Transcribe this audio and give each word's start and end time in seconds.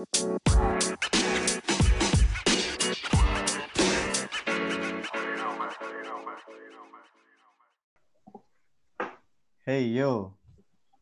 Hey 0.00 0.08
yo, 9.92 10.32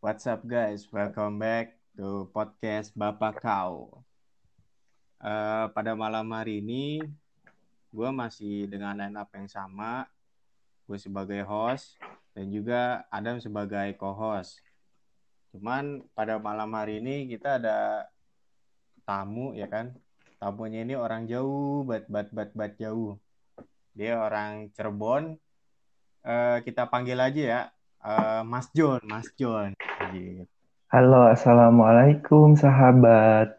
what's 0.03 0.27
up 0.27 0.43
guys? 0.43 0.91
Welcome 0.91 1.39
back 1.39 1.79
to 1.95 2.27
podcast 2.35 2.91
Bapak 2.99 3.39
Kau. 3.39 4.03
Eh, 5.23 5.67
pada 5.71 5.95
malam 5.95 6.27
hari 6.35 6.59
ini, 6.59 6.99
gue 7.95 8.11
masih 8.11 8.67
dengan 8.67 8.99
line 8.99 9.15
up 9.15 9.31
yang 9.31 9.47
sama. 9.47 10.11
Gue 10.91 10.99
sebagai 10.99 11.47
host 11.47 11.95
dan 12.35 12.51
juga 12.51 13.07
Adam 13.15 13.39
sebagai 13.39 13.95
co-host. 13.95 14.59
Cuman 15.55 16.03
pada 16.19 16.43
malam 16.43 16.75
hari 16.75 16.99
ini 16.99 17.31
kita 17.31 17.63
ada 17.63 18.11
tamu 19.09 19.57
ya 19.57 19.65
kan. 19.73 19.97
Tamunya 20.37 20.85
ini 20.85 20.93
orang 20.93 21.25
jauh, 21.25 21.83
bat 21.89 22.05
bat 22.13 22.29
bat 22.29 22.53
bat 22.53 22.77
jauh. 22.77 23.17
Dia 23.97 24.21
orang 24.21 24.69
Cirebon. 24.77 25.41
Eh, 26.29 26.57
kita 26.61 26.93
panggil 26.93 27.17
aja 27.17 27.43
ya, 27.43 27.61
eh, 28.05 28.43
Mas 28.45 28.69
John, 28.77 29.01
Mas 29.09 29.33
John. 29.41 29.73
Gitu. 30.13 30.45
Halo, 30.93 31.33
assalamualaikum 31.33 32.53
sahabat. 32.53 33.57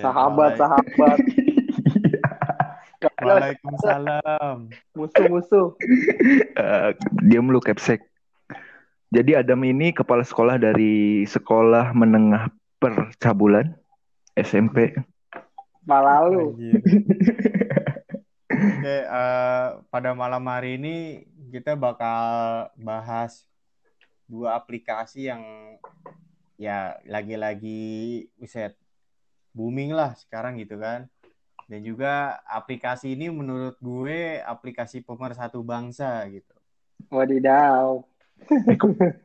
Sahabat, 0.00 0.56
sahabat. 0.56 1.18
Waalaikumsalam. 3.20 4.72
Musuh-musuh. 4.96 5.76
Eh, 6.56 6.90
diam 7.28 7.52
lu 7.52 7.60
capsek. 7.60 8.00
Jadi 9.12 9.36
Adam 9.38 9.60
ini 9.62 9.92
kepala 9.94 10.24
sekolah 10.26 10.58
dari 10.58 11.22
sekolah 11.28 11.94
menengah 11.94 12.50
percabulan 12.82 13.83
SMP. 14.34 14.94
Malah 15.86 16.26
lu. 16.28 16.54
Oke, 18.54 18.96
eh, 19.02 19.66
pada 19.90 20.10
malam 20.14 20.44
hari 20.46 20.78
ini 20.78 21.26
kita 21.50 21.74
bakal 21.74 22.68
bahas 22.78 23.46
dua 24.26 24.58
aplikasi 24.58 25.30
yang 25.30 25.42
ya 26.54 26.98
lagi-lagi 27.06 28.26
buset 28.38 28.78
booming 29.54 29.94
lah 29.94 30.14
sekarang 30.18 30.58
gitu 30.58 30.78
kan. 30.78 31.06
Dan 31.64 31.80
juga 31.80 32.44
aplikasi 32.44 33.16
ini 33.16 33.32
menurut 33.32 33.80
gue 33.80 34.42
aplikasi 34.44 35.00
pemersatu 35.00 35.64
bangsa 35.64 36.28
gitu. 36.28 36.52
Wadidaw. 37.08 38.04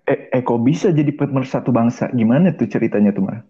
Eh, 0.08 0.32
eh 0.32 0.42
kok 0.46 0.62
bisa 0.64 0.94
jadi 0.96 1.12
pemersatu 1.12 1.76
bangsa? 1.76 2.08
Gimana 2.16 2.56
tuh 2.56 2.72
ceritanya 2.72 3.12
tuh, 3.12 3.28
Mar? 3.28 3.44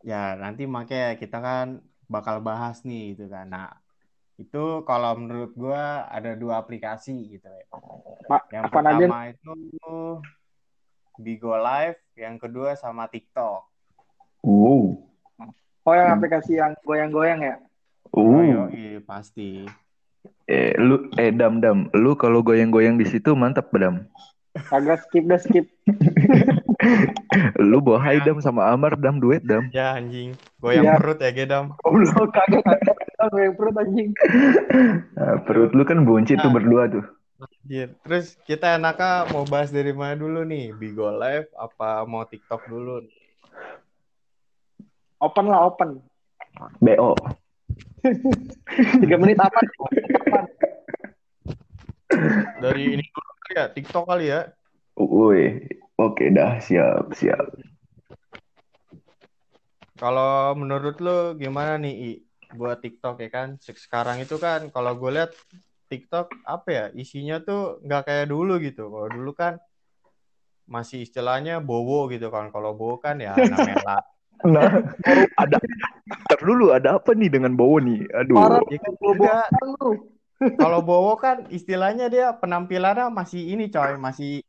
Ya, 0.00 0.32
nanti 0.36 0.64
makanya 0.64 1.16
kita 1.20 1.38
kan 1.44 1.66
bakal 2.08 2.40
bahas 2.40 2.80
nih 2.88 3.14
gitu 3.14 3.28
kan. 3.28 3.46
Nah, 3.52 3.68
itu 4.40 4.80
kalau 4.88 5.12
menurut 5.20 5.52
gue 5.52 5.82
ada 6.08 6.32
dua 6.34 6.64
aplikasi 6.64 7.36
gitu 7.36 7.44
ya. 7.46 7.64
Ma- 8.26 8.46
Yang 8.48 8.64
apa 8.72 8.78
aja? 8.80 8.96
pertama 8.96 9.18
itu 9.28 9.52
Bigo 11.20 11.52
Live, 11.52 12.00
yang 12.16 12.40
kedua 12.40 12.72
sama 12.80 13.04
TikTok. 13.12 13.68
Wow. 14.40 15.04
Oh 15.84 15.94
yang 15.96 16.16
aplikasi 16.16 16.56
yang 16.56 16.72
goyang-goyang 16.80 17.40
ya? 17.44 17.56
Oh, 18.16 18.40
Uh. 18.40 18.68
yoi, 18.72 19.04
pasti. 19.04 19.68
Eh, 20.48 20.72
lu 20.80 21.12
eh 21.16 21.32
Dam 21.32 21.60
Dam, 21.60 21.92
lu 21.92 22.16
kalau 22.16 22.40
goyang-goyang 22.40 22.96
di 22.96 23.04
situ 23.04 23.36
mantap, 23.36 23.68
Dam. 23.76 24.08
Agak 24.72 25.04
skip 25.04 25.24
dah 25.28 25.40
skip. 25.40 25.68
Lu 27.60 27.78
bawa 27.84 28.00
Hai 28.00 28.24
Dam 28.24 28.40
sama 28.40 28.72
Amar 28.72 28.96
Dam 28.96 29.20
duet 29.20 29.44
Dam. 29.44 29.68
Ya 29.70 29.92
anjing, 29.94 30.32
goyang 30.58 30.84
Iya. 30.88 30.96
perut 30.96 31.18
ya 31.20 31.30
Gedam. 31.32 31.76
Goblok 31.84 32.32
kagak 32.32 32.64
kagak 32.64 32.96
goyang 33.28 33.54
perut 33.54 33.76
anjing. 33.76 34.08
Nah, 35.12 35.34
perut 35.44 35.70
lu 35.76 35.84
kan 35.84 36.02
buncit 36.08 36.40
tuh 36.40 36.48
Nah. 36.48 36.56
berdua 36.56 36.82
tuh. 36.88 37.04
Anjir. 37.40 37.92
Terus 38.04 38.36
kita 38.44 38.76
enaknya 38.76 39.28
mau 39.32 39.44
bahas 39.44 39.68
dari 39.68 39.92
mana 39.92 40.16
dulu 40.16 40.44
nih? 40.44 40.72
Bigo 40.72 41.08
Live 41.08 41.52
apa 41.56 42.04
mau 42.04 42.24
TikTok 42.24 42.68
dulu? 42.68 43.04
Open 45.20 45.46
lah 45.48 45.68
open. 45.68 46.00
BO. 46.80 47.12
Tiga 49.04 49.16
menit 49.20 49.36
apa? 49.36 49.60
Dari 52.60 52.82
ini 52.96 53.04
dulu 53.04 53.30
ya, 53.52 53.68
TikTok 53.68 54.04
kali 54.08 54.32
ya. 54.32 54.48
Woi. 54.96 55.60
Oke 56.00 56.32
dah, 56.32 56.56
siap, 56.64 57.12
siap. 57.12 57.44
Kalau 60.00 60.56
menurut 60.56 60.96
lu 61.04 61.36
gimana 61.36 61.76
nih 61.76 61.94
I? 61.94 62.12
buat 62.50 62.82
TikTok 62.82 63.20
ya 63.22 63.30
kan? 63.30 63.48
Sekarang 63.62 64.18
itu 64.18 64.34
kan 64.40 64.72
kalau 64.74 64.96
gue 64.98 65.10
lihat 65.12 65.36
TikTok 65.92 66.34
apa 66.46 66.68
ya 66.72 66.84
isinya 66.96 67.38
tuh 67.38 67.78
nggak 67.84 68.02
kayak 68.08 68.26
dulu 68.32 68.58
gitu. 68.64 68.90
Kalau 68.90 69.08
dulu 69.12 69.30
kan 69.36 69.60
masih 70.66 71.04
istilahnya 71.04 71.62
bowo 71.62 72.10
gitu 72.10 72.32
kan. 72.32 72.50
Kalau 72.50 72.74
bowo 72.74 72.98
kan 72.98 73.20
ya 73.20 73.36
namela. 73.36 74.00
Nah, 74.40 74.72
ada 75.36 75.60
Ntar 76.08 76.40
dulu 76.40 76.72
ada 76.72 76.96
apa 76.96 77.12
nih 77.12 77.28
dengan 77.28 77.52
Bowo 77.52 77.76
nih? 77.76 78.08
Aduh. 78.08 78.40
Parah. 78.40 78.64
Ya 78.72 78.80
kan 78.80 78.96
kalau 80.56 80.80
bowo 80.80 81.20
kan 81.20 81.44
istilahnya 81.52 82.08
dia 82.08 82.32
penampilannya 82.32 83.12
masih 83.12 83.52
ini 83.52 83.68
coy, 83.68 84.00
masih 84.00 84.40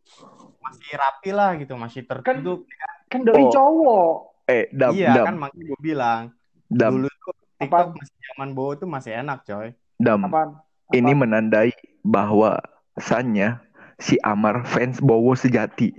masih 0.61 0.93
rapi 0.93 1.29
lah 1.29 1.57
gitu, 1.57 1.73
masih 1.75 2.01
tertutup. 2.05 2.69
Kan 3.09 3.25
dari 3.25 3.43
Oh. 3.43 3.51
cowok. 3.51 4.13
Eh, 4.47 4.65
Dam, 4.71 4.91
iya 4.93 5.13
Dam, 5.13 5.25
kan 5.27 5.35
makanya 5.37 5.63
gue 5.65 5.79
bilang 5.79 6.21
Dam, 6.67 6.91
dulu 6.97 7.07
tuh 7.09 7.33
TikTok 7.57 7.89
masih 7.93 8.15
zaman 8.25 8.49
bowo 8.51 8.71
tuh 8.75 8.89
masih 8.89 9.11
enak 9.15 9.39
coy. 9.43 9.69
Dam. 9.95 10.25
Apaan? 10.25 10.49
Ini 10.91 11.11
Apaan? 11.11 11.19
menandai 11.19 11.71
bahwa 12.01 12.57
Sanya 12.97 13.61
si 13.95 14.17
Amar 14.19 14.65
fans 14.65 14.99
Bowo 14.99 15.31
sejati. 15.33 15.93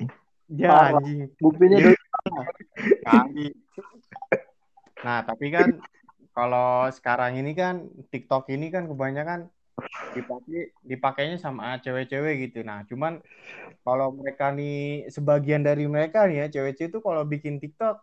Ya 0.52 0.92
anjing. 0.92 1.32
Buktinya 1.40 1.80
Iya. 1.80 1.96
dari. 3.00 3.46
Nah, 5.02 5.24
tapi 5.24 5.46
kan 5.48 5.80
kalau 6.32 6.86
sekarang 6.90 7.36
ini 7.36 7.52
kan 7.52 7.74
TikTok 8.10 8.48
ini 8.48 8.68
kan 8.68 8.84
kebanyakan 8.84 9.48
dipakai 10.12 10.72
dipakainya 10.84 11.38
sama 11.40 11.80
cewek-cewek 11.80 12.50
gitu. 12.50 12.60
Nah, 12.62 12.84
cuman 12.86 13.18
kalau 13.82 14.12
mereka 14.12 14.52
nih 14.52 15.08
sebagian 15.08 15.64
dari 15.64 15.88
mereka 15.88 16.28
nih 16.28 16.46
ya 16.46 16.60
cewek-cewek 16.60 16.90
itu 16.92 16.98
kalau 17.00 17.22
bikin 17.24 17.58
TikTok 17.58 17.98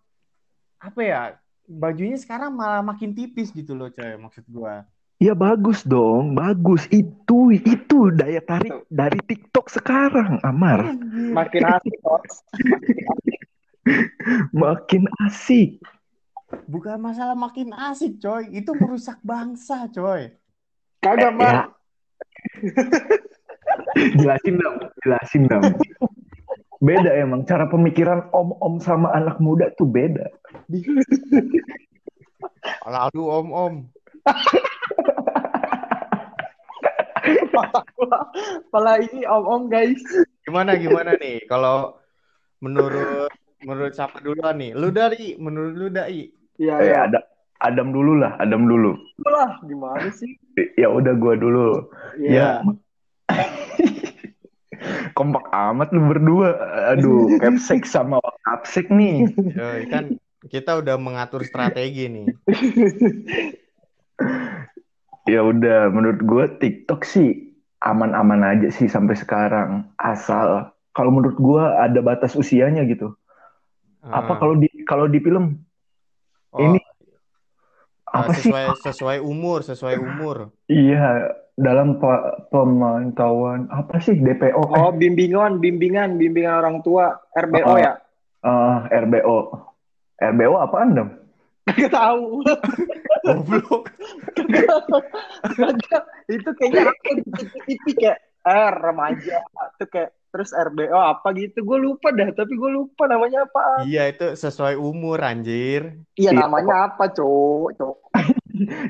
apa 0.80 1.00
ya 1.04 1.22
bajunya 1.70 2.18
sekarang 2.18 2.56
malah 2.56 2.82
makin 2.82 3.14
tipis 3.14 3.54
gitu 3.54 3.78
loh 3.78 3.94
coy 3.94 4.18
maksud 4.18 4.46
gua. 4.50 4.88
Ya 5.20 5.36
bagus 5.36 5.84
dong, 5.84 6.32
bagus. 6.32 6.88
Itu 6.88 7.52
itu 7.52 8.08
daya 8.16 8.40
tarik 8.40 8.88
dari 8.88 9.20
TikTok 9.20 9.68
sekarang, 9.68 10.40
Amar. 10.48 10.96
makin 11.36 11.64
asik. 11.68 12.00
Makin 14.56 15.04
asik. 15.28 15.84
Bukan 16.72 16.98
masalah 17.04 17.36
makin 17.36 17.76
asik 17.76 18.16
coy, 18.24 18.48
itu 18.48 18.72
merusak 18.72 19.20
bangsa 19.20 19.92
coy. 19.92 20.32
Kagak 21.00 21.26
Eh, 21.26 21.34
mah. 21.34 21.50
ya. 21.50 21.64
Jelasin 24.16 24.56
dong, 24.58 24.76
jelasin 25.02 25.44
dong. 25.46 25.64
Beda 26.80 27.12
emang 27.14 27.44
cara 27.44 27.66
pemikiran 27.66 28.26
om-om 28.32 28.80
sama 28.80 29.12
anak 29.12 29.38
muda 29.38 29.70
tuh 29.76 29.86
beda. 29.86 30.26
Lalu 32.86 33.22
om-om. 33.24 33.74
Pala 38.70 38.92
ini 39.00 39.22
om-om 39.26 39.68
guys. 39.68 40.00
Gimana 40.44 40.76
gimana 40.76 41.14
nih 41.16 41.44
kalau 41.46 41.98
menurut 42.60 43.30
menurut 43.62 43.92
siapa 43.92 44.20
duluan 44.20 44.56
nih? 44.56 44.72
Lu 44.72 44.90
dari 44.90 45.36
menurut 45.36 45.74
lu 45.76 45.88
dai. 45.90 46.30
Iya 46.56 46.74
Eh, 46.78 46.88
ya. 46.90 46.98
ada 47.08 47.20
Adam 47.60 47.92
dulu 47.92 48.16
lah, 48.16 48.40
Adam 48.40 48.66
dulu. 48.66 48.96
lah 49.28 49.60
gimana 49.64 50.08
sih? 50.12 50.40
Ya 50.80 50.88
udah 50.88 51.12
gua 51.16 51.36
dulu. 51.36 51.92
Iya. 52.16 52.64
Ya. 52.64 53.30
Kompak 55.18 55.44
amat 55.52 55.92
lu 55.92 56.08
berdua. 56.08 56.56
Aduh, 56.96 57.28
capsek 57.44 57.84
sama 57.84 58.24
capsek 58.48 58.88
nih. 58.88 59.28
Yoi, 59.36 59.92
kan 59.92 60.16
kita 60.48 60.80
udah 60.80 60.96
mengatur 60.96 61.44
strategi 61.44 62.08
nih. 62.08 62.28
Ya 65.28 65.46
udah, 65.46 65.94
menurut 65.94 66.26
gue 66.26 66.46
TikTok 66.58 67.06
sih 67.06 67.54
aman-aman 67.80 68.42
aja 68.42 68.74
sih 68.74 68.90
sampai 68.90 69.14
sekarang. 69.14 69.86
Asal 69.96 70.74
kalau 70.90 71.14
menurut 71.14 71.38
gue 71.38 71.62
ada 71.62 72.02
batas 72.02 72.34
usianya 72.34 72.82
gitu. 72.84 73.14
Apa 74.02 74.34
Ah. 74.34 74.38
kalau 74.42 74.58
di 74.58 74.66
kalau 74.84 75.06
di 75.06 75.22
film 75.22 75.62
Oh, 76.50 76.66
ini 76.66 76.82
apa 78.12 78.32
sih? 78.34 78.48
sesuai 78.48 78.66
sesuai 78.82 79.18
umur, 79.20 79.60
sesuai 79.62 79.96
umur. 79.98 80.38
Iya, 80.66 81.30
dalam 81.54 81.98
pe- 81.98 82.26
pemantauan 82.50 83.68
apa 83.68 84.00
sih 84.00 84.16
DPO? 84.16 84.62
Eh, 84.68 84.80
Oh, 84.80 84.92
bimbingan, 84.92 85.58
bimbingan, 85.58 86.16
bimbingan 86.16 86.58
orang 86.58 86.80
tua, 86.80 87.14
RBO 87.34 87.66
Oh. 87.66 87.78
ya. 87.78 87.94
eh, 88.40 88.78
RBO. 88.98 89.38
RBO 90.18 90.56
apaan 90.58 90.90
dong? 90.94 91.10
Gak 91.70 91.92
tahu. 91.92 92.42
Goblok. 93.22 93.94
Itu 96.28 96.50
kayaknya 96.56 96.82
apa 96.88 97.10
di 97.16 97.24
TV 97.64 97.86
kayak 97.96 98.20
R 98.42 98.74
remaja 98.80 99.38
itu 99.70 99.86
kayak 99.86 100.10
terus 100.30 100.54
RBO 100.54 100.98
apa 100.98 101.34
gitu? 101.34 101.66
Gue 101.66 101.82
lupa 101.82 102.14
dah 102.14 102.30
tapi 102.34 102.54
gue 102.54 102.72
lupa 102.72 103.10
namanya 103.10 103.46
apa. 103.46 103.84
Iya, 103.86 104.14
itu 104.14 104.28
sesuai 104.38 104.78
umur 104.78 105.22
anjir. 105.22 106.00
iya 106.16 106.32
Iya, 106.34 106.46
namanya 106.46 106.94
apa 106.94 107.10
cowok? 107.12 107.70
Cowok. 107.78 107.98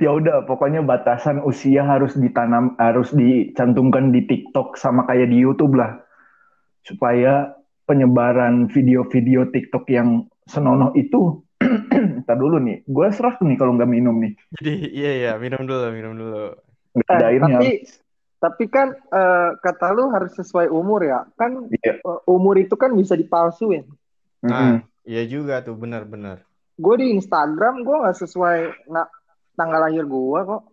Ya 0.02 0.10
udah, 0.10 0.50
pokoknya 0.50 0.82
batasan 0.82 1.46
usia 1.46 1.86
harus 1.86 2.18
ditanam, 2.18 2.74
harus 2.82 3.14
dicantumkan 3.14 4.10
di 4.10 4.26
TikTok 4.26 4.74
sama 4.74 5.06
kayak 5.06 5.30
di 5.30 5.38
YouTube 5.46 5.78
lah, 5.78 6.02
supaya 6.82 7.54
penyebaran 7.86 8.66
video-video 8.74 9.46
TikTok 9.54 9.86
yang 9.94 10.26
senonoh 10.50 10.90
itu, 10.98 11.46
ntar 12.26 12.38
dulu 12.42 12.58
nih, 12.58 12.82
gue 12.82 13.08
serak 13.14 13.38
nih 13.46 13.62
kalau 13.62 13.78
nggak 13.78 13.92
minum 13.94 14.18
nih, 14.18 14.34
Jadi 14.58 14.74
iya 14.90 15.12
iya, 15.22 15.32
minum 15.38 15.62
dulu, 15.62 15.86
minum 15.94 16.14
dulu. 16.18 16.44
Eh, 16.98 17.06
ada 17.06 17.26
airnya. 17.30 17.62
tapi 17.62 17.86
tapi 18.40 18.66
kan 18.66 18.92
eh, 18.92 19.50
kata 19.56 19.92
lu 19.92 20.10
harus 20.10 20.32
sesuai 20.34 20.68
umur 20.68 21.04
ya 21.04 21.28
kan 21.36 21.68
Iya. 21.70 22.00
eh, 22.00 22.20
umur 22.26 22.56
itu 22.56 22.74
kan 22.74 22.92
bisa 22.92 23.14
dipalsuin. 23.14 23.84
Nah, 24.42 24.80
iya 25.04 25.24
juga 25.24 25.60
tuh, 25.60 25.76
benar-benar. 25.76 26.48
gue 26.76 26.96
di 26.96 27.12
Instagram 27.12 27.84
gue 27.84 27.92
nggak 27.94 28.18
sesuai 28.18 28.58
na- 28.88 29.12
tanggal 29.54 29.84
lahir 29.84 30.04
gue 30.04 30.40
kok 30.42 30.64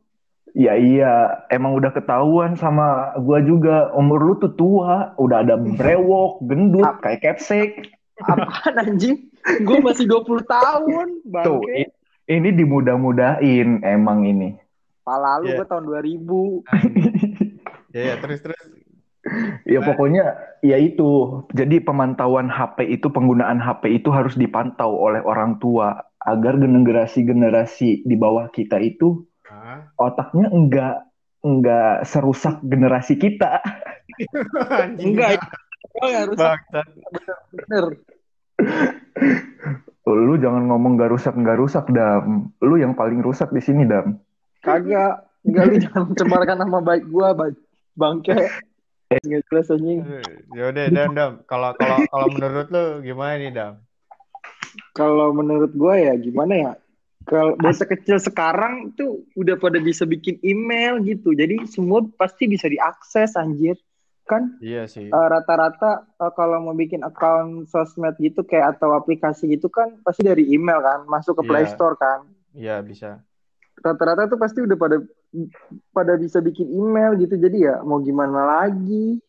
Ya 0.55 0.73
iya, 0.73 1.13
emang 1.49 1.75
udah 1.75 1.91
ketahuan 1.91 2.55
sama 2.55 3.13
gue 3.19 3.45
juga, 3.45 3.91
umur 3.93 4.23
lu 4.23 4.35
tuh 4.39 4.55
tua, 4.55 5.13
udah 5.17 5.43
ada 5.43 5.59
brewok, 5.59 6.41
gendut, 6.41 6.87
kayak 7.03 7.21
capsek. 7.21 7.91
apaan 8.17 8.79
anjing 8.79 9.29
gue 9.61 9.79
masih 9.79 10.07
20 10.07 10.47
tahun 10.47 11.07
Tuh, 11.21 11.29
bangke 11.61 11.75
i- 11.77 11.93
ini 12.33 12.49
dimudah-mudahin 12.55 13.85
emang 13.85 14.25
ini. 14.25 14.57
pala 15.03 15.37
lu 15.39 15.51
Iya. 15.51 15.61
gue 15.61 15.67
tahun 15.67 15.85
2000 15.85 16.65
Ya 17.97 18.03
ya, 18.13 18.15
terus 18.21 18.45
terus. 18.45 18.61
Ya 19.67 19.83
pokoknya 19.83 20.39
ya 20.63 20.79
itu. 20.79 21.43
Jadi 21.51 21.83
pemantauan 21.83 22.47
HP 22.47 22.87
itu 22.95 23.11
penggunaan 23.11 23.59
HP 23.59 23.99
itu 23.99 24.15
harus 24.15 24.39
dipantau 24.39 24.95
oleh 24.95 25.19
orang 25.19 25.59
tua 25.59 25.99
agar 26.23 26.55
generasi-generasi 26.63 28.07
di 28.07 28.15
bawah 28.15 28.47
kita 28.55 28.79
itu 28.79 29.27
Hah? 29.51 29.91
otaknya 29.99 30.47
enggak 30.55 31.11
enggak 31.43 32.07
serusak 32.07 32.63
generasi 32.63 33.19
kita. 33.19 33.59
Enggak 35.03 35.43
harus 35.99 36.39
bener 37.51 37.85
Lu 40.07 40.35
jangan 40.39 40.71
ngomong 40.71 40.95
gak 41.03 41.11
rusak 41.11 41.35
gak 41.35 41.59
rusak 41.59 41.91
dam. 41.91 42.55
Lu 42.63 42.79
yang 42.79 42.95
paling 42.95 43.27
rusak 43.27 43.51
di 43.51 43.59
sini 43.59 43.83
dam. 43.83 44.23
kagak 44.63 45.27
enggak 45.43 45.65
lu 45.67 45.75
jangan 45.83 46.03
mencemarkan 46.11 46.57
nama 46.63 46.79
baik 46.79 47.05
gue 47.11 47.29
bangke 47.97 48.37
nggak 49.09 49.43
jelas 49.49 49.71
anjing 49.71 50.05
Ya 50.51 50.69
udah, 50.69 50.85
Dam, 50.89 51.11
Dam. 51.13 51.33
Kalau 51.45 51.71
kalau 51.75 51.99
kalau 52.07 52.27
menurut 52.29 52.67
lu 52.69 52.85
gimana 53.01 53.35
nih, 53.37 53.51
Dam? 53.51 53.75
kalau 54.93 55.33
menurut 55.33 55.73
gue 55.73 55.95
ya 55.97 56.15
gimana 56.15 56.55
ya 56.55 56.73
kalau 57.25 57.57
bocah 57.57 57.89
kecil 57.89 58.21
sekarang 58.21 58.93
tuh 58.93 59.25
udah 59.35 59.57
pada 59.57 59.81
bisa 59.81 60.05
bikin 60.05 60.37
email 60.43 61.01
gitu 61.01 61.33
jadi 61.33 61.65
semua 61.67 62.05
pasti 62.15 62.45
bisa 62.45 62.69
diakses 62.69 63.35
anjir 63.35 63.77
kan 64.27 64.59
Iya 64.59 64.85
sih. 64.85 65.07
eh, 65.07 65.27
rata-rata 65.27 66.05
eh, 66.13 66.33
kalau 66.35 66.61
mau 66.61 66.75
bikin 66.75 67.01
account 67.01 67.67
sosmed 67.67 68.15
gitu 68.19 68.43
kayak 68.43 68.77
atau 68.77 68.93
aplikasi 68.93 69.49
gitu 69.49 69.67
kan 69.67 69.97
pasti 70.03 70.21
dari 70.21 70.45
email 70.51 70.79
kan 70.79 71.07
masuk 71.07 71.41
ke 71.41 71.43
Play 71.47 71.65
Iya. 71.65 71.73
Store 71.73 71.97
kan 71.97 72.21
Iya, 72.53 72.77
bisa. 72.81 73.21
rata-rata 73.77 74.27
tuh 74.27 74.37
pasti 74.37 74.61
udah 74.61 74.75
pada 74.75 74.97
pada 75.91 76.15
bisa 76.15 76.39
bikin 76.39 76.67
email 76.67 77.15
gitu 77.15 77.35
jadi 77.35 77.59
ya 77.59 77.75
mau 77.81 77.99
gimana 77.99 78.41
lagi 78.61 79.21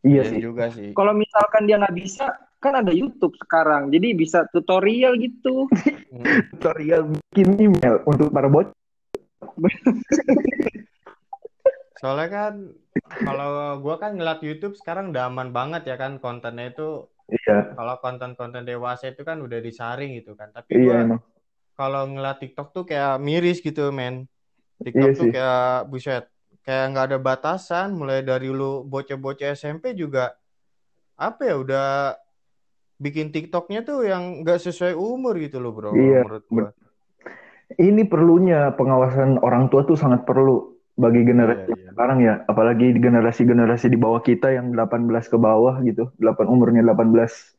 Iya 0.00 0.22
Iya 0.22 0.22
sih. 0.24 0.38
juga 0.40 0.64
sih. 0.68 0.90
kalau 0.92 1.10
misalkan 1.12 1.64
dia 1.64 1.76
nggak 1.76 1.96
bisa 1.96 2.26
kan 2.58 2.74
ada 2.76 2.90
YouTube 2.90 3.34
sekarang 3.36 3.88
jadi 3.88 4.14
bisa 4.14 4.46
tutorial 4.48 5.14
gitu 5.16 5.66
Hmm. 6.08 6.24
Tutorial 6.54 7.02
bikin 7.28 7.48
email 7.60 8.00
untuk 8.02 8.30
para 8.30 8.48
bot. 8.48 8.72
Soalnya 11.94 12.28
kan 12.28 12.54
kalau 13.20 13.50
gua 13.78 13.98
kan 13.98 14.14
ngeliat 14.14 14.40
YouTube 14.40 14.72
sekarang 14.72 15.10
udah 15.10 15.26
aman 15.26 15.50
banget 15.50 15.84
ya 15.84 15.96
kan 15.96 16.16
kontennya 16.16 16.70
itu 16.70 17.06
Iya. 17.28 17.76
kalau 17.76 18.00
konten-konten 18.00 18.64
dewasa 18.64 19.12
itu 19.12 19.20
kan 19.20 19.36
udah 19.38 19.60
disaring 19.60 20.16
gitu 20.16 20.32
kan. 20.32 20.48
Tapi 20.48 20.80
Iya 20.80 21.04
gua 21.04 21.20
kalau 21.74 22.08
ngeliat 22.08 22.40
TikTok 22.40 22.72
tuh 22.72 22.82
kayak 22.82 23.20
miris 23.20 23.60
gitu, 23.60 23.92
men. 23.92 24.24
Iya 24.78 24.86
TikTok 24.86 25.10
tuh 25.18 25.24
sih. 25.26 25.32
kayak 25.34 25.74
buset, 25.90 26.24
kayak 26.62 26.84
nggak 26.94 27.06
ada 27.10 27.18
batasan. 27.18 27.88
Mulai 27.98 28.22
dari 28.22 28.48
lu 28.50 28.86
bocah-bocah 28.86 29.54
SMP 29.58 29.94
juga 29.98 30.38
apa 31.18 31.42
ya 31.42 31.58
udah 31.58 32.14
bikin 32.98 33.34
TikToknya 33.34 33.82
tuh 33.82 34.06
yang 34.06 34.42
nggak 34.46 34.62
sesuai 34.62 34.94
umur 34.94 35.34
gitu 35.38 35.58
loh, 35.58 35.74
bro. 35.74 35.90
Iya, 35.94 36.22
menurut 36.26 36.46
gua. 36.50 36.70
Ini 37.78 38.02
perlunya 38.08 38.72
pengawasan 38.74 39.44
orang 39.44 39.68
tua 39.68 39.84
tuh 39.84 39.98
sangat 39.98 40.24
perlu 40.24 40.72
bagi 40.98 41.22
generasi 41.22 41.68
Iya, 41.68 41.78
iya. 41.78 41.90
sekarang 41.94 42.18
ya, 42.24 42.34
apalagi 42.48 42.90
di 42.90 42.98
generasi-generasi 42.98 43.86
di 43.92 43.98
bawah 44.00 44.18
kita 44.18 44.50
yang 44.50 44.74
18 44.74 45.30
ke 45.30 45.38
bawah 45.38 45.78
gitu, 45.86 46.10
8 46.18 46.48
umurnya 46.48 46.82
18 46.82 47.54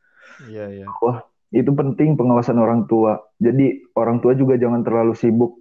Iya, 0.49 0.65
iya. 0.71 0.85
bawah. 0.87 1.23
Itu 1.51 1.71
penting 1.71 2.19
pengawasan 2.19 2.59
orang 2.59 2.87
tua. 2.89 3.21
Jadi 3.39 3.85
orang 3.95 4.19
tua 4.19 4.35
juga 4.35 4.59
jangan 4.59 4.83
terlalu 4.83 5.13
sibuk 5.15 5.58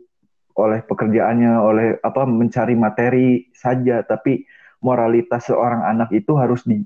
oleh 0.59 0.83
pekerjaannya, 0.83 1.53
oleh 1.63 1.89
apa 2.03 2.27
mencari 2.27 2.75
materi 2.75 3.47
saja, 3.55 4.03
tapi 4.03 4.43
moralitas 4.83 5.47
seorang 5.47 5.87
anak 5.87 6.11
itu 6.11 6.35
harus 6.35 6.67
di, 6.67 6.83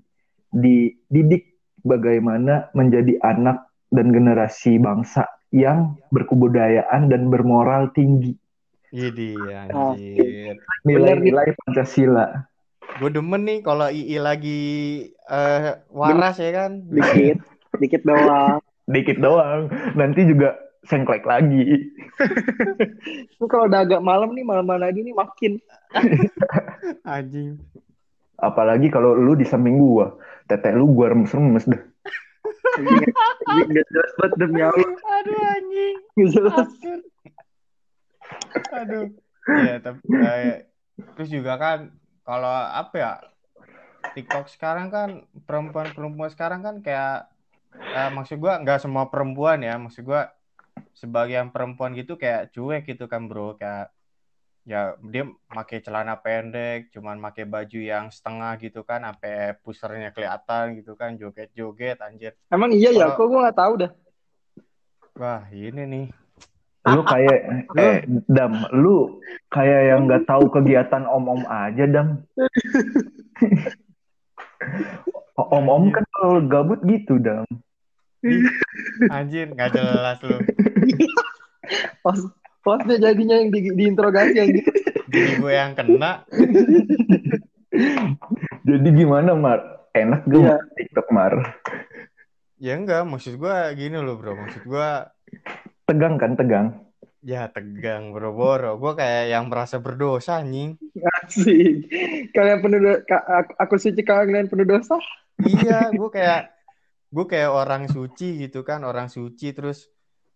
dididik 0.53 1.57
bagaimana 1.81 2.69
menjadi 2.77 3.17
anak 3.25 3.65
dan 3.89 4.13
generasi 4.13 4.77
bangsa 4.77 5.25
yang 5.53 5.97
berkebudayaan 6.13 7.09
dan 7.09 7.33
bermoral 7.33 7.89
tinggi. 7.97 8.37
Idi, 8.93 9.33
anjir. 9.37 10.61
Nilai-nilai 10.85 11.57
Pancasila. 11.65 12.45
Gue 13.01 13.09
demen 13.09 13.49
nih 13.49 13.65
kalau 13.65 13.89
II 13.89 14.21
lagi 14.21 14.61
eh, 15.09 15.81
waras 15.89 16.37
ya 16.37 16.53
kan. 16.53 16.85
dikit 16.93 17.41
dikit 17.81 18.05
doang 18.05 18.61
Dikit 18.83 19.23
doang, 19.23 19.71
nanti 19.95 20.27
juga 20.27 20.59
sengklek 20.83 21.23
lagi. 21.23 21.95
Kalau 23.51 23.67
udah 23.71 23.81
agak 23.87 24.03
malam 24.03 24.35
nih 24.35 24.43
malam-malam 24.43 24.91
lagi 24.91 25.01
nih 25.03 25.15
makin 25.15 25.59
Anjing. 27.07 27.59
Apalagi 28.43 28.91
kalau 28.91 29.15
lu 29.15 29.39
di 29.39 29.47
samping 29.47 29.79
gua, 29.79 30.19
tete 30.51 30.75
lu 30.75 30.91
gua 30.91 31.15
remes-remes 31.15 31.63
dah. 31.71 31.83
Anjing, 32.83 33.69
nggak 33.71 33.87
jelas 33.87 34.11
banget 34.19 34.33
demi 34.41 34.61
Allah 34.65 34.91
Aduh 35.23 35.39
anjing. 35.55 35.97
nggak 36.19 36.31
jelas 36.35 36.55
Aduh. 36.59 37.01
Aduh. 38.75 39.05
Iya, 39.43 39.75
tapi 39.79 40.03
eh, 40.23 40.67
terus 41.15 41.31
juga 41.31 41.55
kan 41.59 41.79
kalau 42.27 42.51
apa 42.51 42.95
ya? 42.99 43.13
TikTok 44.13 44.51
sekarang 44.51 44.91
kan 44.91 45.09
perempuan-perempuan 45.47 46.31
sekarang 46.35 46.61
kan 46.67 46.83
kayak 46.83 47.31
eh, 47.79 48.11
maksud 48.11 48.43
gua 48.43 48.59
nggak 48.59 48.83
semua 48.83 49.07
perempuan 49.07 49.63
ya, 49.63 49.79
maksud 49.79 50.03
gua 50.03 50.27
sebagian 50.93 51.51
perempuan 51.51 51.97
gitu 51.97 52.17
kayak 52.17 52.55
cuek 52.55 52.89
gitu 52.89 53.11
kan, 53.11 53.27
Bro, 53.27 53.61
kayak 53.61 53.93
ya 54.63 54.95
dia 55.03 55.27
pakai 55.51 55.83
celana 55.83 56.15
pendek, 56.15 56.95
cuman 56.95 57.19
pakai 57.19 57.45
baju 57.49 57.81
yang 57.83 58.15
setengah 58.15 58.55
gitu 58.63 58.87
kan, 58.87 59.03
sampai 59.03 59.59
pusernya 59.59 60.15
kelihatan 60.15 60.79
gitu 60.79 60.95
kan, 60.95 61.19
joget-joget 61.19 61.99
anjir. 61.99 62.39
emang 62.47 62.71
iya 62.71 62.95
ya 62.95 63.19
kok 63.19 63.27
gue 63.27 63.43
nggak 63.43 63.59
tahu 63.59 63.75
dah 63.83 63.93
Wah, 65.13 65.45
ini 65.53 65.85
nih. 65.85 66.07
Lu 66.89 67.05
kayak 67.05 67.69
eh 67.77 68.01
Dam, 68.27 68.65
lu 68.73 69.21
kayak 69.53 69.81
yang 69.93 70.09
nggak 70.09 70.25
tahu 70.25 70.49
kegiatan 70.49 71.05
om-om 71.05 71.45
aja, 71.47 71.85
Dam. 71.85 72.25
Om-om 75.37 75.93
kan 75.93 76.05
kalau 76.17 76.41
gabut 76.49 76.81
gitu, 76.89 77.21
Dam. 77.21 77.45
Anjir, 79.09 79.51
nggak 79.51 79.71
jelas 79.73 80.19
lu. 80.23 80.39
pas 82.05 82.19
pasnya 82.61 82.97
jadinya 83.01 83.37
yang 83.37 83.51
di, 83.51 83.71
diinterogasi 83.73 84.37
anjing 84.37 84.67
Jadi 85.09 85.33
gue 85.37 85.53
yang 85.53 85.73
kena. 85.73 86.23
Jadi 88.63 88.89
gimana, 88.93 89.35
Mar? 89.35 89.61
Enak 89.93 90.25
gak 90.25 90.39
Iya. 90.39 90.57
TikTok, 90.75 91.09
Mar? 91.11 91.33
Ya 92.57 92.79
enggak, 92.79 93.05
maksud 93.05 93.37
gue 93.37 93.57
gini 93.75 93.99
loh 93.99 94.17
bro. 94.17 94.33
Maksud 94.35 94.63
gue 94.63 94.89
Tegang 95.83 96.15
kan, 96.15 96.33
tegang. 96.33 96.67
ya 97.21 97.47
tegang 97.47 98.11
bro-bro. 98.11 98.79
Gue 98.79 98.93
kayak 98.95 99.25
yang 99.29 99.47
merasa 99.47 99.79
berdosa 99.79 100.39
anjing. 100.39 100.79
asik 101.23 101.91
kalian 102.31 102.59
penuh 102.59 102.81
aku- 103.03 103.57
aku 103.57 103.75
suci 103.77 104.01
kalian 104.01 104.47
penuh 104.47 104.65
dosa 104.65 104.97
Iya, 105.39 105.91
gue 105.91 106.09
kayak 106.09 106.51
gue 107.13 107.25
kayak 107.29 107.53
orang 107.53 107.93
suci 107.93 108.41
gitu 108.49 108.65
kan, 108.65 108.83
orang 108.89 109.13
suci 109.13 109.53
terus 109.53 109.93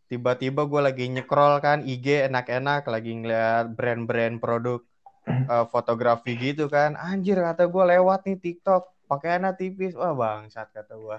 tiba-tiba 0.06 0.70
gue 0.70 0.80
lagi 0.84 1.04
nyekrol 1.10 1.58
kan 1.58 1.82
IG 1.82 2.30
enak-enak 2.30 2.86
lagi 2.86 3.10
ngeliat 3.10 3.74
brand-brand 3.74 4.38
produk 4.38 4.80
uh, 5.26 5.66
fotografi 5.72 6.38
gitu 6.38 6.70
kan 6.70 6.94
anjir 6.94 7.42
kata 7.42 7.66
gue 7.66 7.84
lewat 7.96 8.22
nih 8.30 8.38
TikTok 8.38 8.86
pakaiannya 9.10 9.58
tipis 9.58 9.98
wah 9.98 10.14
bangsat 10.14 10.70
kata 10.70 10.94
gue 10.94 11.18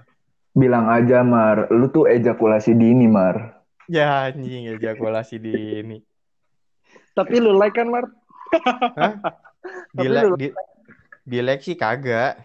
Bilang 0.57 0.89
aja 0.89 1.21
Mar, 1.21 1.69
lu 1.69 1.85
tuh 1.93 2.09
ejakulasi 2.09 2.73
dini 2.73 3.05
Mar. 3.05 3.61
ya 3.85 4.25
anjing 4.25 4.73
ejakulasi 4.73 5.37
dini 5.37 6.01
Tapi 7.13 7.35
lu 7.37 7.53
like 7.53 7.77
kan, 7.77 7.89
Mar? 7.93 8.09
Hah? 8.97 9.13
di, 9.93 10.07
like, 10.09 10.33
di, 10.37 10.47
di 11.25 11.39
like 11.45 11.61
sih 11.61 11.77
kagak 11.77 12.41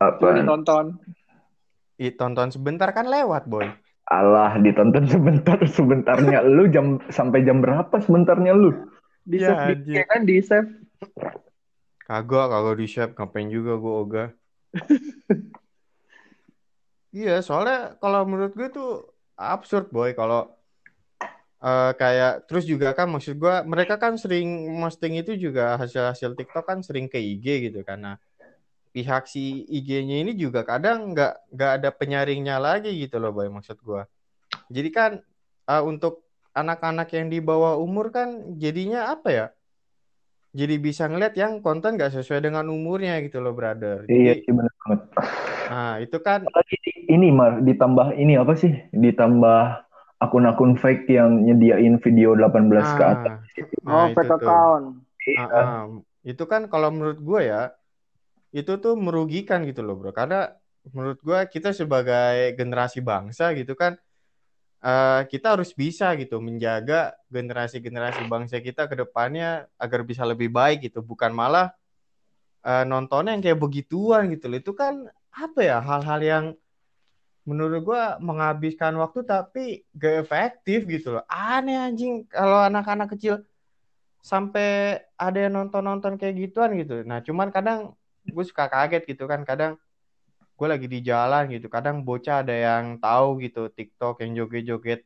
Apa? 0.00 0.36
ditonton. 0.36 0.96
Ih, 1.96 2.12
tonton 2.12 2.52
sebentar 2.52 2.92
kan 2.92 3.08
lewat 3.08 3.48
boy 3.48 3.66
Allah 4.06 4.54
ditonton 4.62 5.04
sebentar 5.14 5.58
sebentarnya 5.66 6.46
lu 6.46 6.70
jam 6.70 7.02
sampai 7.10 7.42
jam 7.42 7.58
berapa 7.58 7.98
sebentarnya 7.98 8.54
lu? 8.54 8.70
Di 9.26 9.42
Ya, 9.42 9.58
save 9.58 9.82
di, 9.82 9.98
kan 10.06 10.22
di 10.22 10.38
save. 10.38 10.70
Kagak, 12.06 12.46
kagak 12.54 12.76
di 12.78 12.86
share. 12.86 13.10
Ngapain 13.18 13.50
juga 13.50 13.74
gue 13.74 13.94
ogah. 13.94 14.28
Iya, 17.16 17.40
soalnya 17.40 17.96
kalau 17.96 18.28
menurut 18.28 18.52
gue 18.52 18.68
tuh 18.68 19.08
absurd 19.40 19.88
boy 19.88 20.12
kalau 20.12 20.52
eh, 21.64 21.92
kayak 21.96 22.44
terus 22.44 22.68
juga 22.68 22.92
kan 22.92 23.08
maksud 23.08 23.40
gue 23.40 23.54
mereka 23.64 23.96
kan 23.96 24.20
sering 24.20 24.68
posting 24.76 25.16
itu 25.16 25.32
juga 25.40 25.80
hasil-hasil 25.80 26.36
TikTok 26.36 26.64
kan 26.68 26.78
sering 26.84 27.08
ke 27.08 27.16
IG 27.16 27.72
gitu 27.72 27.80
karena 27.88 28.20
pihak 28.96 29.28
si 29.28 29.68
IG-nya 29.68 30.24
ini 30.24 30.32
juga 30.32 30.64
kadang 30.64 31.12
nggak 31.12 31.52
nggak 31.52 31.70
ada 31.76 31.90
penyaringnya 31.92 32.56
lagi 32.56 32.96
gitu 32.96 33.20
loh 33.20 33.36
boy 33.36 33.52
maksud 33.52 33.76
gue. 33.84 34.02
Jadi 34.72 34.88
kan 34.88 35.10
eh, 35.68 35.82
untuk 35.84 36.24
anak-anak 36.56 37.12
yang 37.12 37.28
di 37.28 37.44
bawah 37.44 37.76
umur 37.76 38.08
kan 38.08 38.56
jadinya 38.56 39.12
apa 39.12 39.28
ya? 39.28 39.46
Jadi 40.56 40.80
bisa 40.80 41.04
ngeliat 41.04 41.36
yang 41.36 41.60
konten 41.60 42.00
nggak 42.00 42.16
sesuai 42.16 42.40
dengan 42.48 42.64
umurnya 42.72 43.20
gitu 43.20 43.44
loh 43.44 43.52
brother. 43.52 44.08
Iya 44.08 44.40
Jadi 44.40 44.48
sih 44.48 44.52
bener 44.56 44.72
banget. 44.80 45.00
nah 45.68 45.92
itu 46.00 46.16
kan 46.24 46.40
Lagi 46.48 46.76
di- 46.80 47.04
ini 47.12 47.28
Mar, 47.28 47.60
ditambah 47.60 48.16
ini 48.16 48.40
apa 48.40 48.56
sih? 48.56 48.72
Ditambah 48.96 49.60
akun-akun 50.16 50.80
fake 50.80 51.12
yang 51.12 51.44
nyediain 51.44 52.00
video 52.00 52.32
18 52.32 52.88
ke 52.96 53.04
atas. 53.04 53.36
Nah, 53.84 53.92
oh, 53.92 54.06
itu 54.08 54.16
fake 54.16 54.32
tuh. 54.32 54.38
account. 54.40 54.86
Iya. 55.28 55.44
Ah, 55.44 55.60
ah. 55.60 55.82
Itu 56.24 56.44
kan 56.48 56.66
kalau 56.72 56.88
menurut 56.88 57.20
gue 57.20 57.40
ya, 57.46 57.70
itu 58.54 58.72
tuh 58.78 58.94
merugikan 58.98 59.62
gitu 59.66 59.82
loh 59.86 59.98
bro. 59.98 60.10
Karena 60.14 60.50
menurut 60.94 61.18
gue 61.22 61.40
kita 61.50 61.74
sebagai 61.74 62.54
generasi 62.54 63.02
bangsa 63.02 63.50
gitu 63.58 63.74
kan, 63.74 63.98
eh, 64.84 65.22
kita 65.30 65.58
harus 65.58 65.74
bisa 65.74 66.14
gitu 66.20 66.38
menjaga 66.42 67.16
generasi-generasi 67.32 68.22
bangsa 68.30 68.62
kita 68.62 68.86
ke 68.90 68.94
depannya 69.02 69.66
agar 69.78 70.00
bisa 70.06 70.22
lebih 70.26 70.50
baik 70.52 70.90
gitu. 70.90 71.02
Bukan 71.02 71.32
malah 71.34 71.74
eh, 72.66 72.84
nontonnya 72.88 73.34
yang 73.34 73.42
kayak 73.44 73.60
begituan 73.62 74.30
gitu 74.34 74.46
loh. 74.50 74.58
Itu 74.62 74.72
kan 74.76 75.06
apa 75.36 75.60
ya 75.62 75.78
hal-hal 75.84 76.20
yang 76.22 76.46
menurut 77.46 77.80
gue 77.86 78.02
menghabiskan 78.18 78.98
waktu 78.98 79.22
tapi 79.22 79.86
gak 79.94 80.26
efektif 80.26 80.82
gitu 80.90 81.18
loh. 81.18 81.24
Aneh 81.30 81.78
anjing 81.78 82.26
kalau 82.26 82.58
anak-anak 82.66 83.14
kecil 83.14 83.46
sampai 84.18 84.98
ada 85.14 85.38
yang 85.38 85.54
nonton-nonton 85.54 86.18
kayak 86.18 86.34
gituan 86.34 86.74
gitu. 86.74 87.06
Nah, 87.06 87.22
cuman 87.22 87.54
kadang 87.54 87.94
gue 88.28 88.44
suka 88.46 88.66
kaget 88.66 89.02
gitu 89.06 89.24
kan. 89.30 89.42
Kadang 89.46 89.78
gue 90.56 90.66
lagi 90.68 90.86
di 90.90 91.00
jalan 91.04 91.50
gitu. 91.52 91.66
Kadang 91.70 92.02
bocah 92.02 92.42
ada 92.42 92.54
yang 92.54 92.98
tahu 92.98 93.42
gitu 93.44 93.68
TikTok 93.70 94.24
yang 94.24 94.44
joget-joget 94.44 95.00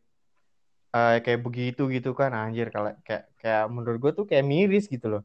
eh, 0.97 1.17
kayak 1.25 1.41
begitu 1.41 1.87
gitu 1.93 2.17
kan. 2.17 2.33
Anjir 2.33 2.73
kalau 2.73 2.93
kayak 3.07 3.31
kayak 3.41 3.65
menurut 3.69 3.99
gue 3.99 4.13
tuh 4.23 4.27
kayak 4.29 4.45
miris 4.47 4.87
gitu 4.89 5.07
loh. 5.19 5.23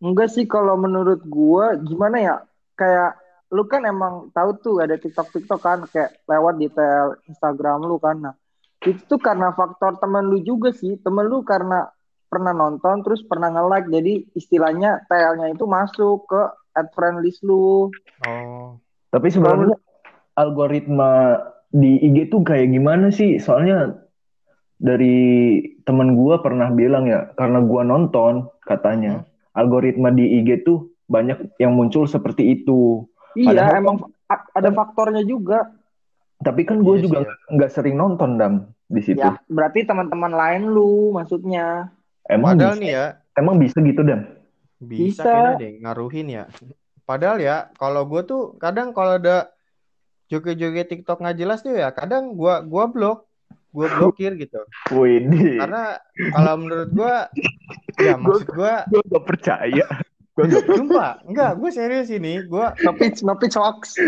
Enggak 0.00 0.32
sih 0.32 0.48
kalau 0.48 0.80
menurut 0.80 1.20
gua 1.28 1.76
gimana 1.76 2.16
ya? 2.16 2.36
Kayak 2.72 3.20
lu 3.52 3.68
kan 3.68 3.84
emang 3.84 4.32
tahu 4.32 4.50
tuh 4.56 4.76
ada 4.80 4.96
TikTok 4.96 5.28
TikTok 5.28 5.60
kan 5.60 5.78
kayak 5.92 6.24
lewat 6.24 6.56
detail 6.56 7.20
Instagram 7.28 7.84
lu 7.84 8.00
kan. 8.00 8.16
Nah, 8.16 8.34
itu 8.80 9.04
tuh 9.04 9.20
karena 9.20 9.52
faktor 9.52 10.00
temen 10.00 10.24
lu 10.24 10.40
juga 10.40 10.72
sih. 10.72 10.96
Temen 10.96 11.28
lu 11.28 11.44
karena 11.44 11.84
pernah 12.32 12.54
nonton 12.56 13.02
terus 13.04 13.20
pernah 13.26 13.50
nge-like 13.52 13.90
jadi 13.90 14.12
istilahnya 14.38 15.04
TL-nya 15.10 15.50
itu 15.50 15.66
masuk 15.66 16.30
ke 16.30 16.42
add 16.80 16.88
friend 16.96 17.20
list 17.20 17.44
lu. 17.44 17.92
Oh. 18.24 18.80
Tapi 19.12 19.28
sebenarnya 19.28 19.76
algoritma 20.40 21.36
di 21.68 22.00
IG 22.00 22.32
tuh 22.32 22.40
kayak 22.40 22.72
gimana 22.72 23.12
sih? 23.12 23.36
Soalnya 23.36 24.00
dari 24.80 25.60
temen 25.84 26.16
gua 26.16 26.40
pernah 26.40 26.72
bilang 26.72 27.04
ya, 27.04 27.28
karena 27.36 27.60
gua 27.60 27.84
nonton 27.84 28.48
katanya 28.64 29.28
algoritma 29.52 30.08
di 30.14 30.40
IG 30.40 30.64
tuh 30.64 30.88
banyak 31.10 31.58
yang 31.58 31.74
muncul 31.74 32.06
seperti 32.06 32.62
itu. 32.62 33.04
Iya, 33.34 33.50
Padahal 33.50 33.74
emang 33.82 33.96
ada 34.30 34.70
faktornya 34.70 35.22
juga. 35.26 35.74
Tapi 36.40 36.64
kan 36.64 36.80
gue 36.80 37.02
Iya 37.02 37.04
juga 37.04 37.18
nggak 37.52 37.70
sering 37.70 38.00
nonton 38.00 38.40
dam 38.40 38.72
di 38.88 39.04
situ. 39.04 39.20
Ya, 39.20 39.36
berarti 39.50 39.84
teman-teman 39.84 40.32
lain 40.32 40.72
lu 40.72 41.12
maksudnya. 41.12 41.92
Emang 42.30 42.56
Padahal 42.56 42.78
bisa, 42.78 42.82
nih 42.82 42.90
ya, 42.94 43.06
emang 43.36 43.56
bisa 43.60 43.76
gitu 43.82 44.00
dam? 44.06 44.39
Bisa 44.80 45.20
Bisa. 45.20 45.22
kayaknya 45.22 45.54
deh 45.56 45.72
ngaruhin 45.80 46.28
ya. 46.28 46.44
Padahal 47.04 47.38
ya, 47.38 47.56
kalau 47.74 48.06
gue 48.06 48.22
tuh 48.22 48.42
kadang 48.56 48.90
kalau 48.90 49.18
ada 49.18 49.50
joget-joget 50.26 50.86
TikTok 50.88 51.18
nggak 51.18 51.36
jelas 51.36 51.60
tuh 51.60 51.74
ya, 51.74 51.90
kadang 51.90 52.32
gua 52.32 52.62
gua 52.62 52.86
blok, 52.86 53.26
gua 53.70 53.86
blokir 53.98 54.38
gitu. 54.38 54.62
Widih, 54.88 55.58
Karena 55.58 55.98
kalau 56.30 56.54
menurut 56.56 56.90
gua, 56.94 57.26
ya 57.98 58.14
maksud 58.14 58.46
gua, 58.54 58.86
gue 58.86 59.02
gak 59.04 59.26
percaya. 59.26 59.86
Gue 60.30 60.44
gak 60.46 60.64
sumpah, 60.70 61.18
enggak, 61.26 61.52
gue 61.58 61.70
serius 61.74 62.08
ini, 62.08 62.46
gua 62.46 62.72
Ngepitch, 62.78 63.20
ngepitch 63.20 63.58
hoax. 63.58 63.98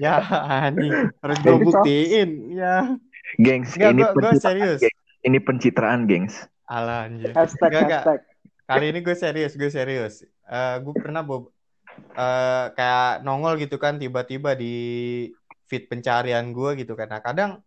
ya 0.00 0.16
anjing 0.64 1.12
harus 1.20 1.36
gue 1.38 1.56
buktiin, 1.60 2.30
ya. 2.56 2.96
Gengs, 3.36 3.76
Enggak, 3.76 3.92
ini 3.92 4.02
gua, 4.02 4.12
gua 4.16 4.32
serius. 4.34 4.80
gengs. 4.80 4.96
Ini 5.20 5.38
pencitraan, 5.44 6.08
gengs. 6.08 6.48
Alah 6.64 7.12
anjir. 7.12 7.36
Hashtag, 7.36 7.76
enggak. 7.76 8.02
hashtag. 8.08 8.20
Kali 8.68 8.92
ini 8.92 9.00
gue 9.00 9.16
serius, 9.16 9.56
gue 9.56 9.72
serius. 9.72 10.28
Eh 10.44 10.76
gue 10.84 10.92
pernah 10.92 11.24
bob, 11.24 11.48
eh, 11.96 12.66
kayak 12.76 13.24
nongol 13.24 13.56
gitu 13.56 13.80
kan 13.80 13.96
tiba-tiba 13.96 14.52
di 14.52 14.74
feed 15.64 15.88
pencarian 15.88 16.52
gue 16.52 16.84
gitu 16.84 16.92
kan. 16.92 17.08
Nah 17.08 17.24
kadang 17.24 17.64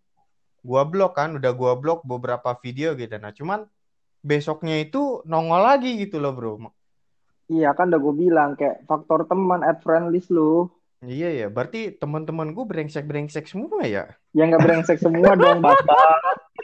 gue 0.62 0.82
blok 0.86 1.18
kan, 1.18 1.34
udah 1.42 1.58
gue 1.58 1.74
blok 1.82 2.06
beberapa 2.06 2.54
video 2.62 2.94
gitu. 2.94 3.18
Nah 3.18 3.34
cuman 3.34 3.66
besoknya 4.22 4.78
itu 4.78 5.26
nongol 5.26 5.66
lagi 5.66 5.98
gitu 5.98 6.22
loh 6.22 6.38
bro. 6.38 6.54
Iya 7.50 7.74
kan 7.74 7.90
udah 7.90 7.98
gue 7.98 8.14
bilang 8.16 8.54
kayak 8.54 8.86
faktor 8.86 9.26
teman 9.26 9.66
add 9.66 9.82
friend 9.82 10.14
list 10.14 10.30
lu. 10.30 10.70
Iya 11.02 11.34
ya, 11.34 11.48
berarti 11.50 11.98
teman-teman 11.98 12.54
gue 12.54 12.62
brengsek-brengsek 12.62 13.50
semua 13.50 13.82
ya. 13.90 14.06
Ya 14.38 14.46
nggak 14.46 14.62
brengsek 14.62 15.02
semua 15.02 15.34
dong, 15.34 15.66
Bang. 15.66 15.74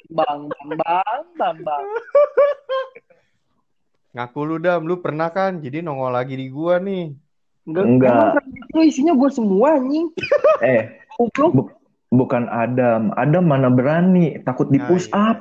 Bang, 0.08 0.48
bang, 0.48 0.70
bang, 0.78 1.24
bang, 1.36 1.58
bang. 1.68 1.86
Ngaku 4.18 4.40
lu 4.50 4.58
dam, 4.58 4.82
lu 4.90 4.98
pernah 4.98 5.30
kan? 5.30 5.62
Jadi 5.62 5.86
nongol 5.86 6.10
lagi 6.10 6.34
di 6.34 6.50
gua 6.50 6.82
nih. 6.82 7.14
Enggak, 7.70 7.86
Enggak. 7.86 8.42
list 8.50 8.72
lu 8.74 8.82
isinya 8.82 9.14
gue 9.14 9.30
semua 9.30 9.78
anjing. 9.78 10.10
Eh, 10.66 10.90
bu- 11.54 11.70
bukan 12.10 12.50
Adam. 12.50 13.14
Adam 13.14 13.46
mana 13.46 13.70
berani, 13.70 14.42
takut 14.42 14.74
di 14.74 14.82
Nah, 14.82 14.90
push 14.90 15.06
iya. 15.14 15.22
up. 15.22 15.38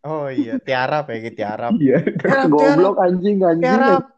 Oh 0.00 0.30
iya, 0.30 0.62
tiarap 0.62 1.10
ya, 1.10 1.16
gitu, 1.26 1.42
tiarap. 1.42 1.74
Iya. 1.74 1.98
Goblok 2.54 3.02
anjing, 3.02 3.42
anjing. 3.42 3.66
tiarap. 3.66 4.04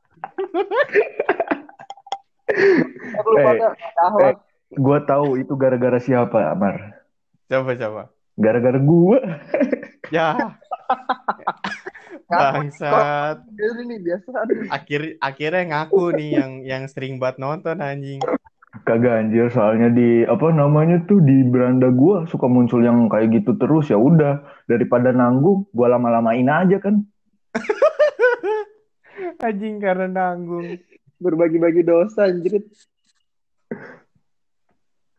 Lu 3.25 3.37
Eh, 3.41 3.57
akhlak. 3.97 4.37
Gue 4.73 4.99
tahu 5.09 5.41
itu 5.41 5.57
gara-gara 5.57 5.97
siapa, 5.97 6.53
Amar. 6.53 7.01
Coba, 7.49 7.73
coba. 7.81 8.03
Gara-gara 8.37 8.77
gue. 8.77 9.19
Ya. 10.13 10.37
Bangsat. 12.33 13.37
Ini 13.53 13.97
biasa. 14.01 14.29
Akhir 14.73 15.21
akhirnya 15.21 15.63
ngaku 15.69 16.05
nih 16.17 16.31
yang 16.41 16.53
yang 16.65 16.83
sering 16.89 17.21
banget 17.21 17.45
nonton 17.45 17.85
anjing. 17.85 18.21
Kagak 18.89 19.29
anjir, 19.29 19.53
soalnya 19.53 19.93
di 19.93 20.25
apa 20.25 20.49
namanya 20.49 21.05
tuh 21.05 21.21
di 21.21 21.45
beranda 21.45 21.93
gua 21.93 22.25
suka 22.25 22.49
muncul 22.49 22.81
yang 22.81 23.05
kayak 23.13 23.45
gitu 23.45 23.55
terus 23.61 23.93
ya 23.93 24.01
udah 24.01 24.41
daripada 24.65 25.13
nanggung 25.13 25.69
gua 25.77 25.93
lama-lamain 25.93 26.49
aja 26.49 26.81
kan. 26.81 27.05
Anjing 29.47 29.77
karena 29.77 30.09
nanggung. 30.09 30.81
Berbagi-bagi 31.21 31.87
dosa 31.87 32.27
anjir. 32.27 32.65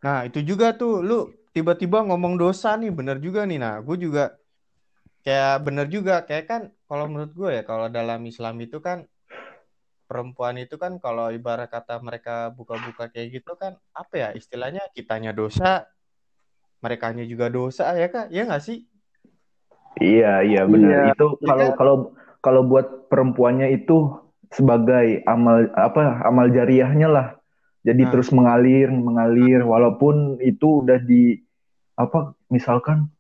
Nah, 0.04 0.28
itu 0.28 0.44
juga 0.44 0.76
tuh 0.76 1.00
lu 1.00 1.32
tiba-tiba 1.56 2.04
ngomong 2.04 2.36
dosa 2.36 2.76
nih, 2.76 2.92
bener 2.92 3.24
juga 3.24 3.48
nih. 3.48 3.56
Nah, 3.62 3.80
gue 3.80 3.96
juga 3.96 4.36
kayak 5.24 5.64
bener 5.64 5.88
juga 5.88 6.22
kayak 6.28 6.46
kan 6.46 6.62
kalau 6.86 7.08
menurut 7.08 7.32
gue 7.32 7.50
ya 7.58 7.64
kalau 7.64 7.88
dalam 7.88 8.20
Islam 8.28 8.60
itu 8.60 8.84
kan 8.84 9.08
perempuan 10.04 10.60
itu 10.60 10.76
kan 10.76 11.00
kalau 11.00 11.32
ibarat 11.32 11.72
kata 11.72 11.98
mereka 12.04 12.52
buka-buka 12.54 13.10
kayak 13.10 13.42
gitu 13.42 13.56
kan 13.56 13.80
apa 13.96 14.14
ya 14.14 14.30
istilahnya 14.36 14.84
kitanya 14.94 15.32
dosa, 15.34 15.88
merekanya 16.84 17.24
juga 17.24 17.48
dosa 17.50 17.96
ya 17.96 18.12
kak, 18.12 18.30
ya 18.30 18.46
nggak 18.46 18.62
sih? 18.62 18.86
Iya, 19.98 20.44
iya 20.44 20.62
benar. 20.68 20.90
Iya. 20.92 21.02
Itu 21.16 21.40
kalau 21.42 21.68
kalau 21.80 21.96
kalau 22.44 22.62
buat 22.68 23.08
perempuannya 23.08 23.72
itu 23.74 24.12
sebagai 24.52 25.24
amal 25.26 25.72
apa 25.74 26.22
amal 26.28 26.52
jariahnya 26.52 27.10
lah. 27.10 27.28
Jadi 27.84 28.08
Nah. 28.08 28.12
terus 28.16 28.30
mengalir, 28.32 28.88
mengalir 28.92 29.60
walaupun 29.66 30.40
itu 30.40 30.86
udah 30.86 31.00
di 31.04 31.42
apa 31.98 32.38
misalkan 32.48 33.12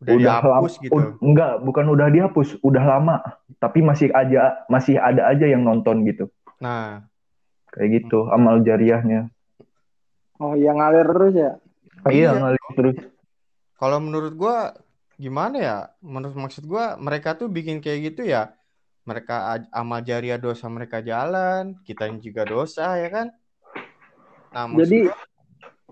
Udah, 0.00 0.40
dihapus 0.40 0.72
lam- 0.80 0.82
gitu. 0.88 0.92
ud- 0.96 1.12
enggak, 1.20 1.52
bukan 1.60 1.86
udah 1.92 2.08
dihapus, 2.08 2.48
udah 2.64 2.84
lama, 2.88 3.20
tapi 3.60 3.84
masih 3.84 4.08
aja 4.16 4.64
masih 4.66 4.96
ada 4.96 5.28
aja 5.28 5.44
yang 5.44 5.60
nonton 5.60 6.08
gitu. 6.08 6.32
Nah, 6.56 7.04
Kayak 7.70 8.02
gitu 8.02 8.26
amal 8.34 8.66
jariahnya. 8.66 9.30
Oh, 10.42 10.58
yang 10.58 10.82
ngalir 10.82 11.06
terus 11.06 11.34
ya. 11.38 11.50
Iya, 12.08 12.34
Iya. 12.34 12.40
ngalir 12.42 12.66
terus. 12.74 12.96
kalau 13.78 14.02
menurut 14.02 14.34
gua 14.34 14.74
gimana 15.14 15.56
ya? 15.60 15.78
Menurut 16.02 16.34
maksud 16.34 16.66
gua 16.66 16.98
mereka 16.98 17.38
tuh 17.38 17.46
bikin 17.46 17.78
kayak 17.78 18.10
gitu 18.10 18.26
ya. 18.26 18.50
Mereka 19.06 19.68
amal 19.70 20.02
jariah 20.02 20.34
dosa 20.36 20.66
mereka 20.66 20.98
jalan, 20.98 21.78
kita 21.86 22.10
juga 22.18 22.42
dosa 22.42 22.98
ya 22.98 23.06
kan? 23.06 23.26
Nah, 24.50 24.64
maksud 24.66 24.80
Jadi 24.82 24.98
gua, 25.06 25.16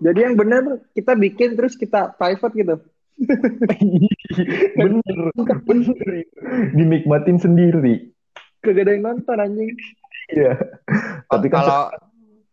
jadi 0.03 0.19
yang 0.27 0.35
benar 0.35 0.63
kita 0.91 1.13
bikin 1.15 1.55
terus 1.55 1.79
kita 1.79 2.11
private 2.11 2.55
gitu. 2.59 2.75
bener, 4.79 5.19
bener. 5.35 5.93
Dinikmatin 6.75 7.39
sendiri. 7.39 8.11
Kagak 8.63 8.87
ada 8.87 8.93
yang 8.95 9.03
nonton 9.07 9.39
anjing. 9.39 9.71
Iya. 10.31 10.55
Tapi 11.27 11.47
kan 11.49 11.63
kalau 11.63 11.85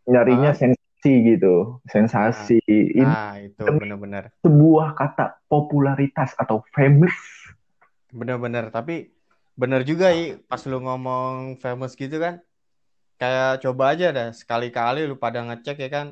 nyarinya 0.06 0.54
Ah. 0.54 0.58
sensasi 0.58 1.14
gitu, 1.36 1.78
sensasi. 1.86 2.62
Ini 2.66 3.06
nah 3.06 3.38
itu 3.38 3.62
bener-bener 3.62 4.34
sebuah 4.42 4.98
kata 4.98 5.38
popularitas 5.46 6.34
atau 6.38 6.66
famous. 6.74 7.14
bener-bener 8.16 8.72
tapi 8.72 9.12
bener 9.60 9.84
juga 9.84 10.08
i 10.16 10.40
pas 10.48 10.64
lu 10.64 10.80
ngomong 10.80 11.60
famous 11.60 12.00
gitu 12.00 12.16
kan 12.16 12.40
kayak 13.20 13.60
coba 13.60 13.92
aja 13.92 14.16
dah 14.16 14.32
sekali-kali 14.32 15.04
lu 15.04 15.20
pada 15.20 15.44
ngecek 15.44 15.84
ya 15.84 15.90
kan 15.92 16.08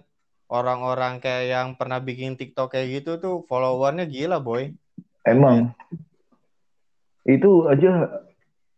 orang-orang 0.54 1.18
kayak 1.18 1.46
yang 1.50 1.68
pernah 1.74 1.98
bikin 1.98 2.38
TikTok 2.38 2.78
kayak 2.78 3.02
gitu 3.02 3.18
tuh 3.18 3.36
followernya 3.50 4.06
gila 4.06 4.38
boy. 4.38 4.70
Emang. 5.26 5.74
Itu 7.26 7.66
aja 7.66 8.22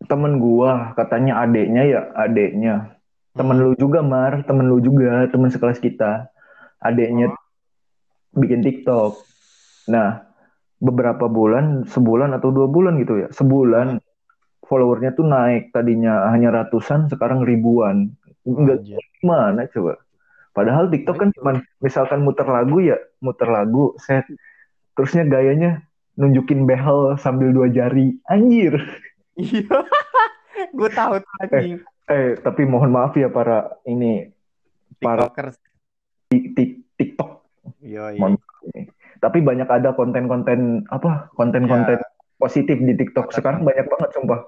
temen 0.08 0.40
gua 0.40 0.96
katanya 0.96 1.44
adeknya 1.44 1.84
ya 1.84 2.02
adeknya. 2.16 2.96
Temen 3.36 3.60
Hmm. 3.60 3.64
lu 3.68 3.72
juga 3.76 4.00
Mar. 4.00 4.48
Temen 4.48 4.72
lu 4.72 4.80
juga 4.80 5.28
temen 5.28 5.52
sekelas 5.52 5.84
kita. 5.84 6.32
Adeknya 6.80 7.36
Oh. 7.36 8.40
bikin 8.40 8.64
TikTok. 8.64 9.20
Nah 9.92 10.24
beberapa 10.80 11.28
bulan 11.28 11.84
sebulan 11.92 12.36
atau 12.40 12.52
dua 12.52 12.68
bulan 12.72 13.00
gitu 13.00 13.20
ya 13.26 13.28
sebulan 13.36 14.00
followernya 14.64 15.12
tuh 15.12 15.28
naik. 15.28 15.76
Tadinya 15.76 16.32
hanya 16.32 16.64
ratusan 16.64 17.12
sekarang 17.12 17.44
ribuan. 17.44 18.16
Enggak 18.46 18.86
Anjir. 18.86 19.02
gimana 19.20 19.66
coba 19.74 20.05
padahal 20.56 20.88
TikTok 20.88 21.18
kan 21.20 21.30
cuman 21.36 21.56
misalkan 21.78 22.24
muter 22.24 22.48
lagu 22.48 22.80
ya 22.80 22.96
muter 23.20 23.46
lagu 23.46 23.92
set. 24.00 24.24
Terusnya 24.96 25.28
gayanya 25.28 25.84
nunjukin 26.16 26.64
behel 26.64 27.20
sambil 27.20 27.52
dua 27.52 27.68
jari. 27.68 28.16
Anjir. 28.26 28.80
Iya, 29.36 29.68
gue 30.80 30.90
tahu 30.90 31.20
tuh 31.20 31.34
anjing. 31.44 31.84
eh 32.08 32.40
tapi 32.40 32.64
mohon 32.64 32.88
maaf 32.88 33.12
ya 33.14 33.28
para 33.28 33.76
ini 33.84 34.32
para 34.98 35.28
tik- 36.32 36.56
tik- 36.56 36.88
TikTok. 36.96 37.44
Maaf 38.16 38.40
ini. 38.72 38.88
tapi 39.20 39.42
banyak 39.42 39.66
ada 39.66 39.92
konten-konten 39.92 40.88
apa 40.88 41.28
konten-konten 41.34 42.00
Ya. 42.00 42.08
positif 42.38 42.78
di 42.78 42.94
TikTok. 42.94 43.36
Sekarang 43.36 43.68
banyak 43.68 43.84
banget 43.86 44.10
sumpah. 44.14 44.40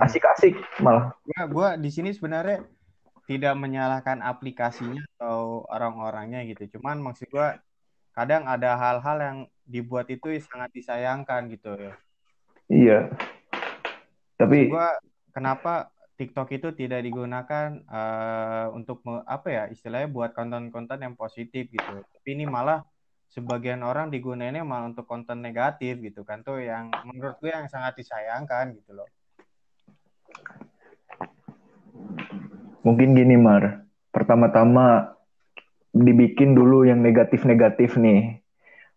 Asik-asik 0.00 0.54
malah. 0.78 1.14
Gua, 1.22 1.42
gua 1.46 1.68
di 1.74 1.90
sini 1.90 2.10
sebenarnya 2.10 2.62
tidak 3.26 3.54
menyalahkan 3.54 4.20
aplikasinya 4.20 5.02
atau 5.16 5.38
orang-orangnya 5.70 6.42
gitu. 6.50 6.78
Cuman 6.78 6.98
maksud 7.04 7.30
gua 7.30 7.58
kadang 8.16 8.46
ada 8.46 8.74
hal-hal 8.78 9.18
yang 9.22 9.38
dibuat 9.66 10.06
itu 10.10 10.34
sangat 10.42 10.70
disayangkan 10.74 11.50
gitu 11.54 11.70
ya. 11.78 11.94
iya 12.70 12.98
Maksud 14.42 14.42
tapi 14.42 14.58
gua 14.70 14.88
kenapa 15.34 15.90
TikTok 16.14 16.48
itu 16.54 16.68
tidak 16.78 17.02
digunakan 17.02 17.68
eh, 17.82 18.66
untuk 18.74 19.02
me- 19.06 19.26
apa 19.26 19.48
ya 19.50 19.64
istilahnya 19.70 20.08
buat 20.10 20.30
konten-konten 20.34 20.98
yang 21.02 21.14
positif 21.18 21.66
gitu. 21.70 21.94
Tapi 22.02 22.28
ini 22.38 22.46
malah 22.46 22.86
sebagian 23.34 23.82
orang 23.82 24.14
digunainnya 24.14 24.62
malah 24.62 24.86
untuk 24.94 25.10
konten 25.10 25.42
negatif 25.42 25.98
gitu 25.98 26.22
kan 26.22 26.46
tuh 26.46 26.62
yang 26.62 26.94
menurut 27.02 27.34
gue 27.42 27.50
yang 27.50 27.66
sangat 27.66 27.98
disayangkan 27.98 28.78
gitu 28.78 28.94
loh. 28.94 29.10
mungkin 32.84 33.16
gini 33.16 33.34
Mar 33.40 33.88
pertama-tama 34.12 35.13
dibikin 35.94 36.58
dulu 36.58 36.82
yang 36.82 36.98
negatif-negatif 37.00 37.94
nih 37.94 38.42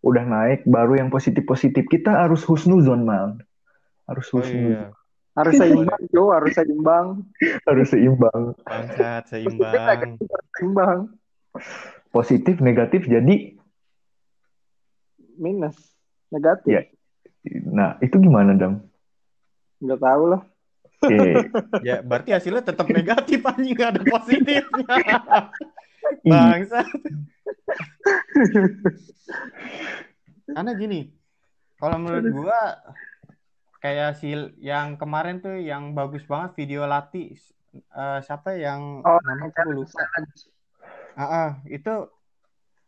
udah 0.02 0.24
naik 0.26 0.66
baru 0.66 0.98
yang 0.98 1.10
positif-positif 1.14 1.86
kita 1.86 2.10
harus 2.10 2.42
husnuzon 2.42 3.06
Mal 3.06 3.38
harus 4.10 4.26
Oh 4.34 4.42
husnuzon 4.42 4.90
iya, 4.90 4.90
Harus 5.38 5.54
seimbang, 5.62 6.02
Jo, 6.10 6.34
harus 6.34 6.58
seimbang. 6.58 7.22
harus 7.70 7.88
seimbang 7.94 8.42
bangsat 8.66 9.30
seimbang. 9.30 10.18
Seimbang. 10.58 11.00
positif 12.10 12.58
negatif 12.58 13.06
jadi 13.06 13.54
Minus. 15.38 15.78
Negatif. 16.34 16.66
Ya. 16.66 16.82
nah 17.70 17.96
itu 18.02 18.18
gimana 18.18 18.58
dong 18.58 18.82
Nggak 19.78 20.02
tahu 20.02 20.24
lah. 20.34 20.42
Oke. 21.06 21.30
Ya, 21.88 22.02
berarti 22.02 22.34
hasilnya 22.34 22.66
tetap 22.66 22.90
negatif 22.90 23.38
anjing 23.46 23.78
nggak 23.78 23.90
ada 23.94 24.02
positifnya. 24.02 24.66
Ih, 26.24 26.32
Bangsa. 26.32 26.80
Karena 30.56 30.72
gini, 30.74 31.12
kalau 31.78 31.98
menurut 32.02 32.26
gua 32.34 32.60
kayak 33.78 34.18
si 34.18 34.34
yang 34.58 34.98
kemarin 34.98 35.38
tuh 35.38 35.62
yang 35.62 35.94
bagus 35.94 36.26
banget 36.26 36.58
video 36.58 36.90
Lati 36.90 37.38
eh, 37.78 38.20
siapa 38.26 38.58
yang 38.58 39.06
Oh, 39.06 39.22
namanya 39.22 39.54
gue 39.54 39.86
lupa. 39.86 40.02
Ah, 41.18 41.24
ah, 41.24 41.50
itu 41.70 42.10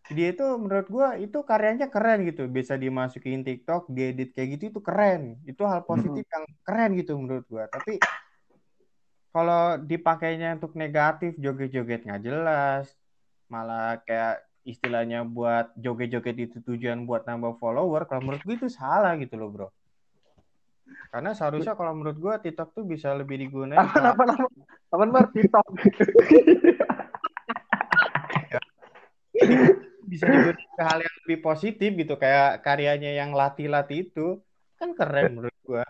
dia 0.10 0.34
itu 0.34 0.46
menurut 0.58 0.90
gua 0.90 1.14
itu 1.22 1.38
karyanya 1.46 1.94
keren 1.94 2.26
gitu, 2.26 2.50
bisa 2.50 2.74
dimasukin 2.74 3.46
TikTok, 3.46 3.94
diedit 3.94 4.34
kayak 4.34 4.58
gitu 4.58 4.74
itu 4.74 4.82
keren. 4.82 5.38
Itu 5.46 5.70
hal 5.70 5.86
positif 5.86 6.26
yang 6.26 6.46
keren 6.66 6.98
gitu 6.98 7.14
menurut 7.20 7.46
gua. 7.46 7.70
Tapi 7.70 8.02
kalau 9.30 9.78
dipakainya 9.78 10.58
untuk 10.58 10.74
negatif, 10.74 11.38
joget-joget 11.38 12.06
nggak 12.06 12.24
jelas, 12.26 12.90
malah 13.50 14.02
kayak 14.04 14.42
istilahnya 14.66 15.26
buat 15.26 15.74
joget-joget 15.78 16.50
itu 16.50 16.58
tujuan 16.66 17.06
buat 17.06 17.26
nambah 17.26 17.58
follower, 17.62 18.10
kalau 18.10 18.22
menurut 18.26 18.42
gue 18.46 18.56
itu 18.58 18.70
salah 18.70 19.14
gitu 19.18 19.38
loh 19.38 19.50
bro. 19.50 19.70
Karena 21.10 21.34
seharusnya 21.34 21.74
kalau 21.74 21.98
menurut 21.98 22.18
gua 22.22 22.38
TikTok 22.38 22.70
tuh 22.78 22.86
bisa 22.86 23.10
lebih 23.18 23.42
digunakan 23.42 23.82
Apa, 23.82 24.14
apa, 24.14 24.24
apa? 24.30 24.46
Apa? 24.94 25.26
TikTok. 25.34 25.66
bisa 30.10 30.26
digunakan 30.26 30.70
ke 30.74 30.84
hal 30.84 31.00
yang 31.06 31.16
lebih 31.26 31.40
positif 31.46 31.90
gitu 31.94 32.18
kayak 32.18 32.66
karyanya 32.66 33.14
yang 33.14 33.30
latih-latih 33.30 34.10
itu 34.10 34.42
kan 34.82 34.98
keren 34.98 35.38
menurut 35.38 35.54
gua 35.62 35.86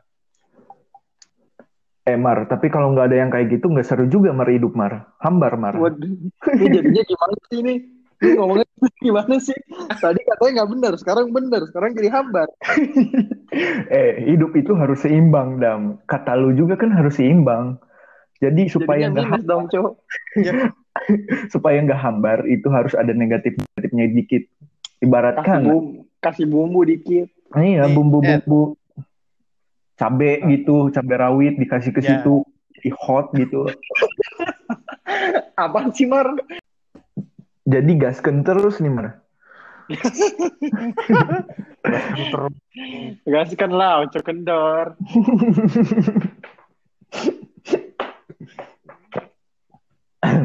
eh 2.09 2.17
Mar 2.17 2.49
tapi 2.49 2.73
kalau 2.73 2.91
nggak 2.91 3.13
ada 3.13 3.17
yang 3.21 3.29
kayak 3.29 3.53
gitu 3.53 3.69
nggak 3.69 3.85
seru 3.85 4.09
juga 4.09 4.33
Mar 4.33 4.49
hidup 4.49 4.73
Mar 4.73 5.13
hambar 5.21 5.53
Mar 5.61 5.77
Waduh. 5.77 6.09
Ini 6.57 6.67
jadinya 6.73 7.03
gimana 7.05 7.35
sih 7.53 7.57
ini? 7.61 7.75
Ini 8.19 8.31
ngomongnya 8.35 8.67
gimana 9.05 9.35
sih? 9.39 9.55
Tadi 9.95 10.19
katanya 10.27 10.51
nggak 10.59 10.69
benar, 10.75 10.93
sekarang 10.99 11.31
benar. 11.31 11.61
Sekarang 11.71 11.95
jadi 11.95 12.09
hambar. 12.11 12.47
eh 14.01 14.11
hidup 14.27 14.51
itu 14.57 14.73
harus 14.75 14.99
seimbang 15.05 15.61
dam 15.61 16.01
kata 16.09 16.35
lu 16.35 16.51
juga 16.57 16.75
kan 16.75 16.91
harus 16.93 17.17
seimbang 17.17 17.79
jadi 18.39 18.71
supaya 18.71 19.11
nggak 19.11 19.25
minus 19.25 19.43
dong, 19.45 19.65
cowok. 19.67 19.93
ya 20.47 20.71
supaya 21.47 21.79
nggak 21.85 22.01
hambar 22.01 22.43
itu 22.49 22.67
harus 22.71 22.91
ada 22.97 23.13
negatif 23.15 23.55
negatifnya 23.55 24.05
dikit 24.11 24.43
Kasih 24.99 25.07
ibaratkan 25.07 25.59
bumbu, 25.63 25.77
kasih 26.19 26.45
bumbu 26.51 26.81
dikit. 26.83 27.27
iya 27.55 27.87
Nih, 27.87 27.95
bumbu-bumbu 27.95 28.75
cabe 29.99 30.39
gitu 30.47 30.87
cabe 30.89 31.13
rawit 31.13 31.59
dikasih 31.59 31.91
ke 31.91 31.99
Ya. 31.99 32.23
situ 32.23 32.47
jadi 32.73 32.89
hot 32.95 33.35
gitu 33.35 33.67
Apaan 35.59 35.91
sih, 35.91 36.07
Mar? 36.07 36.31
jadi 37.67 37.91
gasken 37.99 38.41
terus 38.41 38.79
nih 38.79 38.87
Mar 38.87 39.19
Gaskan 43.25 43.71
lah, 43.73 44.05
oncok 44.05 44.23
kendor. 44.23 44.95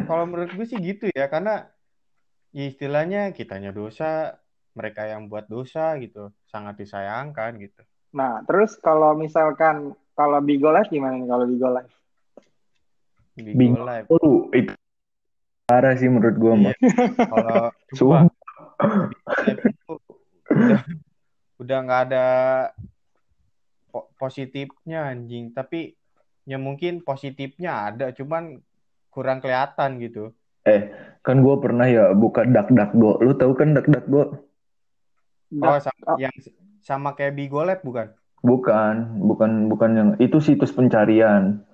kalau 0.07 0.23
menurut 0.25 0.51
gue 0.55 0.65
sih 0.65 0.79
gitu 0.79 1.11
ya 1.11 1.27
karena 1.27 1.67
ya 2.55 2.63
istilahnya 2.65 3.35
kitanya 3.35 3.75
dosa 3.75 4.39
mereka 4.71 5.07
yang 5.07 5.27
buat 5.27 5.47
dosa 5.47 5.95
gitu 5.99 6.31
sangat 6.47 6.79
disayangkan 6.79 7.59
gitu 7.59 7.81
Nah, 8.15 8.39
terus 8.47 8.79
kalau 8.79 9.11
misalkan 9.19 9.91
kalau 10.15 10.39
Bigo 10.39 10.71
Live 10.71 10.87
gimana 10.87 11.19
nih 11.19 11.27
kalau 11.27 11.43
Bigo 11.43 11.67
Live? 11.67 11.93
Bigo 13.35 13.59
Bigo. 13.59 13.83
Live. 13.83 14.07
Oh, 14.07 14.47
itu 14.55 14.71
parah 15.67 15.91
sih 15.99 16.07
menurut 16.07 16.39
gua 16.39 16.53
mah. 16.55 16.75
Kalau 17.27 17.59
Sumpah. 17.99 18.23
Live 19.35 19.59
itu 19.67 19.93
udah 20.55 20.81
udah 21.59 21.77
nggak 21.83 22.01
ada 22.07 22.27
po- 23.91 24.07
positifnya 24.15 25.11
anjing, 25.11 25.51
tapi 25.51 25.99
ya 26.47 26.55
mungkin 26.55 27.03
positifnya 27.03 27.91
ada, 27.91 28.15
cuman 28.15 28.63
kurang 29.11 29.43
kelihatan 29.43 29.99
gitu. 29.99 30.31
Kan 31.19 31.43
gua 31.43 31.59
pernah 31.59 31.83
ya 31.91 32.15
buka 32.15 32.47
DuckDuckGo. 32.47 33.19
Lu 33.19 33.35
tahu 33.35 33.51
kan? 33.59 33.75
Oh, 33.75 34.31
Dak- 35.51 35.83
sama, 35.83 36.15
oh. 36.15 36.17
yang 36.19 36.31
sama 36.85 37.17
kayak 37.17 37.33
Bigo 37.33 37.65
Live 37.65 37.81
bukan? 37.81 38.13
Bukan, 38.45 39.25
bukan 39.25 39.51
bukan 39.73 39.91
yang 39.97 40.09
itu 40.21 40.37
situs 40.37 40.69
pencarian. 40.69 41.65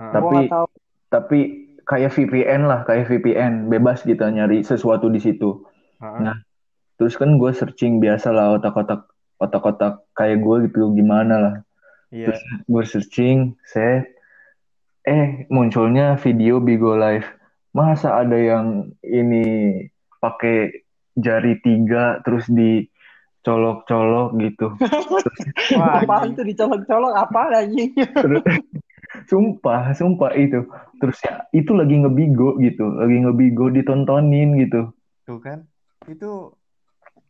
Gua 0.00 0.12
Tapi 0.16 0.36
nggak 0.48 0.48
tahu. 0.48 0.66
tapi 1.12 1.38
kayak 1.84 2.16
VPN 2.16 2.64
lah, 2.64 2.82
kayak 2.88 3.06
VPN, 3.12 3.68
bebas 3.68 4.00
kita 4.00 4.32
nyari 4.32 4.64
sesuatu 4.64 5.12
di 5.12 5.20
situ. 5.20 5.60
Heeh. 6.00 6.20
Nah, 6.24 6.36
terus 6.96 7.20
kan 7.20 7.36
gue 7.36 7.52
searching 7.52 8.00
biasa 8.00 8.32
lah 8.32 8.56
otak-otak 8.56 9.06
otak-otak 9.36 10.08
kayak 10.16 10.40
gue 10.40 10.56
gitu 10.72 10.96
gimana 10.96 11.34
lah. 11.36 11.54
Iya. 12.08 12.32
Terus 12.32 12.40
gue 12.64 12.84
searching, 12.88 13.38
set, 13.68 14.08
eh 15.04 15.44
munculnya 15.52 16.16
video 16.16 16.64
Bigo 16.64 16.96
Live. 16.96 17.28
Masa 17.76 18.24
ada 18.24 18.40
yang 18.40 18.88
ini 19.04 19.44
pakai 20.16 20.80
jari 21.20 21.60
tiga 21.60 22.24
terus 22.24 22.48
dicolok-colok 23.46 24.34
gitu. 24.42 24.66
Wah, 25.78 26.02
Apaan 26.02 26.34
tuh 26.34 26.42
dicolok-colok 26.42 27.14
apa? 27.14 27.62
Terus, 27.94 28.42
sumpah, 29.30 29.94
sumpah 29.94 30.34
itu. 30.34 30.66
Terus 30.98 31.14
ya 31.22 31.46
itu 31.54 31.70
lagi 31.70 31.94
ngebigo 32.02 32.58
gitu, 32.58 32.90
lagi 32.98 33.22
ngebigo 33.22 33.70
ditontonin 33.70 34.58
gitu. 34.58 34.90
Tuh 35.22 35.38
kan. 35.38 35.62
Itu 36.10 36.58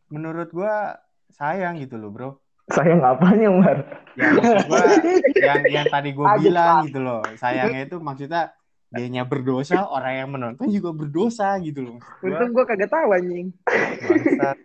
menurut 0.09 0.49
gua 0.49 0.97
sayang 1.29 1.77
gitu 1.77 2.01
loh, 2.01 2.09
Bro. 2.09 2.29
Sayang 2.73 3.05
apanya, 3.05 3.53
Mar? 3.53 3.77
Ya 4.17 4.33
gua 4.65 4.81
yang 5.53 5.61
yang 5.69 5.85
tadi 5.85 6.17
Aduh, 6.17 6.41
bilang 6.41 6.81
Pak. 6.81 6.85
gitu 6.89 6.99
loh 7.05 7.21
sayangnya 7.37 7.85
itu 7.85 8.01
maksudnya 8.01 8.49
dianya 8.89 9.23
berdosa 9.29 9.85
orang 9.85 10.13
yang 10.25 10.29
menonton 10.33 10.67
juga 10.73 10.89
berdosa 10.89 11.53
gitu 11.61 11.85
loh 11.85 11.97
gua, 12.01 12.27
Untung 12.33 12.49
gua 12.57 12.65
kagak 12.65 12.89
tahu 12.89 13.13
anjing. 13.13 13.53
bangsat. 13.69 14.57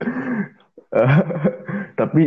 Tapi 2.00 2.24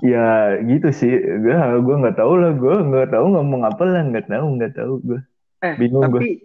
ya 0.00 0.56
gitu 0.64 0.88
sih. 0.90 1.12
Gue 1.12 1.54
gue 1.56 1.96
nggak 2.00 2.18
tahu 2.18 2.32
lah. 2.40 2.52
Gue 2.56 2.76
nggak 2.80 3.10
tahu 3.14 3.26
ngomong 3.36 3.62
apa 3.68 3.82
lah. 3.84 4.02
Nggak 4.06 4.26
tahu, 4.28 4.46
nggak 4.58 4.74
tahu 4.76 4.92
gue. 5.04 5.20
Eh, 5.60 5.74
Bingung 5.76 6.08
tapi 6.08 6.40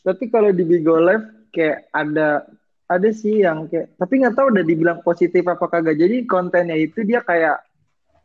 tapi 0.00 0.24
kalau 0.32 0.48
di 0.54 0.64
Bigo 0.64 0.96
Live 0.96 1.50
kayak 1.52 1.92
ada 1.92 2.46
ada 2.86 3.08
sih 3.10 3.42
yang 3.42 3.66
kayak 3.66 3.98
tapi 3.98 4.22
nggak 4.22 4.38
tahu 4.38 4.46
udah 4.54 4.64
dibilang 4.64 5.00
positif 5.04 5.44
apa 5.44 5.66
kagak. 5.68 5.98
Jadi 5.98 6.24
kontennya 6.24 6.78
itu 6.78 7.04
dia 7.04 7.20
kayak 7.20 7.60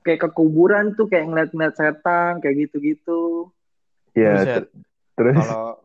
kayak 0.01 0.19
ke 0.23 0.29
kuburan 0.33 0.93
tuh 0.97 1.05
kayak 1.09 1.29
ngeliat-ngeliat 1.29 1.75
setan 1.77 2.41
kayak 2.41 2.69
gitu-gitu. 2.69 3.49
Ya 4.17 4.63
terus 5.15 5.37
kalau 5.37 5.79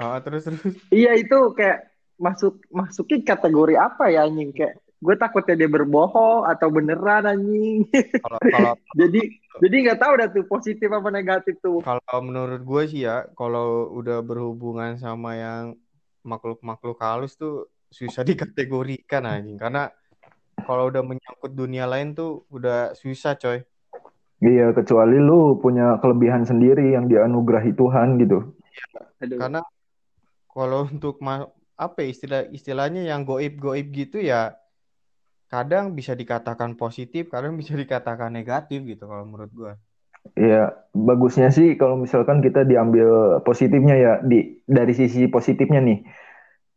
oh, 0.00 0.18
terus 0.22 0.42
terus 0.46 0.60
Iya 0.90 1.12
itu 1.18 1.38
kayak 1.56 1.90
masuk 2.14 2.62
masukin 2.70 3.26
kategori 3.26 3.74
apa 3.74 4.10
ya 4.12 4.26
anjing 4.26 4.54
kayak 4.54 4.78
gue 5.04 5.14
takutnya 5.20 5.54
dia 5.60 5.68
berbohong 5.68 6.48
atau 6.48 6.72
beneran 6.72 7.28
anjing. 7.28 7.84
kalau 8.24 8.40
kalau 8.40 8.72
jadi 9.00 9.20
jadi 9.60 9.76
nggak 9.84 10.00
tahu 10.00 10.12
dah 10.16 10.28
tuh 10.32 10.44
positif 10.48 10.88
apa 10.88 11.12
negatif 11.12 11.60
tuh. 11.60 11.84
kalau 11.84 12.20
menurut 12.24 12.64
gue 12.64 12.82
sih 12.88 13.04
ya 13.04 13.28
kalau 13.36 13.92
udah 13.92 14.24
berhubungan 14.24 14.96
sama 14.96 15.36
yang 15.36 15.76
makhluk-makhluk 16.24 16.96
halus 17.04 17.36
tuh 17.36 17.68
susah 17.92 18.24
dikategorikan 18.28 19.28
anjing 19.28 19.60
karena 19.60 19.92
kalau 20.64 20.88
udah 20.88 21.04
menyangkut 21.04 21.52
dunia 21.52 21.84
lain 21.84 22.16
tuh 22.16 22.48
udah 22.48 22.96
susah 22.96 23.36
coy 23.36 23.60
iya 24.40 24.72
kecuali 24.72 25.20
lu 25.20 25.60
punya 25.60 26.00
kelebihan 26.00 26.48
sendiri 26.48 26.96
yang 26.96 27.12
dianugerahi 27.12 27.76
Tuhan 27.76 28.16
gitu. 28.24 28.56
Aduh. 29.20 29.38
karena 29.38 29.60
kalau 30.48 30.88
untuk 30.88 31.20
ma- 31.20 31.48
apa 31.74 32.06
ya, 32.06 32.08
istilah 32.08 32.40
istilahnya 32.54 33.02
yang 33.04 33.26
goib-goib 33.26 33.90
gitu 33.90 34.22
ya 34.22 34.54
kadang 35.54 35.84
bisa 35.98 36.12
dikatakan 36.18 36.74
positif 36.82 37.30
kadang 37.30 37.54
bisa 37.60 37.78
dikatakan 37.82 38.30
negatif 38.38 38.82
gitu 38.82 39.04
kalau 39.06 39.22
menurut 39.22 39.52
gua 39.54 39.72
Iya, 40.32 40.72
bagusnya 40.96 41.52
sih 41.52 41.76
kalau 41.76 42.00
misalkan 42.00 42.40
kita 42.40 42.64
diambil 42.64 43.38
positifnya 43.44 43.92
ya 43.92 44.12
di 44.24 44.56
dari 44.64 44.96
sisi 44.96 45.28
positifnya 45.28 45.84
nih. 45.84 46.00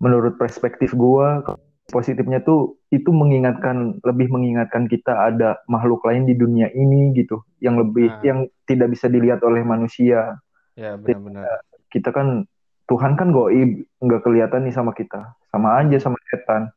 Menurut 0.04 0.36
perspektif 0.36 0.92
gua 0.92 1.42
positifnya 1.88 2.44
tuh 2.44 2.76
itu 2.92 3.08
mengingatkan 3.16 4.04
lebih 4.04 4.28
mengingatkan 4.28 4.92
kita 4.92 5.32
ada 5.32 5.63
makhluk 5.72 6.04
lain 6.04 6.28
di 6.28 6.36
dunia 6.36 6.68
ini 6.76 7.16
gitu 7.16 7.40
yang 7.63 7.80
lebih 7.80 8.12
Nah. 8.12 8.24
yang 8.28 8.40
tidak 8.68 8.92
bisa 8.94 9.08
dilihat 9.08 9.40
oleh 9.48 9.63
manusia. 9.63 10.36
ya 10.78 10.94
benar-benar 11.00 11.63
Kita 11.88 12.12
kan 12.12 12.44
Tuhan 12.92 13.16
kan 13.20 13.32
goib, 13.32 13.84
nggak 14.04 14.22
kelihatan 14.28 14.68
nih 14.68 14.76
sama 14.76 14.92
kita. 14.92 15.34
Sama 15.52 15.80
aja 15.80 15.98
sama 16.04 16.20
setan. 16.28 16.68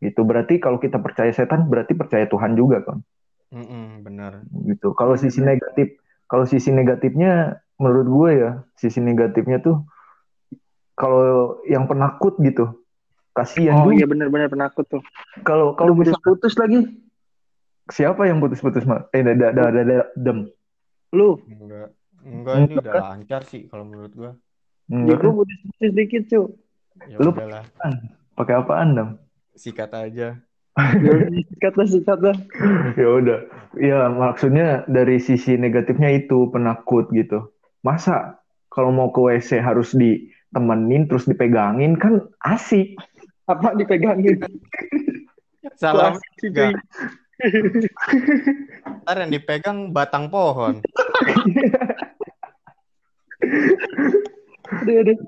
Gitu. 0.00 0.20
Berarti 0.22 0.60
kalau 0.60 0.76
kita 0.76 1.00
percaya 1.00 1.32
setan 1.32 1.66
berarti 1.68 1.96
percaya 1.96 2.28
Tuhan 2.28 2.52
juga 2.54 2.84
kan. 2.84 3.00
Mm-mm, 3.54 4.02
benar 4.02 4.42
gitu. 4.66 4.90
Kalau 4.98 5.14
sisi 5.14 5.38
negatif, 5.38 5.94
kalau 6.26 6.42
sisi 6.42 6.74
negatifnya 6.74 7.62
menurut 7.78 8.06
gue 8.10 8.30
ya, 8.42 8.50
sisi 8.74 8.98
negatifnya 8.98 9.62
tuh 9.62 9.86
kalau 10.96 11.60
yang 11.68 11.84
penakut 11.86 12.34
gitu, 12.40 12.82
kasihan 13.36 13.76
Oh 13.76 13.92
juga. 13.92 14.02
iya 14.02 14.06
bener-bener 14.08 14.48
penakut 14.48 14.88
tuh. 14.88 15.02
Kalau 15.44 15.76
Kalau 15.76 15.92
putus-putus 15.94 16.56
lagi. 16.56 16.80
siapa 17.86 18.26
yang 18.26 18.42
putus-putus 18.42 18.82
mah? 18.82 19.06
Eh, 19.14 19.22
da, 19.22 19.30
da, 19.36 19.54
da, 19.54 19.70
da, 19.70 19.82
da- 19.86 20.10
dem. 20.18 20.50
Lu, 21.14 21.38
enggak 21.46 21.94
enggak 22.26 22.54
ini 22.66 22.74
udah 22.82 22.92
kan? 22.98 23.02
lancar 23.14 23.42
sih 23.46 23.70
kalau 23.70 23.86
menurut 23.86 24.12
gua 24.16 24.32
Enggak 24.90 25.16
gue 25.22 25.22
kan? 25.22 25.32
putus-putus 25.38 25.92
dikit 25.94 26.22
cu. 26.26 26.40
ya 27.06 27.16
Lu- 27.22 27.36
Pakai 28.36 28.54
apaan 28.58 28.88
dong? 28.98 29.10
Sikat 29.56 29.90
aja 29.92 30.38
Sikat 30.76 31.72
lah, 31.72 31.88
sikat 31.88 32.20
lah. 32.20 32.36
ya 33.00 33.08
udah. 33.08 33.40
Ya 33.80 34.12
maksudnya 34.12 34.84
dari 34.84 35.16
sisi 35.16 35.56
negatifnya 35.56 36.12
itu 36.12 36.52
penakut 36.52 37.08
gitu. 37.16 37.48
Masa 37.80 38.36
kalau 38.68 38.92
mau 38.92 39.08
ke 39.08 39.16
WC 39.16 39.56
harus 39.64 39.96
ditemenin 39.96 41.08
terus 41.08 41.24
dipegangin 41.24 41.96
kan 41.96 42.28
asik. 42.44 42.92
Apa 43.48 43.72
dipegangin? 43.72 44.36
enggak. 45.80 46.20
cuy. 46.40 46.72
ntar 49.04 49.16
yang 49.20 49.28
dipegang 49.28 49.92
batang 49.92 50.32
pohon 50.32 50.80
Aduh, 54.72 54.96
aduh. 55.04 55.18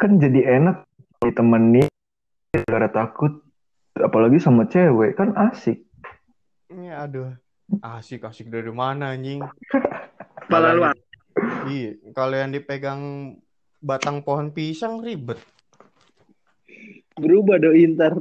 kan 0.00 0.16
jadi 0.16 0.58
enak 0.58 0.88
ditemenin 1.20 1.92
gara 2.52 2.84
takut 2.92 3.40
apalagi 3.96 4.36
sama 4.36 4.68
cewek 4.68 5.16
kan 5.16 5.32
asik 5.32 5.88
Ini 6.68 6.92
aduh 6.92 7.32
asik 7.80 8.28
asik 8.28 8.52
dari 8.52 8.68
mana 8.68 9.16
anjing 9.16 9.40
Kepala 10.44 10.76
lu. 10.76 10.84
iya 11.64 11.96
kalau 12.12 12.36
yang 12.36 12.52
dipegang 12.52 13.00
batang 13.80 14.20
pohon 14.20 14.52
pisang 14.52 15.00
ribet 15.00 15.40
Berubah 17.16 17.56
doi 17.56 17.88
ntar. 17.88 18.20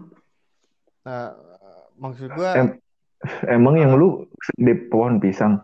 nah 1.04 1.36
maksud 2.00 2.32
gua 2.32 2.56
Em- 2.56 2.80
emang 3.52 3.76
yang 3.76 4.00
lu 4.00 4.32
di 4.56 4.72
pohon 4.88 5.20
pisang 5.20 5.60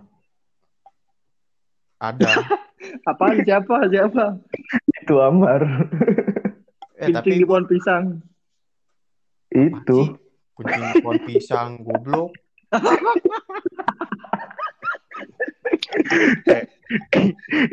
ada 2.03 2.27
Apaan 3.09 3.41
siapa? 3.41 3.89
Siapa? 3.89 4.37
itu 5.01 5.15
Amar 5.17 5.63
eh 6.99 7.09
tapi 7.09 7.39
di 7.39 7.45
pohon 7.47 7.63
pisang. 7.63 8.19
Itu. 9.57 10.17
Kucing 10.57 11.01
pohon 11.01 11.17
pisang 11.25 11.81
goblok. 11.85 12.33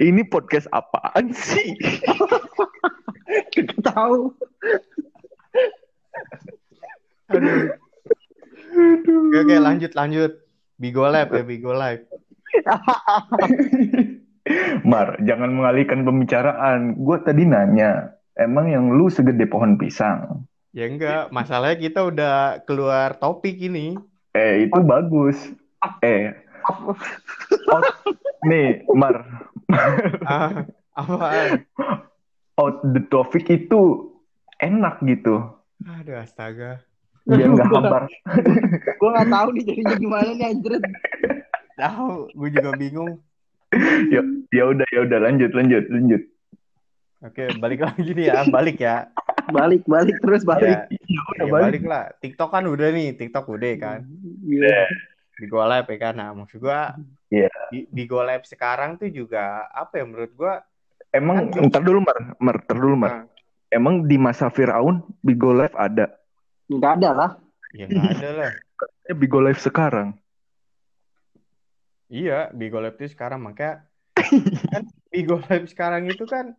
Ini 0.00 0.22
podcast 0.26 0.66
apaan 0.74 1.32
sih? 1.32 1.76
Kita 3.54 3.74
tahu. 3.84 4.34
aduh. 7.30 7.70
Oke, 8.74 9.38
oke 9.38 9.56
lanjut 9.62 9.94
lanjut. 9.94 10.32
Bigo 10.74 11.06
Live 11.06 11.30
ya 11.30 11.46
Bigo 11.46 11.70
Live 11.70 12.02
Mar 14.90 15.14
jangan 15.22 15.54
mengalihkan 15.54 16.02
pembicaraan. 16.02 16.98
Gue 16.98 17.22
tadi 17.22 17.46
nanya 17.46 18.18
emang 18.34 18.66
yang 18.68 18.90
lu 18.90 19.06
segede 19.06 19.46
pohon 19.46 19.78
pisang 19.78 20.42
ya 20.74 20.84
enggak 20.84 21.30
masalahnya 21.30 21.78
kita 21.78 22.00
udah 22.02 22.34
keluar 22.66 23.14
topik 23.14 23.56
ini 23.56 23.94
Eh 24.34 24.66
itu 24.66 24.80
bagus. 24.82 25.38
Eh 26.02 26.34
out, 26.66 27.86
nih 28.50 28.82
Mar 28.90 29.22
Ah, 30.26 30.66
apaan? 30.90 31.62
out 32.58 32.82
the 32.90 33.02
topic 33.06 33.46
itu 33.46 34.10
enak 34.58 34.98
gitu. 35.06 35.54
Aduh, 35.86 36.18
astaga. 36.18 36.82
Biar 37.24 37.46
nggak 37.46 37.70
hambar. 37.70 38.02
Gue 38.98 39.08
nggak 39.08 39.30
tahu 39.30 39.48
nih 39.54 39.62
jadinya 39.70 39.94
gimana 39.94 40.30
nih 40.34 40.46
anjir. 40.50 40.72
Tahu, 41.78 42.34
gue 42.34 42.48
juga 42.50 42.70
bingung. 42.74 43.22
ya 44.10 44.22
ya 44.50 44.64
udah 44.66 44.86
ya 44.90 45.00
udah 45.06 45.18
lanjut 45.30 45.50
lanjut 45.54 45.84
lanjut. 45.94 46.22
Oke, 47.22 47.54
balik 47.56 47.86
lagi 47.86 48.10
nih 48.10 48.34
ya, 48.34 48.42
balik 48.50 48.82
ya. 48.82 49.14
Balik 49.46 49.82
balik 49.84 50.16
terus 50.18 50.42
balik. 50.42 50.88
Ya, 50.88 50.98
Ya 51.14 51.20
udah 51.26 51.36
ya 51.38 51.44
balik. 51.46 51.64
balik 51.66 51.84
lah. 51.84 52.04
TikTok 52.16 52.50
kan 52.50 52.64
udah 52.64 52.88
nih, 52.90 53.08
TikTok 53.12 53.44
udah 53.46 53.72
kan. 53.76 54.00
Iya. 54.42 54.88
Di 55.34 55.46
Go 55.46 55.60
Live 55.60 55.86
ya 55.86 55.98
kan. 56.00 56.14
Nah, 56.14 56.30
maksud 56.32 56.58
gua 56.58 56.94
Iya. 57.28 57.50
di, 57.68 57.84
di 57.86 58.02
Go 58.04 58.20
Live 58.20 58.44
sekarang 58.44 58.96
tuh 58.96 59.08
juga 59.08 59.42
apa 59.68 59.96
ya 59.96 60.04
menurut 60.04 60.32
gua 60.32 60.62
Emang 61.10 61.46
Kan- 61.48 61.68
ntar 61.68 61.78
dulu 61.80 62.00
Mar, 62.00 62.18
Mar, 62.36 62.56
ntar 62.60 62.74
dulu 62.74 62.96
Mar. 62.96 63.12
Nah, 63.12 63.24
Emang 63.68 64.02
di 64.02 64.14
masa 64.14 64.46
Firaun 64.48 65.02
Bigo 65.18 65.50
Live 65.50 65.74
ada. 65.74 66.10
Nggak 66.66 66.92
ada 66.98 67.10
lah. 67.12 67.30
ya 67.70 67.84
nggak 67.84 68.10
ada 68.14 68.30
lah. 68.32 68.50
Eh, 69.04 69.12
Bigo 69.12 69.38
Live 69.38 69.58
sekarang. 69.58 70.16
Iya, 72.06 72.50
Bigo 72.50 72.78
Live 72.78 72.96
itu 72.96 73.10
sekarang 73.10 73.40
makanya 73.40 73.84
kan 74.72 74.82
Bigo 75.08 75.40
Live 75.40 75.66
sekarang 75.68 76.06
itu 76.06 76.24
kan 76.24 76.54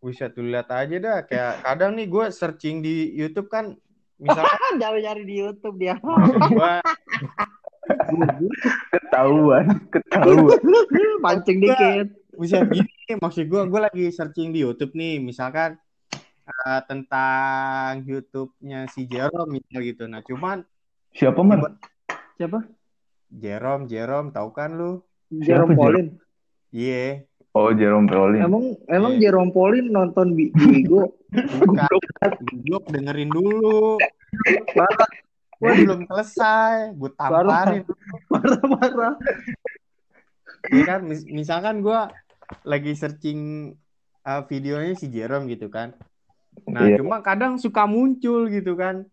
bisa 0.00 0.30
tuh 0.30 0.46
lihat 0.46 0.68
aja 0.68 0.96
dah 0.96 1.18
kayak 1.22 1.52
kadang 1.60 1.92
nih 1.94 2.06
gue 2.06 2.24
searching 2.30 2.78
di 2.78 3.10
YouTube 3.12 3.48
kan 3.48 3.74
misalkan 4.16 4.46
Jangan 4.82 4.98
nyari 5.00 5.22
di 5.24 5.34
YouTube 5.38 5.76
dia. 5.76 5.94
gue 5.98 6.72
Ketahuan, 8.90 9.66
ketahuan. 9.88 10.60
Pancing 11.24 11.58
dikit. 11.58 12.06
bisa 12.32 12.62
gini 12.62 12.86
maksud 13.18 13.50
gue 13.50 13.62
gue 13.66 13.80
lagi 13.80 14.04
searching 14.08 14.54
di 14.54 14.62
YouTube 14.62 14.94
nih 14.94 15.18
misalkan 15.18 15.74
eh, 16.46 16.80
tentang 16.86 18.06
YouTube-nya 18.06 18.86
si 18.86 19.04
Jerome 19.04 19.58
misal 19.58 19.82
gitu 19.82 20.06
nah 20.06 20.22
cuman 20.22 20.62
Siapa 21.10 21.40
Mar? 21.40 21.74
Siapa? 22.38 22.62
Jerome 23.26 23.90
Jerome 23.90 24.30
tahu 24.30 24.54
kan 24.54 24.70
lu 24.72 25.02
Jerome 25.28 25.74
Siapa, 25.74 25.80
Pauline. 25.82 26.10
iya 26.70 27.26
Oh 27.50 27.72
Jerome 27.72 28.06
Pauline. 28.06 28.44
Emang 28.44 28.64
emang 28.86 29.12
Iya. 29.16 29.30
Jerome 29.30 29.50
Pauline 29.50 29.88
nonton 29.88 30.32
Bi- 30.32 30.52
Bigo. 30.52 31.16
goblok 32.40 32.84
dengerin 32.88 33.28
dulu 33.28 34.00
Parah, 34.70 35.08
gue 35.54 35.72
belum 35.78 36.00
selesai 36.06 36.92
gue 36.94 37.10
tamparin 37.12 37.84
parah, 38.26 38.64
parah. 38.70 39.14
ya 40.70 40.82
kan 40.86 41.00
mis- 41.02 41.26
misalkan 41.26 41.80
gue 41.80 42.00
lagi 42.62 42.92
searching 42.92 43.72
uh, 44.22 44.40
videonya 44.42 44.94
si 44.94 45.08
Jerome 45.08 45.48
gitu 45.48 45.68
kan 45.68 45.92
nah 46.64 46.84
Iya. 46.84 47.00
cuma 47.00 47.20
kadang 47.20 47.56
suka 47.56 47.84
muncul 47.84 48.48
gitu 48.48 48.72
kan 48.72 49.04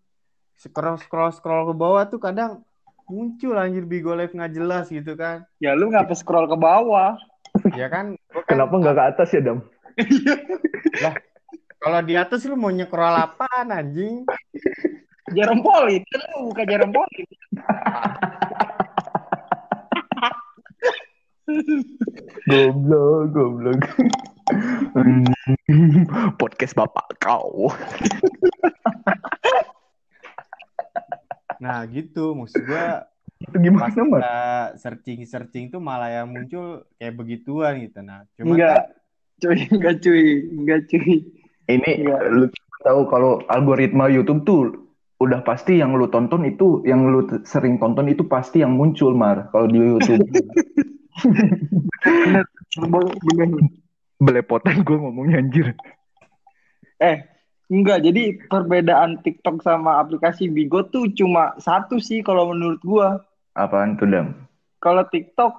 scroll 0.56 0.96
scroll 0.98 1.32
scroll 1.32 1.68
ke 1.68 1.74
bawah 1.74 2.04
tuh 2.06 2.18
kadang 2.18 2.64
muncul 3.06 3.56
anjir 3.56 3.84
Bigo 3.84 4.16
Live 4.16 4.32
nggak 4.32 4.54
jelas 4.54 4.88
gitu 4.88 5.14
kan 5.14 5.44
Ya 5.60 5.76
lu 5.76 5.92
ngapa 5.92 6.16
scroll 6.16 6.48
ke 6.48 6.56
bawah? 6.56 7.20
Ya 7.74 7.88
kan, 7.90 8.14
gua 8.30 8.42
kan 8.46 8.50
Kenapa 8.54 8.74
nggak 8.78 8.96
ke 8.96 9.04
atas 9.16 9.30
ya 9.34 9.42
Dam? 9.42 9.60
kalau 11.82 12.00
di 12.06 12.14
atas 12.14 12.46
lu 12.46 12.60
mau 12.60 12.70
nyekrol 12.70 13.16
apaan 13.16 13.74
anjing 13.74 14.28
Jerome 15.34 15.66
Pauline, 15.66 16.06
kan 16.06 16.22
lu 16.30 16.54
bukan 16.54 16.66
Jerome 16.70 16.94
Pauline. 16.94 17.34
Goblok, 22.46 23.34
goblok. 23.34 23.82
Podcast 26.42 26.78
bapak 26.78 27.18
kau. 27.18 27.74
nah 31.58 31.82
gitu 31.90 32.38
maksud 32.38 32.62
gue 32.68 32.86
Itu 33.46 33.58
gimana 33.62 33.86
pas 33.86 33.94
kita 33.94 34.36
searching 34.82 35.20
searching 35.30 35.66
tuh 35.70 35.78
malah 35.78 36.10
yang 36.10 36.28
muncul 36.34 36.84
kayak 36.98 37.14
begituan 37.14 37.78
gitu 37.86 38.02
nah 38.02 38.26
cuman 38.36 38.56
Enggak. 38.58 38.76
kan 38.76 39.04
Cuy, 39.36 39.68
enggak 39.68 40.00
cuy, 40.00 40.26
enggak 40.48 40.82
cuy. 40.88 41.12
Ini 41.68 41.92
Iya. 42.08 42.18
lu 42.32 42.48
tahu 42.88 43.04
kalau 43.12 43.44
algoritma 43.52 44.08
YouTube 44.08 44.48
tuh 44.48 44.88
udah 45.20 45.44
pasti 45.44 45.84
yang 45.84 45.92
lu 45.92 46.08
tonton 46.08 46.48
itu 46.48 46.80
yang 46.88 47.04
lu 47.12 47.28
sering 47.44 47.76
tonton 47.76 48.08
itu 48.08 48.24
pasti 48.24 48.64
yang 48.64 48.80
muncul 48.80 49.12
Mar 49.12 49.52
kalau 49.52 49.68
di 49.68 49.76
YouTube. 49.76 50.24
Bener, 52.06 52.44
bener. 52.76 53.72
Belepotan 54.20 54.84
gue 54.84 54.98
ngomongnya 55.00 55.40
anjir. 55.44 55.72
Eh, 57.00 57.24
enggak. 57.72 58.04
Jadi 58.04 58.36
perbedaan 58.48 59.20
TikTok 59.24 59.64
sama 59.64 60.00
aplikasi 60.00 60.52
Bigo 60.52 60.88
tuh 60.92 61.12
cuma 61.16 61.56
satu 61.60 62.00
sih 62.00 62.24
kalau 62.24 62.52
menurut 62.56 62.80
gua. 62.84 63.24
Apaan 63.56 63.96
tuh 63.96 64.08
Dam? 64.12 64.36
Kalau 64.84 65.08
TikTok 65.08 65.54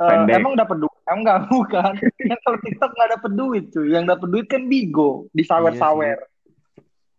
eh, 0.00 0.08
Pendek. 0.08 0.40
emang 0.40 0.56
dapat 0.56 0.76
duit? 0.80 1.00
Enggak, 1.04 1.44
bukan. 1.52 1.92
Yang 2.24 2.40
kalau 2.40 2.58
TikTok 2.64 2.90
nggak 2.96 3.10
dapat 3.20 3.32
duit 3.36 3.64
cuy. 3.68 3.86
Yang 3.92 4.04
dapat 4.16 4.28
duit 4.32 4.46
kan 4.48 4.62
Bigo, 4.66 5.28
disawer-sawer. 5.36 6.18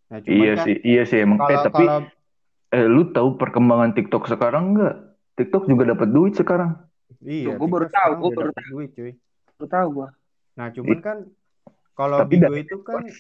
nah, 0.10 0.18
cuman 0.20 0.34
Iya 0.34 0.52
kan 0.58 0.66
sih, 0.66 0.76
iya 0.82 1.04
sih 1.06 1.22
emang. 1.22 1.38
Eh, 1.38 1.46
kalau 1.46 1.64
tapi 1.70 1.84
kalau 1.86 2.00
eh, 2.74 2.88
lu 2.90 3.14
tahu 3.14 3.38
perkembangan 3.38 3.94
TikTok 3.94 4.26
sekarang 4.26 4.74
nggak? 4.74 4.96
TikTok 5.38 5.70
juga 5.70 5.94
dapat 5.94 6.10
duit 6.10 6.34
sekarang. 6.34 6.74
iya 7.22 7.54
Tuh, 7.54 7.62
gua 7.62 7.70
baru 7.70 7.88
tahu, 7.94 8.12
gua 8.18 8.26
udah 8.26 8.38
baru 8.38 8.50
dapet 8.50 8.66
duit 8.74 8.90
cuy 8.98 9.12
Lu 9.62 9.66
tahu 9.70 9.88
gua. 10.02 10.10
Nah, 10.58 10.68
cuman 10.74 11.00
kan 11.02 11.18
kalau 11.94 12.18
Tapi 12.26 12.42
Bigo 12.42 12.54
itu 12.58 12.78
kan 12.82 13.06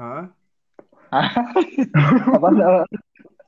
Hah? 0.00 0.26
Apa 2.34 2.48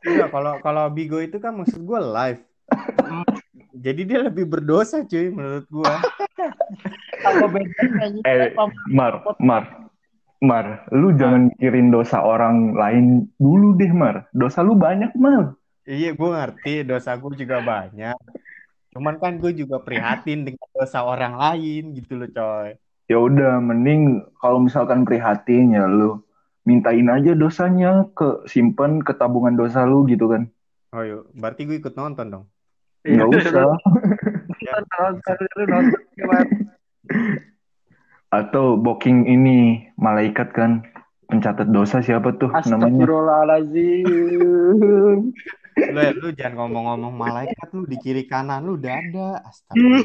Iya, 0.06 0.30
kalau 0.30 0.62
kalau 0.62 0.84
Bigo 0.94 1.18
itu 1.18 1.42
kan 1.42 1.58
maksud 1.58 1.82
gue 1.82 2.00
live. 2.00 2.40
Jadi 3.84 4.02
dia 4.08 4.24
lebih 4.24 4.48
berdosa 4.48 5.04
cuy 5.04 5.28
menurut 5.28 5.66
gua. 5.68 6.00
apa 7.26 7.46
bedanya 7.50 8.20
Eh, 8.24 8.54
Mar, 8.88 9.20
Mar, 9.36 9.64
Mar, 10.40 10.86
lu 10.94 11.12
jangan 11.12 11.52
mikirin 11.52 11.92
dosa 11.92 12.24
orang 12.24 12.72
lain 12.72 13.28
dulu 13.36 13.76
deh, 13.76 13.92
Mar. 13.92 14.30
Dosa 14.32 14.64
lu 14.64 14.78
banyak, 14.78 15.12
Mar. 15.18 15.52
Iya, 15.86 16.16
gue 16.16 16.30
ngerti 16.30 16.82
dosa 16.82 17.14
gue 17.14 17.36
juga 17.36 17.62
banyak. 17.62 18.16
Cuman 18.96 19.20
kan 19.20 19.36
gue 19.36 19.52
juga 19.52 19.76
prihatin 19.78 20.48
dengan 20.48 20.66
dosa 20.72 21.04
orang 21.04 21.36
lain 21.36 21.94
gitu 21.94 22.16
loh 22.16 22.30
coy. 22.32 22.74
Ya 23.06 23.18
udah, 23.20 23.62
mending 23.62 24.24
kalau 24.40 24.58
misalkan 24.58 25.06
prihatin 25.06 25.76
ya 25.76 25.86
lu 25.86 26.25
mintain 26.66 27.06
aja 27.06 27.38
dosanya 27.38 28.10
ke 28.12 28.42
simpen 28.50 28.98
ke 29.00 29.14
tabungan 29.14 29.54
dosa 29.54 29.86
lu 29.86 30.02
gitu 30.10 30.26
kan. 30.26 30.50
Oh 30.90 31.06
yuk, 31.06 31.30
berarti 31.38 31.64
gue 31.64 31.78
ikut 31.78 31.94
nonton 31.94 32.26
dong. 32.28 32.44
Nggak 33.06 33.28
usah. 33.38 33.78
nonton 34.66 35.10
lu 35.56 35.64
nonton 35.70 36.02
gimana? 36.18 36.50
Atau 38.34 38.74
booking 38.76 39.30
ini 39.30 39.86
malaikat 39.94 40.50
kan 40.50 40.82
pencatat 41.30 41.70
dosa 41.70 42.02
siapa 42.02 42.34
tuh 42.34 42.50
namanya? 42.50 42.66
Astagfirullahaladzim. 42.66 45.22
Lu, 45.76 46.00
lu 46.18 46.28
jangan 46.34 46.66
ngomong-ngomong 46.66 47.14
malaikat 47.14 47.68
lu 47.78 47.86
di 47.86 47.94
kiri 48.02 48.26
kanan 48.26 48.66
lu 48.66 48.74
udah 48.74 48.90
ada. 48.90 49.38
Astagfirullah. 49.46 50.02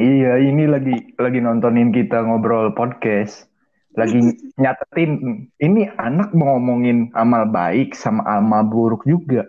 Iya, 0.00 0.40
ini 0.40 0.64
lagi 0.64 0.96
lagi 1.20 1.44
nontonin 1.44 1.92
kita 1.92 2.24
ngobrol 2.24 2.72
podcast. 2.72 3.51
Lagi 3.92 4.20
nyatetin 4.56 5.12
ini 5.60 5.84
anak 6.00 6.32
mau 6.32 6.56
ngomongin 6.56 7.12
amal 7.12 7.44
baik 7.48 7.92
sama 7.92 8.24
amal 8.24 8.64
buruk 8.64 9.04
juga. 9.04 9.44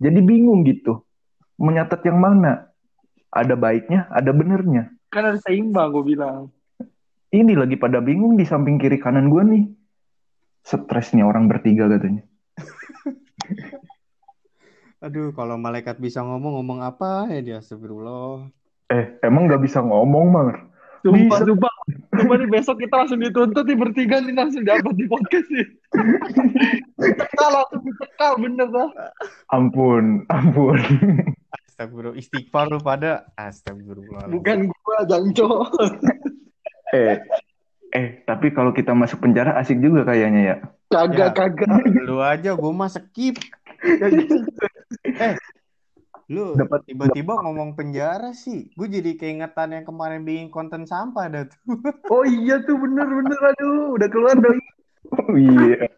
Jadi 0.00 0.20
bingung 0.20 0.64
gitu. 0.68 1.00
Mau 1.60 1.72
nyatet 1.72 2.04
yang 2.08 2.20
mana? 2.20 2.72
Ada 3.32 3.56
baiknya, 3.56 4.08
ada 4.12 4.32
benernya. 4.32 4.92
Kan 5.12 5.32
harus 5.32 5.44
seimbang 5.44 5.92
gue 5.92 6.04
bilang. 6.16 6.52
Ini 7.30 7.54
lagi 7.54 7.78
pada 7.78 8.02
bingung 8.02 8.34
di 8.34 8.44
samping 8.44 8.76
kiri 8.76 8.98
kanan 8.98 9.30
gue 9.30 9.42
nih. 9.44 9.64
Stres 10.66 11.16
nih 11.16 11.24
orang 11.24 11.48
bertiga 11.48 11.88
katanya. 11.88 12.26
Aduh, 15.04 15.32
kalau 15.32 15.56
malaikat 15.56 15.96
bisa 15.96 16.20
ngomong 16.20 16.60
ngomong 16.60 16.84
apa 16.84 17.32
ya 17.32 17.40
dia 17.40 17.56
astagfirullah. 17.64 18.52
Eh, 18.92 19.16
emang 19.24 19.48
nggak 19.48 19.64
bisa 19.64 19.80
ngomong, 19.80 20.26
Mar? 20.28 20.68
Sumpah, 21.00 21.40
Bisa. 21.40 21.48
sumpah. 21.48 21.69
Sumpah 22.20 22.36
nih 22.36 22.48
besok 22.48 22.76
kita 22.78 22.94
langsung 22.94 23.18
dituntut 23.18 23.64
nih 23.64 23.74
bertiga 23.74 24.20
nih 24.20 24.34
langsung 24.34 24.62
dapat 24.62 24.92
di 24.92 25.04
podcast 25.04 25.48
nih. 25.48 25.66
Dicekal 26.94 27.50
langsung 27.50 27.82
dicekal 27.82 28.32
bener 28.36 28.68
dah. 28.68 28.88
Ampun, 29.48 30.04
ampun. 30.28 30.76
Astagfirullah. 31.66 32.14
Istighfar 32.14 32.68
lu 32.68 32.78
pada 32.78 33.24
astagfirullah. 33.34 34.28
Bukan 34.28 34.68
gua 34.68 34.98
Janco. 35.04 35.64
eh, 36.92 37.16
eh, 37.90 38.06
tapi 38.22 38.52
kalau 38.52 38.70
kita 38.70 38.92
masuk 38.92 39.18
penjara 39.18 39.56
asik 39.56 39.80
juga 39.80 40.04
kayaknya 40.04 40.40
ya. 40.44 40.56
Kagak 40.90 41.32
Ya. 41.32 41.36
kagak. 41.38 41.80
Lu 42.02 42.20
aja 42.20 42.52
gue 42.52 42.72
mah 42.74 42.90
skip. 42.90 43.38
Eh, 43.80 45.34
lu 46.30 46.54
Dapat- 46.54 46.86
tiba-tiba 46.86 47.42
ngomong 47.42 47.74
penjara 47.74 48.30
sih. 48.30 48.70
Gue 48.78 48.86
jadi 48.86 49.18
keingetan 49.18 49.74
yang 49.74 49.82
kemarin 49.82 50.22
bikin 50.22 50.46
konten 50.48 50.86
sampah 50.86 51.26
dah 51.26 51.44
tuh. 51.50 51.58
Oh 52.14 52.22
iya 52.22 52.62
tuh 52.62 52.78
bener-bener 52.78 53.34
aduh 53.34 53.98
udah 53.98 54.08
keluar 54.08 54.38
dong. 54.38 54.58
Oh, 55.10 55.34
iya. 55.42 55.90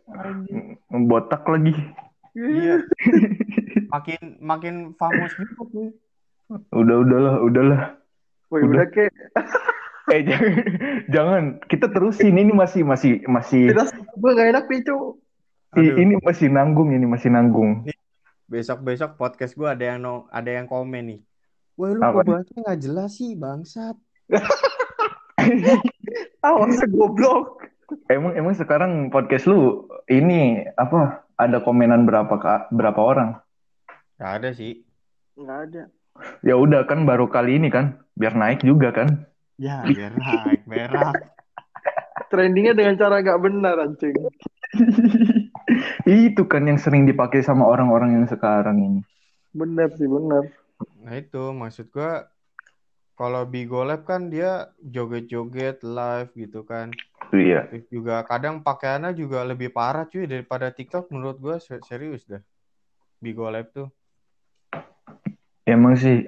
Botak 0.89 1.45
lagi. 1.45 1.77
Iya. 2.33 2.81
Makin 3.93 4.41
makin 4.41 4.75
famous 4.97 5.37
juga 5.37 5.63
tuh. 5.69 5.89
Udah 6.73 6.97
udahlah, 7.05 7.35
udahlah. 7.45 7.83
Woi 8.49 8.65
udah 8.65 8.89
kek. 8.89 9.13
Eh 10.13 10.21
jangan, 10.29 10.53
jangan. 11.13 11.43
Kita 11.69 11.93
terusin 11.93 12.37
ini 12.37 12.53
masih 12.57 12.85
masih 12.89 13.21
masih 13.29 13.73
Tidak 13.73 13.89
gue 14.17 14.31
gak 14.33 14.49
enak 14.49 14.65
Aduh. 15.73 15.97
ini 15.97 16.21
masih 16.21 16.53
nanggung 16.53 16.93
ini 16.93 17.05
masih 17.05 17.29
nanggung. 17.33 17.85
Besok-besok 18.53 19.17
podcast 19.17 19.57
gue 19.57 19.65
ada 19.65 19.97
yang 19.97 20.05
no, 20.05 20.29
ada 20.29 20.53
yang 20.53 20.69
komen 20.69 21.17
nih. 21.17 21.21
Wah 21.81 21.89
lu 21.97 22.05
Apa? 22.05 22.21
kok 22.21 22.29
bahasnya 22.29 22.61
nggak 22.69 22.81
jelas 22.85 23.11
sih 23.17 23.33
bangsat. 23.33 23.97
Awas 26.45 26.85
goblok. 26.93 27.65
Emang 28.13 28.37
emang 28.37 28.53
sekarang 28.53 29.09
podcast 29.09 29.49
lu 29.49 29.89
ini 30.05 30.69
apa? 30.77 31.25
Ada 31.41 31.65
komenan 31.65 32.05
berapa 32.05 32.37
kak? 32.37 32.69
Berapa 32.77 33.01
orang? 33.01 33.41
Gak 34.21 34.45
ada 34.45 34.53
sih. 34.53 34.85
Nggak 35.33 35.59
ada. 35.73 35.83
Ya 36.45 36.61
udah 36.61 36.85
kan 36.85 37.09
baru 37.09 37.33
kali 37.33 37.57
ini 37.57 37.73
kan, 37.73 38.05
biar 38.21 38.37
naik 38.37 38.61
juga 38.61 38.93
kan. 38.93 39.25
Ya 39.57 39.81
biar 39.81 40.13
naik 40.13 40.69
merah. 40.69 41.17
Trendingnya 42.31 42.77
dengan 42.77 43.01
cara 43.01 43.25
gak 43.25 43.41
benar 43.41 43.81
anjing. 43.81 44.13
Itu 46.07 46.47
kan 46.49 46.67
yang 46.67 46.79
sering 46.79 47.07
dipakai 47.07 47.43
sama 47.43 47.67
orang-orang 47.67 48.19
yang 48.19 48.27
sekarang 48.27 48.79
ini. 48.79 49.01
Bener 49.53 49.93
sih 49.95 50.09
bener. 50.09 50.49
Nah 51.03 51.15
itu 51.15 51.53
maksud 51.53 51.93
gue 51.93 52.13
kalau 53.13 53.45
Bigo 53.47 53.85
Lab 53.85 54.09
kan 54.09 54.33
dia 54.33 54.73
joget-joget 54.81 55.85
live 55.85 56.31
gitu 56.35 56.65
kan. 56.65 56.91
Iya. 57.31 57.69
Terus 57.71 57.87
juga 57.93 58.25
kadang 58.27 58.65
pakaiannya 58.65 59.15
juga 59.15 59.45
lebih 59.47 59.71
parah 59.71 60.09
cuy 60.09 60.27
daripada 60.27 60.73
TikTok 60.73 61.13
menurut 61.13 61.39
gue 61.39 61.57
serius 61.61 62.27
dah. 62.27 62.43
Bigo 63.23 63.47
Lab 63.47 63.71
tuh. 63.71 63.89
Emang 65.63 65.95
sih, 65.95 66.27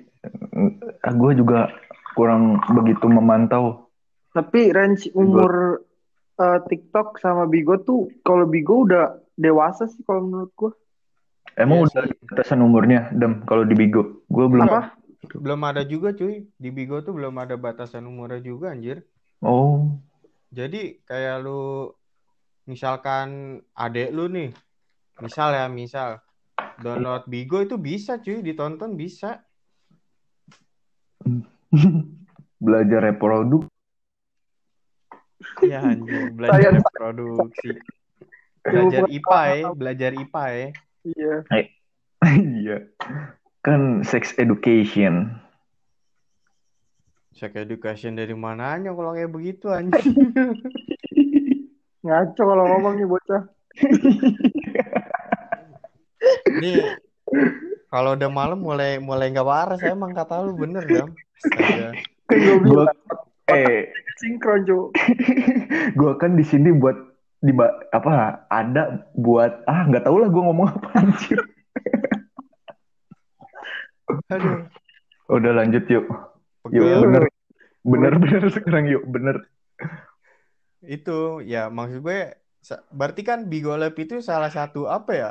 gue 1.02 1.32
juga 1.34 1.74
kurang 2.14 2.62
begitu 2.70 3.10
memantau. 3.10 3.90
Tapi 4.30 4.70
range 4.70 5.10
umur 5.18 5.82
eh, 6.38 6.60
TikTok 6.70 7.18
sama 7.18 7.50
Bigo 7.50 7.82
tuh 7.82 8.06
kalau 8.22 8.46
Bigo 8.46 8.86
udah 8.86 9.23
dewasa 9.34 9.90
sih 9.90 10.02
kalau 10.06 10.26
menurut 10.26 10.52
gua. 10.54 10.72
Emang 11.54 11.86
Iya 11.86 11.86
udah 11.86 12.04
sih. 12.10 12.18
batasan 12.26 12.60
umurnya, 12.66 13.14
Dem, 13.14 13.46
kalau 13.46 13.62
di 13.62 13.78
Bigo? 13.78 14.26
Gue 14.26 14.50
belum. 14.50 14.66
Apa? 14.66 14.98
Belum 15.38 15.60
ada 15.62 15.86
juga 15.86 16.10
cuy. 16.10 16.50
Di 16.58 16.70
Bigo 16.74 16.98
tuh 17.06 17.14
belum 17.14 17.34
ada 17.38 17.54
batasan 17.54 18.10
umurnya 18.10 18.42
juga 18.42 18.74
anjir. 18.74 19.06
Oh, 19.38 19.94
Jadi 20.50 21.02
kayak 21.06 21.42
lu 21.42 21.90
misalkan 22.66 23.58
adek 23.74 24.10
lu 24.14 24.30
nih, 24.30 24.50
misal 25.18 25.50
ya 25.54 25.66
misal 25.66 26.22
download 26.78 27.26
Bigo 27.26 27.62
itu 27.62 27.78
bisa 27.78 28.18
cuy 28.18 28.42
ditonton 28.42 28.94
bisa. 28.98 29.42
belajar 32.62 33.00
reproduk. 33.10 33.66
Ya 35.62 35.82
anjir 35.82 36.30
belajar 36.34 36.70
reproduksi. 36.78 37.78
Belajar 38.64 39.04
IPA 39.12 39.40
ya, 39.52 39.68
belajar 39.76 40.10
IPA 40.16 40.44
ya. 40.48 40.68
Iya. 41.04 41.34
Iya. 42.24 42.88
Kan 43.60 44.00
sex 44.00 44.32
education. 44.40 45.36
Sex 47.36 47.52
education 47.52 48.16
dari 48.16 48.32
mananya 48.32 48.96
kalau 48.96 49.12
kayak 49.12 49.28
begitu 49.28 49.68
anjir. 49.68 50.00
Ngaco 52.04 52.42
kalau 52.48 52.64
ngomong 52.64 52.96
nih 52.96 53.04
bocah. 53.04 53.44
Nih 56.64 56.80
kalau 57.92 58.16
udah 58.16 58.30
malam 58.32 58.64
mulai 58.64 58.96
mulai 58.96 59.28
nggak 59.28 59.44
waras 59.44 59.84
emang 59.84 60.16
kata 60.16 60.48
lu 60.48 60.56
bener 60.56 60.88
dam. 60.88 61.12
Astaga. 61.44 61.92
Kan 62.24 62.40
gue 62.40 62.56
Gua, 62.64 62.88
bilang 62.88 62.96
eh, 63.52 63.92
sinkron 64.16 64.64
gue 65.92 66.12
kan 66.16 66.32
di 66.32 66.44
sini 66.48 66.72
buat 66.72 67.13
di 67.44 67.52
apa 67.92 68.48
ada 68.48 69.04
buat 69.12 69.68
ah 69.68 69.84
nggak 69.84 70.08
tahu 70.08 70.16
lah 70.16 70.28
gue 70.32 70.42
ngomong 70.48 70.68
apa 70.72 70.88
anjir. 71.04 71.40
Aduh. 74.32 74.64
Udah 75.28 75.52
lanjut 75.52 75.84
yuk. 75.92 76.08
Yuk 76.72 76.80
Pegel. 76.80 77.00
bener 77.04 77.24
bener 77.84 78.12
bener 78.16 78.42
sekarang 78.56 78.88
yuk 78.88 79.04
bener. 79.04 79.44
Itu 80.80 81.44
ya 81.44 81.68
maksud 81.68 82.00
gue 82.00 82.32
berarti 82.88 83.20
kan 83.20 83.44
Bigo 83.52 83.76
Lab 83.76 83.92
itu 84.00 84.24
salah 84.24 84.48
satu 84.48 84.88
apa 84.88 85.12
ya? 85.12 85.30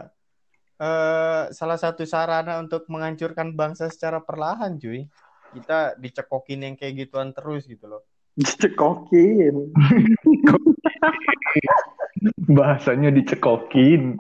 Eh 0.77 1.43
salah 1.49 1.81
satu 1.81 2.05
sarana 2.05 2.61
untuk 2.61 2.85
menghancurkan 2.93 3.57
bangsa 3.57 3.89
secara 3.89 4.21
perlahan, 4.21 4.77
cuy. 4.77 5.09
Kita 5.53 5.97
dicekokin 5.97 6.65
yang 6.65 6.75
kayak 6.77 7.09
gituan 7.09 7.33
terus 7.33 7.65
gitu 7.65 7.89
loh. 7.89 8.05
Dicekokin. 8.37 9.73
Bahasanya 12.49 13.09
dicekokin. 13.09 14.17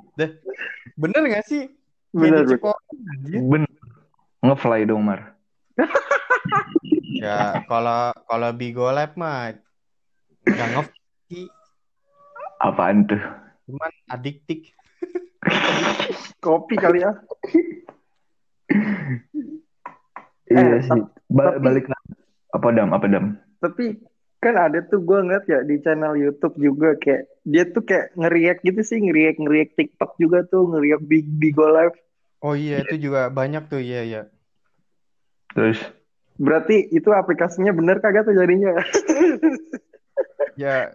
Bener 0.93 1.21
gak 1.29 1.45
sih? 1.45 1.71
Bener, 2.09 2.43
bener. 2.43 2.45
dicekokin 2.45 2.97
anjir. 3.09 3.39
Bener. 3.41 3.71
Ngefly 4.41 4.81
dong 4.83 5.03
Mar. 5.03 5.21
Ya 7.13 7.63
kalau 7.65 8.11
kalau 8.27 8.51
Bigo 8.51 8.83
Lab 8.85 9.15
mah 9.15 9.55
nggak 10.43 10.69
ngef 10.69 10.87
sih, 11.25 11.47
Apaan 12.59 13.07
tuh? 13.07 13.21
cuman 13.63 13.91
adiktif. 14.09 14.67
Kopi 16.43 16.75
kali 16.75 16.99
ya. 16.99 17.15
Iya 20.45 20.61
Eh, 20.69 20.83
sih. 20.83 20.99
Ba- 21.31 21.55
tapi- 21.55 21.63
balik 21.63 21.85
lagi. 21.87 22.11
Apa 22.51 22.67
dam? 22.69 22.89
Apa 22.91 23.05
dam? 23.07 23.25
Tapi 23.57 24.03
kan 24.43 24.55
ada 24.59 24.83
tuh 24.83 24.99
gue 24.99 25.19
ngeliat 25.23 25.45
ya 25.47 25.63
di 25.63 25.79
channel 25.79 26.19
YouTube 26.19 26.59
juga 26.59 26.99
kayak 26.99 27.23
dia 27.47 27.63
tuh 27.71 27.83
kayak 27.87 28.11
ngeriak 28.19 28.57
gitu 28.61 28.81
sih 28.83 28.99
ngeriak 28.99 29.39
ngeriak 29.39 29.71
TikTok 29.79 30.19
juga 30.19 30.43
tuh 30.43 30.67
ngeriak 30.67 31.01
Big 31.07 31.23
Bigo 31.25 31.63
Live. 31.71 31.95
Oh 32.43 32.53
iya 32.53 32.83
itu 32.83 32.99
juga 32.99 33.31
banyak 33.31 33.71
tuh 33.71 33.79
iya 33.79 34.03
ya. 34.03 34.21
Terus 35.55 35.79
Berarti 36.33 36.89
itu 36.89 37.13
aplikasinya 37.13 37.71
bener 37.71 38.01
kagak 38.01 38.27
tuh 38.27 38.35
jadinya? 38.35 38.75
Ya 40.53 40.93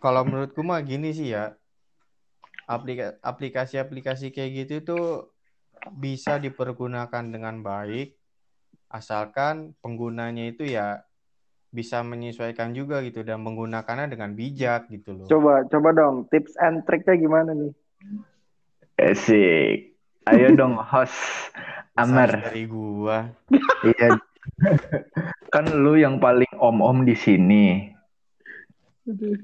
kalau 0.00 0.24
menurutku 0.24 0.64
mah 0.64 0.80
gini 0.80 1.12
sih 1.12 1.36
ya. 1.36 1.52
Aplika- 2.64 3.20
Aplikasi-aplikasi 3.20 4.32
kayak 4.32 4.50
gitu 4.64 4.74
tuh 4.84 5.06
bisa 5.92 6.36
dipergunakan 6.40 7.24
dengan 7.24 7.60
baik 7.60 8.16
asalkan 8.88 9.76
penggunanya 9.84 10.48
itu 10.48 10.64
ya 10.68 11.04
bisa 11.68 12.00
menyesuaikan 12.00 12.72
juga 12.72 13.04
gitu 13.04 13.20
dan 13.20 13.44
menggunakannya 13.44 14.08
dengan 14.08 14.32
bijak 14.32 14.88
gitu 14.88 15.12
loh. 15.12 15.26
Coba 15.28 15.68
coba 15.68 15.88
dong 15.92 16.24
tips 16.32 16.56
and 16.64 16.80
triknya 16.88 17.20
gimana 17.20 17.52
nih? 17.52 17.72
Asik. 18.96 19.92
Ayo 20.28 20.52
dong 20.60 20.80
host 20.80 21.52
Amar. 21.98 22.30
Dari 22.30 22.64
gua. 22.64 23.28
Iya. 23.84 24.16
kan 25.52 25.64
lu 25.76 26.00
yang 26.00 26.16
paling 26.22 26.48
om-om 26.56 27.04
di 27.04 27.12
sini. 27.12 27.92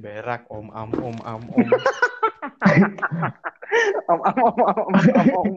Berak 0.00 0.48
om 0.48 0.72
am 0.72 0.90
om 0.96 1.16
am 1.24 1.42
om. 1.52 1.68
Om 4.06 4.20
om 4.22 4.38
om 4.38 4.58
om 4.60 4.94
om 4.94 5.28
om. 5.34 5.48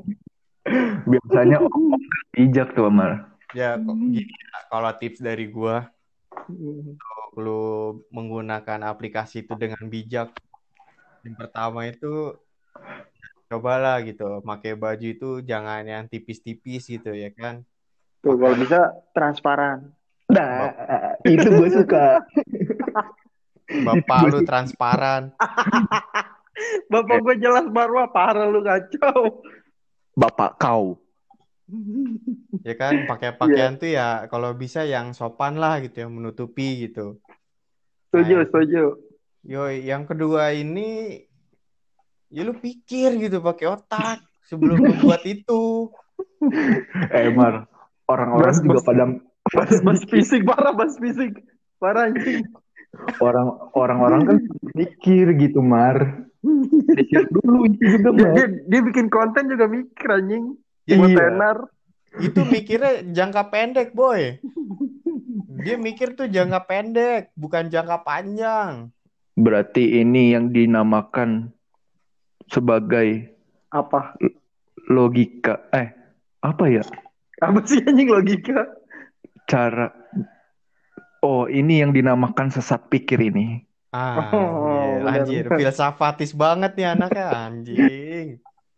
Biasanya 1.05 1.61
om 1.63 1.95
bijak 2.33 2.73
tuh 2.73 2.89
Amar. 2.89 3.29
Ya 3.55 3.79
kok 3.79 3.95
gini 3.95 4.27
ya, 4.27 4.57
kalau 4.67 4.91
tips 4.99 5.23
dari 5.23 5.47
gua 5.47 5.87
Lu 7.37 7.63
menggunakan 8.13 8.81
aplikasi 8.85 9.45
itu 9.45 9.53
dengan 9.57 9.81
bijak. 9.87 10.33
Yang 11.25 11.35
pertama 11.35 11.89
itu 11.89 12.37
cobalah 13.47 14.03
gitu, 14.03 14.43
pakai 14.43 14.75
baju 14.75 15.07
itu 15.07 15.29
jangan 15.41 15.87
yang 15.87 16.03
tipis-tipis 16.11 16.87
gitu 16.87 17.15
ya 17.15 17.31
kan. 17.31 17.63
Tuh 18.19 18.35
kalau 18.35 18.55
bisa 18.59 18.91
transparan. 19.15 19.95
Nah, 20.27 20.75
itu 21.23 21.47
gue 21.47 21.69
suka. 21.71 22.21
Bapak 23.67 24.21
lu 24.31 24.39
transparan. 24.43 25.31
Bapak 26.91 27.17
gue 27.21 27.35
jelas 27.37 27.69
baru 27.69 28.07
apa 28.07 28.11
parah 28.11 28.47
lu 28.49 28.65
kacau. 28.65 29.43
Bapak 30.17 30.57
kau. 30.57 30.97
Ya 32.67 32.75
kan, 32.75 33.07
pakai 33.07 33.31
pakaian 33.31 33.79
tuh 33.79 33.87
ya 33.87 34.27
kalau 34.27 34.51
bisa 34.51 34.83
yang 34.83 35.15
sopan 35.15 35.55
lah 35.55 35.79
gitu 35.79 36.03
yang 36.03 36.11
menutupi 36.11 36.83
gitu. 36.83 37.15
Setuju 38.11 38.33
Nah, 38.35 38.45
setuju. 38.51 38.83
Yoi, 39.47 39.87
yang 39.87 40.03
kedua 40.03 40.51
ini 40.51 41.23
ya 42.27 42.43
lu 42.43 42.51
pikir 42.51 43.15
gitu 43.23 43.39
pakai 43.39 43.71
otak. 43.71 44.19
sebelum 44.43 44.79
membuat 44.79 45.23
itu. 45.23 45.91
Eh, 47.15 47.27
Mar, 47.31 47.67
orang-orang 48.07 48.51
Bas- 48.51 48.63
juga 48.63 48.79
bas- 48.79 48.87
pada 48.87 49.03
Bas, 49.47 49.71
bas 49.79 50.01
fisik 50.03 50.43
parah, 50.43 50.71
bas 50.71 50.95
fisik. 50.99 51.39
Parah 51.79 52.11
anjing. 52.11 52.43
orang 53.19 53.47
orang-orang 53.75 54.21
kan 54.23 54.37
mikir 54.71 55.35
gitu, 55.35 55.59
Mar. 55.63 56.27
Mikir 56.99 57.27
dulu 57.31 57.67
itu 57.67 57.99
juga, 57.99 58.09
Dia, 58.11 58.23
Mar. 58.23 58.33
dia, 58.35 58.45
dia 58.71 58.81
bikin 58.83 59.07
konten 59.07 59.51
juga 59.51 59.67
mikir 59.67 60.07
anjing. 60.07 60.55
Ya, 60.83 60.95
Buat 60.95 61.09
iya. 61.11 61.17
tenar. 61.19 61.57
Itu 62.17 62.41
mikirnya 62.43 63.05
jangka 63.07 63.49
pendek, 63.49 63.93
boy. 63.93 64.41
Dia 65.57 65.75
mikir 65.75 66.13
tuh 66.13 66.29
jangka 66.29 66.65
pendek, 66.65 67.33
bukan 67.33 67.67
jangka 67.67 68.01
panjang. 68.01 68.89
Berarti 69.37 70.01
ini 70.01 70.33
yang 70.33 70.49
dinamakan 70.49 71.53
sebagai 72.49 73.33
Apa? 73.69 74.15
logika. 74.87 75.67
Eh, 75.75 75.91
apa 76.41 76.63
ya? 76.71 76.81
Apa 77.43 77.59
sih 77.67 77.83
anjing 77.83 78.09
logika? 78.09 78.65
Cara 79.45 79.91
Oh, 81.17 81.49
ini 81.49 81.81
yang 81.81 81.91
dinamakan 81.91 82.53
sesat 82.53 82.87
pikir 82.87 83.17
ini. 83.19 83.65
Ah, 83.89 84.21
Oh, 84.31 85.01
anjir, 85.09 85.49
benar. 85.49 85.57
filsafatis 85.59 86.31
banget 86.31 86.77
nih 86.77 86.93
anaknya, 86.93 87.25
anjing. 87.33 88.25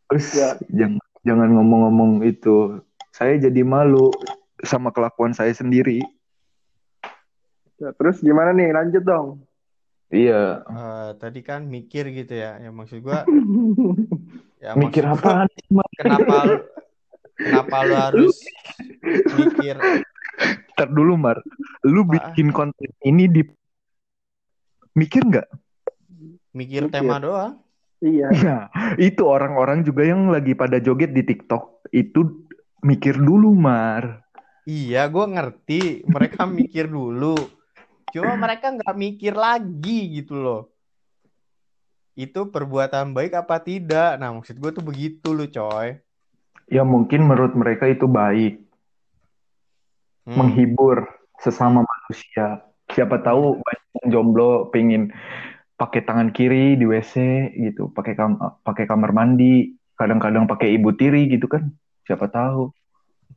Terus 0.08 0.28
Ya. 0.34 0.50
jangan 0.72 1.04
jangan 1.22 1.50
ngomong-ngomong 1.60 2.24
itu. 2.24 2.80
Saya 3.10 3.36
jadi 3.38 3.62
malu 3.62 4.14
sama 4.62 4.89
kelakuan 4.89 5.34
saya 5.34 5.51
sendiri. 5.51 6.03
Ya, 7.80 7.95
terus 7.95 8.20
gimana 8.20 8.51
nih? 8.51 8.76
Lanjut 8.76 9.03
dong. 9.03 9.28
Iya. 10.10 10.66
Eh, 10.66 11.10
tadi 11.22 11.39
kan 11.45 11.64
mikir 11.64 12.10
gitu 12.10 12.34
ya, 12.34 12.57
ya 12.57 12.74
maksud 12.74 13.05
gua, 13.05 13.24
ya 14.64 14.74
Mikir? 14.74 15.05
Mar? 15.05 15.45
kenapa 15.93 16.38
lu- 16.49 16.66
kenapa 17.38 17.76
lu 17.86 17.93
harus 17.93 18.36
mikir 19.38 19.78
Ntar 20.74 20.89
dulu, 20.89 21.14
Mar. 21.14 21.38
Lu 21.86 22.01
Apaan? 22.03 22.12
bikin 22.16 22.49
konten 22.49 22.89
ini 23.05 23.30
di 23.30 23.45
mikir 24.95 25.24
nggak? 25.24 25.47
mikir 26.49 26.89
Mikir. 26.89 26.91
tema 26.91 27.22
doang? 27.22 27.62
Iya. 28.01 28.32
Nah, 28.34 28.64
itu 28.97 29.22
orang-orang 29.28 29.86
juga 29.86 30.07
yang 30.07 30.32
lagi 30.34 30.57
pada 30.57 30.82
joget 30.82 31.14
di 31.14 31.22
TikTok 31.22 31.86
itu 31.91 32.49
mikir 32.82 33.19
dulu, 33.19 33.51
Mar. 33.55 34.23
Iya, 34.67 35.07
gua 35.09 35.25
ngerti. 35.27 36.03
Mereka 36.05 36.45
mikir 36.59 36.86
dulu. 36.89 37.49
Cuma 38.09 38.34
mereka 38.38 38.73
nggak 38.73 38.95
mikir 38.97 39.34
lagi 39.38 40.21
gitu 40.21 40.38
loh. 40.38 40.61
Itu 42.17 42.49
perbuatan 42.51 43.15
baik 43.15 43.38
apa 43.38 43.61
tidak? 43.63 44.19
Nah, 44.19 44.34
maksud 44.36 44.59
gue 44.59 44.71
tuh 44.75 44.84
begitu 44.84 45.32
loh, 45.32 45.47
coy. 45.47 45.95
Ya 46.67 46.84
mungkin 46.84 47.23
menurut 47.25 47.55
mereka 47.55 47.88
itu 47.88 48.05
baik, 48.05 48.59
Hmm. 50.30 50.45
menghibur 50.45 51.09
sesama 51.41 51.82
manusia. 51.82 52.61
Siapa 52.93 53.17
tahu 53.25 53.57
banyak 53.57 53.89
yang 53.97 54.07
jomblo 54.13 54.69
pengen 54.69 55.09
pakai 55.73 56.05
tangan 56.05 56.30
kiri 56.30 56.77
di 56.77 56.86
WC 56.86 57.49
gitu, 57.57 57.89
pakai 57.89 58.13
kam 58.13 58.38
pakai 58.61 58.86
kamar 58.86 59.09
mandi, 59.09 59.73
kadang-kadang 59.97 60.45
pakai 60.45 60.77
ibu 60.77 60.93
tiri 60.93 61.25
gitu 61.34 61.49
kan. 61.49 61.73
Siapa 62.10 62.26
tahu. 62.26 62.74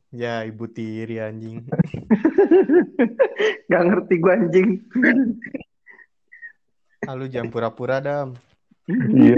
Ya, 0.09 0.41
ibu 0.49 0.65
tiri 0.65 1.21
anjing. 1.21 1.61
Gak 3.69 3.83
ngerti 3.85 4.17
gue 4.17 4.33
anjing. 4.33 4.81
Lalu 7.13 7.29
jangan 7.29 7.53
pura-pura, 7.53 8.01
Dam. 8.01 8.33
Iya. 8.89 9.37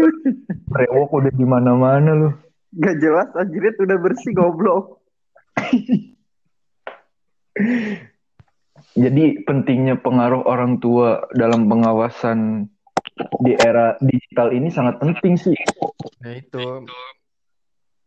Rewok 0.72 1.20
udah 1.20 1.36
di 1.36 1.44
mana-mana 1.44 2.16
lu. 2.16 2.32
Gak 2.80 2.96
jelas 3.04 3.28
anjrit 3.36 3.76
udah 3.76 3.98
bersih 4.00 4.32
goblok. 4.32 5.04
Jadi 8.96 9.44
pentingnya 9.44 10.00
pengaruh 10.00 10.48
orang 10.48 10.80
tua 10.80 11.28
dalam 11.36 11.68
pengawasan 11.68 12.72
di 13.44 13.52
era 13.60 14.00
digital 14.00 14.56
ini 14.56 14.72
sangat 14.72 15.04
penting 15.04 15.36
sih. 15.36 15.60
Nah, 16.24 16.40
itu. 16.40 16.88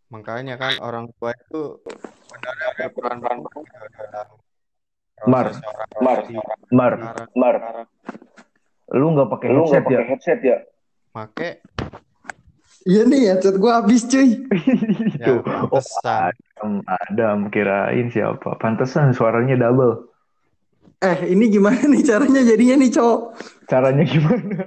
Makanya 0.09 0.57
kan 0.57 0.73
orang 0.81 1.13
tua 1.21 1.37
itu 1.37 1.77
benar-benar 2.33 2.71
berperan 2.81 3.19
penting 3.21 3.63
dalam 3.69 4.29
Mar, 5.29 5.51
Mar, 5.99 6.19
Mar, 6.71 6.93
sekarang. 6.95 7.29
Mar, 7.35 7.55
lu 8.95 9.07
nggak 9.19 9.29
pakai 9.35 9.49
headset 9.51 9.85
ya? 9.91 10.01
headset 10.07 10.41
ya? 10.41 10.59
Make 11.13 11.61
Iya 12.87 13.03
nih 13.05 13.21
headset 13.35 13.59
gue 13.59 13.69
habis 13.69 14.07
cuy. 14.07 14.49
ya 15.21 15.27
Itu. 15.27 15.33
Oh, 15.35 15.43
pantesan. 15.45 16.33
Adam, 16.33 16.71
Adam 16.87 17.39
kirain 17.53 18.09
siapa? 18.09 18.57
Pantesan 18.57 19.13
suaranya 19.13 19.59
double. 19.59 20.09
Eh 20.99 21.31
ini 21.31 21.47
gimana 21.51 21.79
nih 21.79 22.03
caranya 22.03 22.43
jadinya 22.43 22.75
nih 22.81 22.91
cowok? 22.91 23.21
Caranya 23.71 24.03
gimana? 24.03 24.67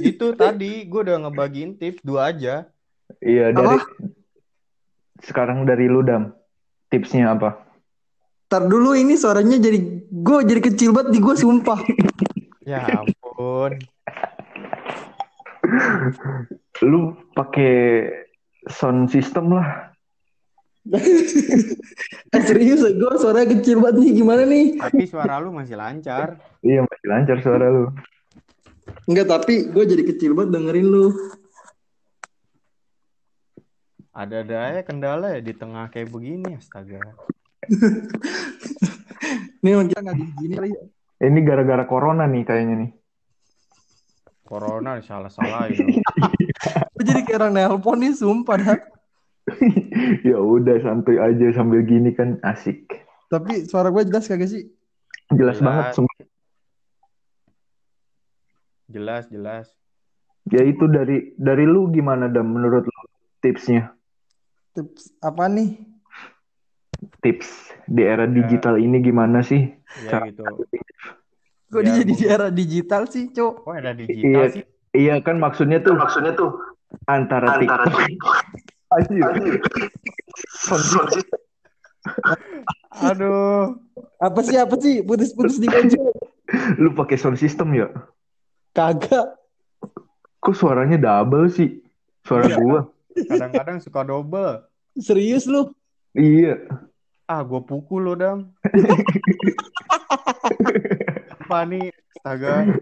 Itu 0.00 0.32
tadi 0.36 0.88
gue 0.88 1.00
udah 1.04 1.26
ngebagiin 1.26 1.76
tips 1.76 2.00
dua 2.00 2.32
aja. 2.32 2.71
Iya 3.20 3.52
dari 3.52 3.76
sekarang 5.22 5.68
dari 5.68 5.86
lu 5.86 6.00
Dam. 6.00 6.32
Tipsnya 6.88 7.32
apa? 7.32 7.56
Ntar 8.52 8.68
dulu 8.68 8.92
ini 8.92 9.16
suaranya 9.16 9.56
jadi 9.56 9.80
gue 10.12 10.38
jadi 10.44 10.60
kecil 10.60 10.92
banget 10.92 11.16
di 11.16 11.18
gue 11.20 11.34
sumpah. 11.36 11.80
Ya 12.62 12.86
ampun. 12.94 13.74
Lu 16.86 17.18
pakai 17.34 18.06
sound 18.70 19.10
system 19.10 19.58
lah. 19.58 19.90
eh 22.34 22.42
serius 22.46 22.86
gue 22.86 23.12
suaranya 23.18 23.58
kecil 23.58 23.82
banget 23.82 24.06
nih 24.06 24.10
gimana 24.14 24.42
nih? 24.46 24.78
Tapi 24.78 25.10
suara 25.10 25.42
lu 25.42 25.50
masih 25.50 25.74
lancar. 25.74 26.38
Iya 26.62 26.86
masih 26.86 27.06
lancar 27.10 27.36
suara 27.42 27.66
lu. 27.66 27.90
Enggak 29.10 29.26
tapi 29.26 29.66
gue 29.66 29.84
jadi 29.90 30.02
kecil 30.06 30.38
banget 30.38 30.54
dengerin 30.54 30.86
lu. 30.86 31.10
Ada-ada 34.12 34.56
aja 34.68 34.80
kendala 34.84 35.32
ya 35.32 35.40
di 35.40 35.56
tengah 35.56 35.88
kayak 35.88 36.12
begini, 36.12 36.60
astaga. 36.60 37.00
Nih 39.62 39.72
emang 39.72 39.88
kita 39.88 40.00
nggak 40.04 40.16
gini 40.36 40.54
kali 40.58 40.68
ya. 40.74 40.82
Ini 41.22 41.40
gara-gara 41.46 41.86
corona 41.86 42.26
nih 42.26 42.42
kayaknya 42.42 42.74
nih. 42.82 42.90
Corona 44.42 44.98
salah-salah 44.98 45.70
itu. 45.70 45.86
Gue 46.98 47.04
jadi 47.06 47.22
kayak 47.22 47.38
orang 47.40 47.52
nelpon 47.54 48.02
nih 48.02 48.12
sumpah 48.12 48.56
dah. 48.58 48.78
ya 50.28 50.38
udah 50.38 50.76
santuy 50.82 51.16
aja 51.22 51.54
sambil 51.54 51.86
gini 51.86 52.10
kan 52.10 52.42
asik. 52.42 52.84
Tapi 53.30 53.64
suara 53.70 53.88
gue 53.94 54.02
jelas 54.02 54.26
kagak 54.28 54.50
sih? 54.50 54.66
Jelas, 55.32 55.56
Jelas. 55.56 55.64
banget 55.64 55.86
sumpah. 55.96 56.18
Jelas, 58.92 59.24
jelas. 59.30 59.66
Ya 60.50 60.66
itu 60.66 60.84
dari 60.90 61.32
dari 61.38 61.64
lu 61.64 61.88
gimana 61.94 62.26
Dam 62.28 62.50
menurut 62.50 62.84
lu 62.84 63.02
tipsnya? 63.40 63.94
Tips 64.72 65.12
apa 65.20 65.46
nih? 65.46 65.76
Tips 67.20 67.48
di 67.84 68.02
era 68.02 68.24
digital 68.24 68.76
ini 68.76 68.98
gimana 68.98 69.40
sih? 69.40 69.68
Ya 70.02 70.08
Cara- 70.10 70.26
gitu. 70.28 70.42
Gue 71.68 71.80
Ya, 71.82 71.94
jadi 71.94 72.02
gua- 72.06 72.14
di 72.14 72.24
era 72.26 72.50
digital 72.50 73.02
sih, 73.06 73.28
Cok. 73.28 73.54
Kok 73.62 73.74
ada 73.74 73.92
digital 73.92 74.24
Iya. 74.24 74.50
sih? 74.50 74.62
Iya 74.92 75.14
kan 75.20 75.36
maksudnya 75.36 75.80
tuh 75.80 75.94
Maksudnya 75.94 76.32
tuh 76.32 76.50
antara, 77.06 77.50
antara 77.50 77.84
TikTok 77.88 78.36
Anjir. 78.90 79.24
Aduh. 83.02 83.78
Apa 84.18 84.40
sih 84.42 84.56
apa 84.56 84.74
sih? 84.76 85.00
Putus-putus 85.00 85.56
di 85.56 85.66
baju. 85.66 86.12
lu 86.76 86.92
pakai 86.92 87.16
sound 87.16 87.36
system 87.36 87.72
ya? 87.72 87.88
Kagak. 88.72 89.36
Kok 90.38 90.52
suaranya 90.52 90.96
double 90.96 91.48
sih? 91.48 91.80
Suara 92.22 92.46
Iya. 92.46 92.56
gua. 92.58 92.80
Kadang-kadang 93.14 93.78
suka 93.80 94.04
double. 94.04 94.64
Serius 94.98 95.48
lu? 95.48 95.72
Iya. 96.12 96.60
Ah, 97.24 97.40
gue 97.40 97.60
pukul 97.64 98.04
lo, 98.04 98.14
Dam. 98.18 98.52
Apa 101.40 101.64
nih? 101.64 101.88
Astaga. 102.18 102.76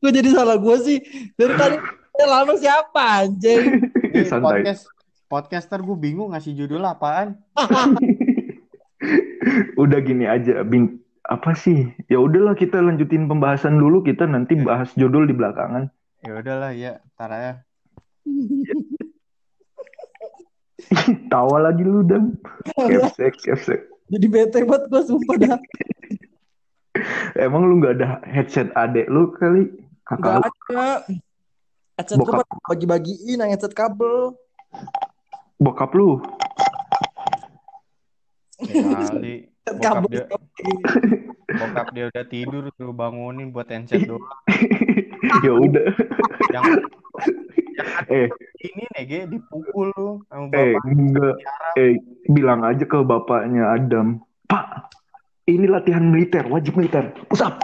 Gue 0.00 0.10
jadi 0.10 0.28
salah 0.32 0.56
gue 0.60 0.76
sih. 0.84 0.98
Dari 1.38 1.54
tadi 1.56 1.76
lama 2.22 2.54
siapa 2.60 3.24
anjing? 3.24 3.88
Ini 4.12 4.28
Santai. 4.28 4.62
podcast 4.64 4.84
podcaster 5.32 5.80
gue 5.80 5.96
bingung 5.96 6.36
ngasih 6.36 6.52
judul 6.52 6.84
apaan. 6.84 7.40
Udah 9.80 9.98
gini 10.04 10.28
aja, 10.28 10.60
bing 10.62 11.00
apa 11.24 11.56
sih? 11.56 11.88
Ya 12.12 12.20
udahlah 12.20 12.52
kita 12.52 12.84
lanjutin 12.84 13.26
pembahasan 13.26 13.80
dulu, 13.80 14.04
kita 14.04 14.28
nanti 14.28 14.60
bahas 14.60 14.92
judul 14.92 15.24
di 15.24 15.32
belakangan. 15.32 15.88
Ya 16.22 16.32
udahlah 16.36 16.70
ya, 16.76 17.00
ntar 17.16 17.32
ya. 17.32 17.52
Tawa 21.30 21.56
lagi 21.62 21.82
lu 21.82 22.02
dan 22.02 22.36
kepsek, 22.68 23.38
kepsek. 23.40 23.80
jadi 24.10 24.26
bete 24.28 24.58
banget 24.66 24.82
gue 24.88 25.02
sumpah 25.06 25.36
dah. 25.38 25.58
Emang 27.38 27.64
lu 27.64 27.80
nggak 27.80 27.94
ada 27.96 28.08
headset 28.28 28.68
adek 28.74 29.08
lu 29.08 29.32
kali? 29.32 29.70
Kakak 30.04 30.20
Gak 30.20 30.36
lu? 30.36 30.44
ada. 30.44 30.86
Headset 31.96 32.16
lu 32.18 32.24
Bokap. 32.26 32.44
pada 32.44 32.54
bagi-bagiin 32.68 33.38
yang 33.38 33.48
headset 33.48 33.72
kabel. 33.72 34.36
Bokap 35.56 35.94
lu. 35.94 36.20
Kali 38.60 39.48
Headset 39.62 39.64
bokap 39.64 39.94
kabel. 39.96 40.10
dia 40.10 40.24
bokap 41.52 41.86
dia 41.94 42.04
udah 42.08 42.24
tidur 42.26 42.62
suruh 42.74 42.92
bangunin 42.92 43.48
buat 43.48 43.70
handset 43.70 44.04
doang. 44.04 44.26
ya 45.46 45.52
udah. 45.54 45.88
Yang 46.50 46.64
Eh, 48.08 48.28
ini 48.60 48.82
nih, 48.96 49.02
Ge, 49.08 49.20
dipukul 49.30 49.92
lu 49.96 50.08
sama 50.28 50.50
eh, 50.52 50.72
bapak. 50.76 50.82
enggak. 50.88 51.34
Eh, 51.78 51.92
bilang 52.28 52.60
aja 52.66 52.84
ke 52.84 52.98
bapaknya 53.00 53.72
Adam. 53.72 54.20
Pak, 54.46 54.92
ini 55.48 55.66
latihan 55.66 56.04
militer, 56.04 56.44
wajib 56.48 56.76
militer. 56.76 57.12
Push 57.26 57.42
up. 57.42 57.58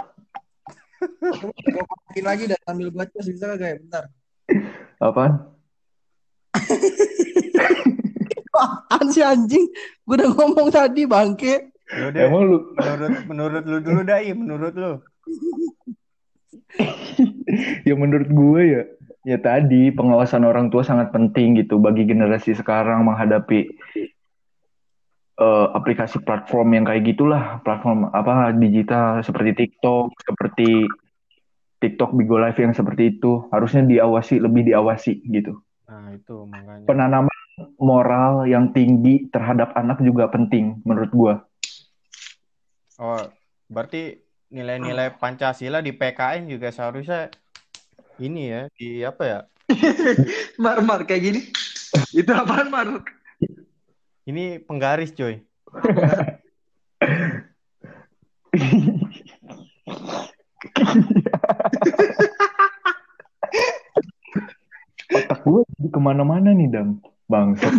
Kopiin 0.99 2.25
lagi 2.25 2.43
dah 2.49 2.59
sambil 2.67 2.91
baca 2.91 3.17
bisa 3.23 3.45
kagak 3.55 3.69
ya? 3.71 3.77
Bentar. 3.79 4.03
Apaan? 4.99 5.33
Apaan 8.59 9.05
sih 9.13 9.23
anjing? 9.23 9.63
Gue 10.03 10.15
udah 10.19 10.29
ngomong 10.35 10.67
tadi 10.73 11.07
bangke. 11.07 11.71
Yaudah, 11.89 12.21
Emang 12.21 12.43
lu 12.45 12.57
menurut 12.77 13.13
menurut 13.25 13.63
lu 13.65 13.77
dulu 13.81 14.01
dai, 14.05 14.29
menurut 14.35 14.73
lu. 14.75 14.93
ya 17.87 17.93
menurut 17.97 18.29
gue 18.29 18.61
ya 18.61 18.83
ya 19.29 19.37
tadi 19.37 19.93
pengawasan 19.93 20.41
orang 20.41 20.73
tua 20.73 20.81
sangat 20.81 21.13
penting 21.13 21.61
gitu 21.61 21.77
bagi 21.77 22.09
generasi 22.09 22.57
sekarang 22.57 23.05
menghadapi 23.05 23.69
eh, 25.37 25.67
aplikasi 25.77 26.25
platform 26.25 26.81
yang 26.81 26.85
kayak 26.89 27.05
gitulah. 27.05 27.61
Platform 27.61 28.09
apa 28.09 28.49
digital 28.57 29.21
seperti 29.21 29.53
TikTok 29.53 30.17
seperti 30.25 30.89
TikTok 31.79 32.17
Bigo 32.17 32.41
Live 32.41 32.57
yang 32.57 32.73
seperti 32.73 33.21
itu. 33.21 33.45
Harusnya 33.53 33.85
diawasi 33.85 34.41
lebih 34.41 34.73
diawasi 34.73 35.21
gitu. 35.29 35.61
Nah, 35.85 36.13
itu 36.13 36.45
makanya. 36.45 36.85
penanaman 36.85 37.37
moral 37.81 38.45
yang 38.45 38.71
tinggi 38.71 39.25
terhadap 39.33 39.73
anak 39.73 39.99
juga 40.05 40.31
penting 40.31 40.79
menurut 40.85 41.11
gue 41.11 41.33
Oh, 42.99 43.23
berarti 43.71 44.19
nilai-nilai 44.51 45.15
Pancasila 45.15 45.79
di 45.79 45.95
PKN 45.95 46.51
juga 46.51 46.67
seharusnya 46.67 47.31
ini 48.19 48.51
ya, 48.51 48.61
di 48.75 49.01
apa 49.03 49.23
ya? 49.25 49.39
Mar, 50.63 50.83
Mar, 50.83 51.07
kayak 51.07 51.23
gini. 51.23 51.41
Itu 52.11 52.31
apaan, 52.35 52.69
Mar? 52.69 52.87
Ini 54.27 54.61
penggaris, 54.67 55.15
coy. 55.15 55.41
otak 65.09 65.39
gue 65.41 65.61
jadi 65.77 65.89
ke 65.89 65.99
mana-mana 65.99 66.53
nih 66.53 66.69
dam 66.69 67.01
bangsat 67.29 67.73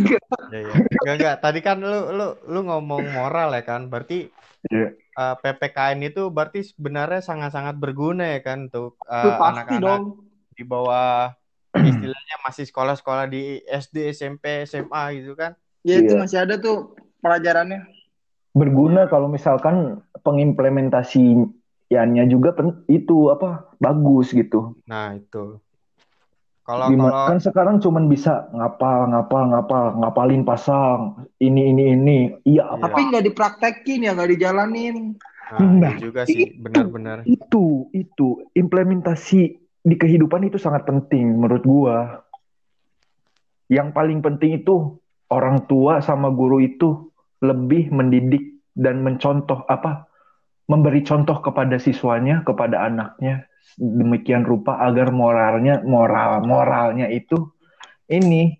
Ya, 0.50 0.66
ya. 0.66 0.74
Enggak, 0.74 1.14
enggak. 1.14 1.36
Tadi 1.42 1.60
kan 1.62 1.78
lu 1.78 2.10
lu 2.10 2.26
lu 2.50 2.60
ngomong 2.66 3.14
moral 3.14 3.54
ya 3.54 3.62
kan. 3.62 3.86
Berarti 3.86 4.30
Iya. 4.66 4.92
eh, 4.98 5.34
PPKN 5.40 6.10
itu 6.10 6.26
berarti 6.28 6.66
sebenarnya 6.66 7.22
sangat-sangat 7.22 7.78
berguna 7.78 8.34
ya 8.34 8.40
kan 8.42 8.66
untuk 8.66 8.98
pasti 9.06 9.40
anak-anak. 9.78 10.00
Di 10.60 10.62
bawah 10.62 11.32
istilahnya 11.88 12.36
masih 12.44 12.68
sekolah-sekolah 12.68 13.24
di 13.26 13.58
SD, 13.64 14.12
SMP, 14.12 14.68
SMA 14.68 15.02
gitu 15.16 15.32
kan. 15.32 15.56
Ya 15.80 15.96
itu 15.96 16.12
Iya. 16.12 16.20
masih 16.20 16.38
ada 16.44 16.60
tuh 16.60 16.92
pelajarannya. 17.18 17.82
berguna 18.50 19.06
kalau 19.06 19.30
misalkan 19.30 20.02
pengimplementasiannya 20.20 22.24
juga 22.26 22.50
pen- 22.50 22.82
itu 22.86 23.30
apa 23.30 23.70
bagus 23.78 24.30
gitu. 24.30 24.74
Nah, 24.84 25.14
itu. 25.14 25.58
Kalau 26.60 26.86
Gimana 26.90 27.10
kalau 27.10 27.26
kan 27.30 27.38
sekarang 27.38 27.76
cuman 27.78 28.04
bisa 28.06 28.50
ngapal 28.50 29.06
ngapal 29.06 29.42
ngapal 29.48 29.84
ngapalin 29.98 30.42
pasang 30.42 31.24
ini 31.38 31.70
ini 31.70 31.82
ini. 31.94 32.18
Iya 32.42 32.62
apa 32.68 32.76
Iya. 32.76 32.82
Tapi 32.90 33.00
nggak 33.06 33.24
dipraktekin 33.26 33.98
ya, 34.02 34.10
nggak 34.14 34.30
dijalanin. 34.34 34.96
nah, 35.50 35.66
Nah, 35.66 35.90
itu 35.94 36.10
juga 36.10 36.22
sih 36.26 36.46
itu. 36.46 36.58
benar-benar. 36.58 37.22
itu 37.22 37.86
itu 37.90 38.28
implementasi 38.54 39.59
di 39.80 39.94
kehidupan 39.96 40.48
itu 40.48 40.60
sangat 40.60 40.84
penting 40.84 41.36
menurut 41.40 41.64
gua. 41.64 41.98
Yang 43.70 43.88
paling 43.94 44.18
penting 44.20 44.60
itu 44.60 44.98
orang 45.30 45.64
tua 45.70 46.02
sama 46.02 46.28
guru 46.34 46.58
itu 46.58 47.10
lebih 47.40 47.88
mendidik 47.94 48.60
dan 48.74 49.00
mencontoh 49.00 49.64
apa 49.70 50.10
memberi 50.70 51.02
contoh 51.02 51.42
kepada 51.42 51.78
siswanya 51.82 52.46
kepada 52.46 52.86
anaknya 52.86 53.50
demikian 53.78 54.46
rupa 54.46 54.78
agar 54.82 55.10
moralnya 55.10 55.82
moral 55.82 56.42
moralnya 56.46 57.10
itu 57.10 57.50
ini 58.10 58.58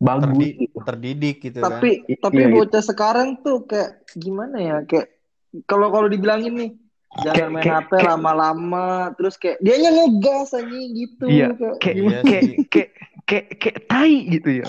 bagus 0.00 0.36
Terdi- 0.36 0.56
gitu. 0.68 0.78
terdidik 0.84 1.36
gitu 1.40 1.58
kan. 1.64 1.80
Tapi 1.80 1.90
tapi 2.20 2.40
iya, 2.40 2.46
gitu. 2.52 2.56
bocah 2.60 2.82
sekarang 2.84 3.28
tuh 3.40 3.64
kayak 3.64 4.04
gimana 4.16 4.56
ya? 4.60 4.76
Kayak 4.84 5.16
kalau 5.64 5.88
kalau 5.88 6.08
dibilangin 6.10 6.54
nih 6.54 6.70
jangan 7.16 7.48
main 7.52 7.62
kayak- 7.62 7.86
HP 7.86 7.92
lama-lama 8.02 8.88
terus 9.14 9.34
kayak 9.36 9.58
dianya 9.58 9.90
ngegas 9.92 10.50
anjing 10.52 10.90
gitu 10.92 11.24
Iya, 11.26 11.48
kayak 11.52 11.76
kayak 11.78 11.96
Iya 11.96 12.18
kayak 12.20 12.42
kayak 12.66 12.90
kayak 13.24 13.46
kayak 13.56 13.78
tai 13.86 14.14
gitu 14.28 14.50
ya. 14.56 14.68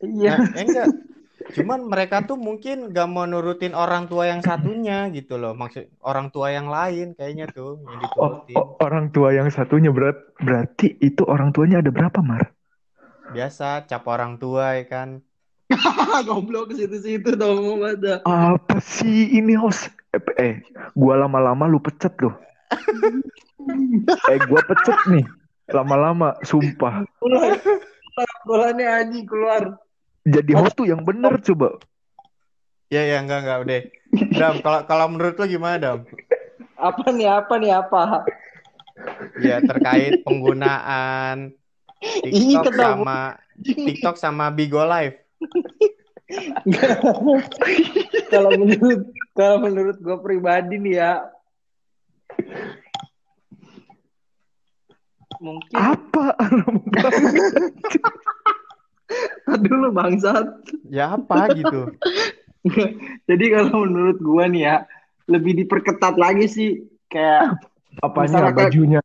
iya 0.00 0.34
Nah, 0.36 0.50
eh, 0.52 0.64
enggak. 0.64 0.88
Cuman 1.46 1.86
mereka 1.86 2.20
tuh 2.22 2.34
mungkin 2.34 2.90
gak 2.90 3.06
mau 3.06 3.22
nurutin 3.22 3.70
orang 3.70 4.04
tua 4.04 4.26
yang 4.26 4.40
satunya 4.40 5.06
gitu 5.08 5.36
loh. 5.36 5.52
Maksud 5.52 5.94
orang 6.00 6.28
tua 6.28 6.50
yang 6.50 6.66
lain 6.66 7.14
kayaknya 7.14 7.46
tuh 7.46 7.78
yang 7.78 8.02
Oh, 8.16 8.42
diturutin. 8.42 8.56
oh, 8.56 8.66
orang 8.80 9.06
tua 9.08 9.30
yang 9.30 9.46
satunya 9.46 9.88
berat 9.88 10.16
berarti 10.36 10.98
itu 10.98 11.22
orang 11.22 11.50
tuanya 11.50 11.78
ada 11.78 11.88
berapa 11.88 12.18
Mar? 12.20 12.50
Biasa 13.28 13.84
cap 13.84 14.02
orang 14.04 14.36
tua 14.36 14.74
ya 14.74 14.84
kan. 14.86 15.22
goblok 16.28 16.70
ke 16.70 16.84
situ-situ 16.84 17.34
dong 17.34 17.58
ngomong 17.58 17.98
ada 17.98 18.22
Apa 18.22 18.78
sih 18.78 19.34
ini 19.34 19.58
host? 19.58 19.90
Eh, 20.14 20.22
eh, 20.38 20.54
gua 20.94 21.18
lama-lama 21.26 21.66
lu 21.66 21.82
pecet 21.82 22.14
loh. 22.22 22.34
eh, 24.32 24.38
gua 24.46 24.62
pecet 24.62 24.98
nih. 25.10 25.26
Lama-lama, 25.66 26.38
sumpah. 26.46 27.02
keluar 27.18 27.58
bolannya 28.46 28.86
anjing 28.86 29.26
keluar 29.28 29.76
Jadi 30.24 30.52
host 30.54 30.78
tuh 30.78 30.86
yang 30.86 31.02
bener 31.02 31.42
coba. 31.42 31.82
Ya 32.86 33.02
ya 33.02 33.18
enggak 33.18 33.42
enggak 33.42 33.58
udah. 33.66 33.80
Dam, 34.38 34.54
kalau 34.62 34.80
kalau 34.86 35.06
menurut 35.10 35.34
lo 35.36 35.46
gimana, 35.50 35.76
Dam? 35.76 35.98
apa 36.76 37.08
nih 37.08 37.28
apa 37.28 37.54
nih 37.56 37.72
apa 37.72 38.00
Ya 39.40 39.64
terkait 39.64 40.20
penggunaan 40.24 41.56
TikTok 42.00 42.72
sama 42.72 43.40
TikTok 43.60 44.16
sama 44.16 44.44
Bigo 44.54 44.80
Live. 44.84 45.25
kalau 48.32 48.50
menurut 48.58 49.00
kalau 49.32 49.56
menurut 49.62 49.96
gue 50.02 50.16
pribadi 50.18 50.74
nih 50.82 50.94
ya 50.98 51.12
mungkin 55.38 55.76
Apa? 55.76 56.34
aduh 59.46 59.74
lu 59.78 59.90
bangsat 59.94 60.46
Ya 60.90 61.14
apa 61.14 61.46
gitu? 61.54 61.94
jadi 63.30 63.44
kalau 63.54 63.86
menurut 63.86 64.18
gue 64.18 64.44
nih 64.50 64.62
ya 64.66 64.76
lebih 65.30 65.54
diperketat 65.62 66.18
lagi 66.18 66.46
sih 66.50 66.70
kayak 67.06 67.54
kayak- 68.50 68.66
bajunya? 68.66 69.00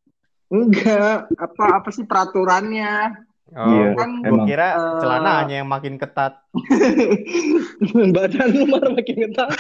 enggak 0.51 1.31
apa 1.39 1.63
apa 1.79 1.89
sih 1.95 2.03
peraturannya 2.03 3.15
Oh, 3.51 3.67
Iya, 3.67 3.91
gua, 3.91 3.99
kan 3.99 4.09
emang. 4.23 4.47
kira 4.47 4.67
Eh, 4.71 4.95
celananya 5.03 5.55
yang 5.59 5.67
makin 5.67 5.99
ketat. 5.99 6.39
badan 8.15 8.47
lu 8.55 8.63
malah 8.65 8.91
makin 8.95 9.15
ketat 9.27 9.51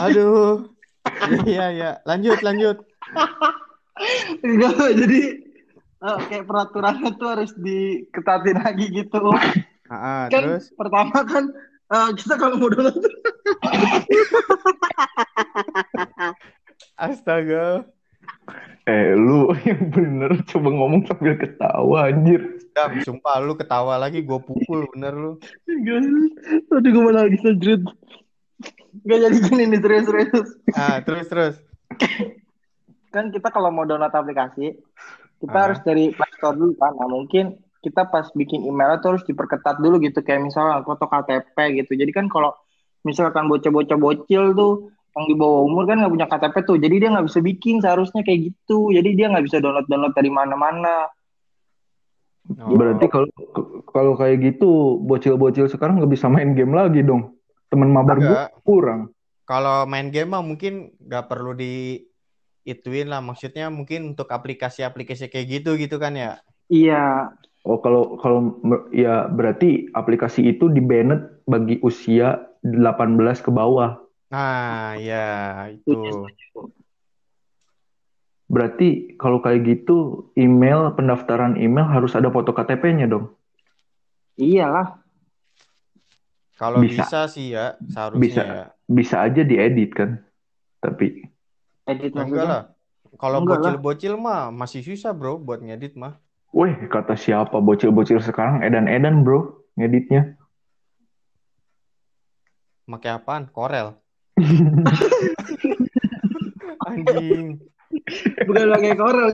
Aduh. 0.00 0.72
Iya 1.44 1.66
ya, 1.70 1.90
lanjut 2.04 2.40
lanjut. 2.40 2.76
enggak 4.40 4.96
jadi 4.96 5.20
eh, 6.00 6.18
kayak 6.26 6.44
peraturannya 6.44 7.14
tuh 7.14 7.28
harus 7.30 7.52
diketatin 7.54 8.58
lagi 8.58 8.90
gitu 8.90 9.30
Ah, 9.86 10.26
kan 10.32 10.42
terus 10.42 10.72
pertama 10.74 11.22
kan 11.22 11.44
eh, 11.92 12.10
kita 12.16 12.34
kalau 12.34 12.56
mau 12.56 12.72
download 12.72 12.98
astaga. 16.96 17.84
Eh, 18.84 19.16
lu 19.16 19.48
yang 19.64 19.88
bener 19.88 20.44
coba 20.44 20.68
ngomong 20.68 21.08
sambil 21.08 21.34
ketawa 21.34 22.08
anjir. 22.08 22.60
Dam, 22.70 22.90
sumpah 23.00 23.38
lu 23.38 23.54
ketawa 23.54 23.96
lagi 23.96 24.20
gue 24.20 24.36
pukul 24.36 24.84
bener 24.92 25.14
lu. 25.14 25.32
Aduh 26.74 26.90
gue 26.90 27.02
malah 27.02 27.24
lagi 27.24 27.38
sejut 27.38 27.80
Gak 29.04 29.18
jadi 29.20 29.38
gini 29.40 29.62
nih 29.66 29.80
serius-serius 29.80 30.48
Ah, 30.70 30.98
terus 31.00 31.26
terus. 31.26 31.54
Kan 33.08 33.30
kita 33.30 33.48
kalau 33.48 33.70
mau 33.70 33.82
download 33.82 34.10
aplikasi 34.10 34.74
Kita 35.36 35.50
Ah. 35.52 35.62
harus 35.66 35.78
dari 35.82 36.10
Play 36.10 36.30
Store 36.32 36.54
dulu 36.54 36.74
kan 36.74 36.94
Nah 36.94 37.06
mungkin 37.06 37.44
kita 37.78 38.06
pas 38.06 38.26
bikin 38.32 38.64
email 38.64 38.96
itu 38.96 39.06
harus 39.08 39.24
diperketat 39.24 39.78
dulu 39.78 39.98
gitu 39.98 40.18
Kayak 40.20 40.44
misalnya 40.44 40.82
foto 40.82 41.04
KTP 41.04 41.56
gitu 41.76 41.94
Jadi 41.94 42.10
kan 42.10 42.26
kalau 42.26 42.54
misalkan 43.02 43.46
bocah-bocah 43.46 43.98
bocil 43.98 44.50
tuh 44.52 44.72
yang 45.14 45.26
di 45.30 45.34
bawah 45.38 45.62
umur 45.66 45.86
kan 45.86 46.02
nggak 46.02 46.12
punya 46.12 46.26
KTP 46.26 46.56
tuh, 46.66 46.76
jadi 46.78 46.94
dia 46.98 47.08
nggak 47.14 47.26
bisa 47.30 47.38
bikin 47.38 47.78
seharusnya 47.78 48.26
kayak 48.26 48.50
gitu. 48.50 48.90
Jadi 48.90 49.14
dia 49.14 49.30
nggak 49.30 49.46
bisa 49.46 49.62
download 49.62 49.86
download 49.86 50.14
dari 50.14 50.30
mana-mana. 50.30 51.06
Oh. 52.60 52.74
Berarti 52.74 53.06
kalau 53.06 53.30
kalau 53.88 54.12
kayak 54.18 54.42
gitu 54.42 54.98
bocil-bocil 55.00 55.70
sekarang 55.70 56.02
nggak 56.02 56.12
bisa 56.12 56.26
main 56.26 56.52
game 56.58 56.74
lagi 56.74 57.06
dong. 57.06 57.38
Temen 57.70 57.94
mabar 57.94 58.18
gue 58.18 58.42
kurang. 58.66 59.14
Kalau 59.46 59.86
main 59.86 60.10
game 60.10 60.34
mah 60.34 60.42
mungkin 60.42 60.92
nggak 60.98 61.30
perlu 61.30 61.54
di 61.54 62.02
ituin 62.66 63.08
lah. 63.08 63.22
Maksudnya 63.22 63.70
mungkin 63.70 64.12
untuk 64.12 64.28
aplikasi-aplikasi 64.28 65.30
kayak 65.30 65.62
gitu 65.62 65.78
gitu 65.78 65.96
kan 65.96 66.18
ya. 66.18 66.42
Iya, 66.68 67.32
Oh 67.64 67.80
kalau 67.80 68.20
kalau 68.20 68.60
ya 68.92 69.24
berarti 69.24 69.88
aplikasi 69.96 70.44
itu 70.52 70.68
di 70.68 70.84
banned 70.84 71.48
bagi 71.48 71.80
usia 71.80 72.36
18 72.60 73.40
ke 73.40 73.48
bawah. 73.48 74.03
Nah, 74.34 74.98
ya 74.98 75.26
itu. 75.70 76.26
Berarti 78.50 79.14
kalau 79.14 79.38
kayak 79.38 79.62
gitu 79.62 80.28
email 80.34 80.90
pendaftaran 80.98 81.54
email 81.54 81.86
harus 81.86 82.18
ada 82.18 82.34
foto 82.34 82.50
KTP-nya 82.50 83.06
dong. 83.06 83.30
iyalah. 84.34 84.98
Kalau 86.58 86.82
Bisa. 86.82 87.06
bisa. 87.06 87.20
sih 87.30 87.54
ya, 87.54 87.78
seharusnya 87.86 88.26
Bisa. 88.26 88.42
ya. 88.42 88.64
Bisa 88.90 89.16
aja 89.22 89.42
diedit 89.46 89.94
kan. 89.94 90.18
Tapi 90.82 91.30
Edit 91.86 92.10
Ya 92.10 92.22
enggak 92.26 92.44
lah. 92.46 92.62
Kalau 93.14 93.46
bocil-bocil 93.46 94.18
mah 94.18 94.50
masih 94.50 94.82
susah 94.82 95.14
bro 95.14 95.38
buat 95.38 95.62
ngedit 95.62 95.94
mah. 95.94 96.18
weh 96.54 96.74
kata 96.90 97.14
siapa 97.18 97.58
bocil-bocil 97.58 98.18
sekarang 98.18 98.66
edan-edan 98.66 99.22
bro 99.22 99.62
ngeditnya. 99.78 100.34
Pakai 102.90 103.10
apaan? 103.14 103.50
Corel. 103.50 104.03
Anjing. 106.84 107.60
Bukan 108.44 108.64
pakai 108.74 108.92
Corel. 108.98 109.30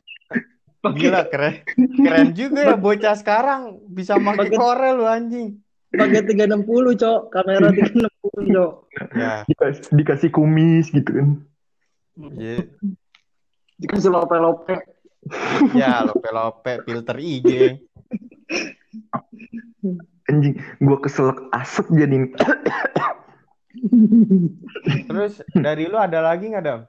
Gila 0.81 1.23
keren. 1.29 1.55
Keren 1.77 2.29
juga 2.33 2.73
ya 2.73 2.77
bocah 2.77 3.17
sekarang 3.17 3.81
bisa 3.89 4.17
pakai 4.17 4.49
Corel 4.53 4.97
lu 4.97 5.07
anjing. 5.09 5.61
Pakai 5.91 6.23
360, 6.23 6.95
Cok. 6.97 7.21
Kamera 7.29 7.69
360, 7.75 8.55
Cok. 8.55 8.73
Ya, 9.11 9.33
Dikas- 9.45 9.91
dikasih 9.91 10.31
kumis 10.31 10.87
gitu 10.95 11.11
kan. 11.11 11.29
ya, 12.39 12.63
Dikasih 13.77 14.13
lope-lope. 14.13 14.77
ya 15.75 16.07
lope-lope 16.07 16.85
filter 16.87 17.17
IG. 17.19 17.49
Anjing, 20.31 20.55
gua 20.79 20.99
keselak 21.03 21.43
asap 21.51 21.91
jadi 21.91 22.31
Terus 25.09 25.41
dari 25.57 25.89
lu 25.89 25.97
ada 25.97 26.21
lagi 26.21 26.51
nggak 26.53 26.65
Dam? 26.65 26.81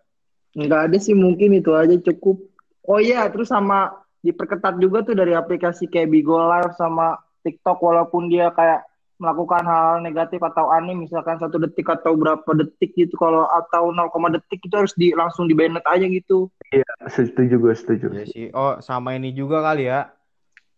Enggak 0.55 0.91
ada 0.91 0.97
sih 0.99 1.15
mungkin 1.15 1.55
itu 1.55 1.71
aja 1.71 1.95
cukup. 2.11 2.43
Oh 2.83 2.99
iya, 2.99 3.29
terus 3.31 3.47
sama 3.47 3.93
diperketat 4.21 4.77
juga 4.77 5.01
tuh 5.01 5.15
dari 5.17 5.33
aplikasi 5.33 5.87
kayak 5.87 6.11
Bigo 6.11 6.37
Live 6.37 6.75
sama 6.77 7.17
TikTok 7.41 7.81
walaupun 7.81 8.29
dia 8.29 8.53
kayak 8.53 8.85
melakukan 9.21 9.61
hal 9.61 10.01
negatif 10.01 10.41
atau 10.41 10.73
aneh 10.73 10.97
misalkan 10.97 11.37
satu 11.37 11.61
detik 11.61 11.85
atau 11.85 12.17
berapa 12.17 12.49
detik 12.57 12.97
gitu 12.97 13.13
kalau 13.21 13.45
atau 13.45 13.93
0, 13.93 14.09
detik 14.33 14.65
itu 14.65 14.73
harus 14.73 14.97
di 14.97 15.13
langsung 15.13 15.45
di 15.45 15.53
banned 15.53 15.85
aja 15.85 16.09
gitu. 16.09 16.49
setuju 17.05 17.61
gue 17.61 17.75
setuju. 17.77 18.09
Ya 18.17 18.25
sih. 18.25 18.49
Oh, 18.57 18.81
sama 18.81 19.13
ini 19.13 19.29
juga 19.29 19.61
kali 19.61 19.85
ya. 19.85 20.09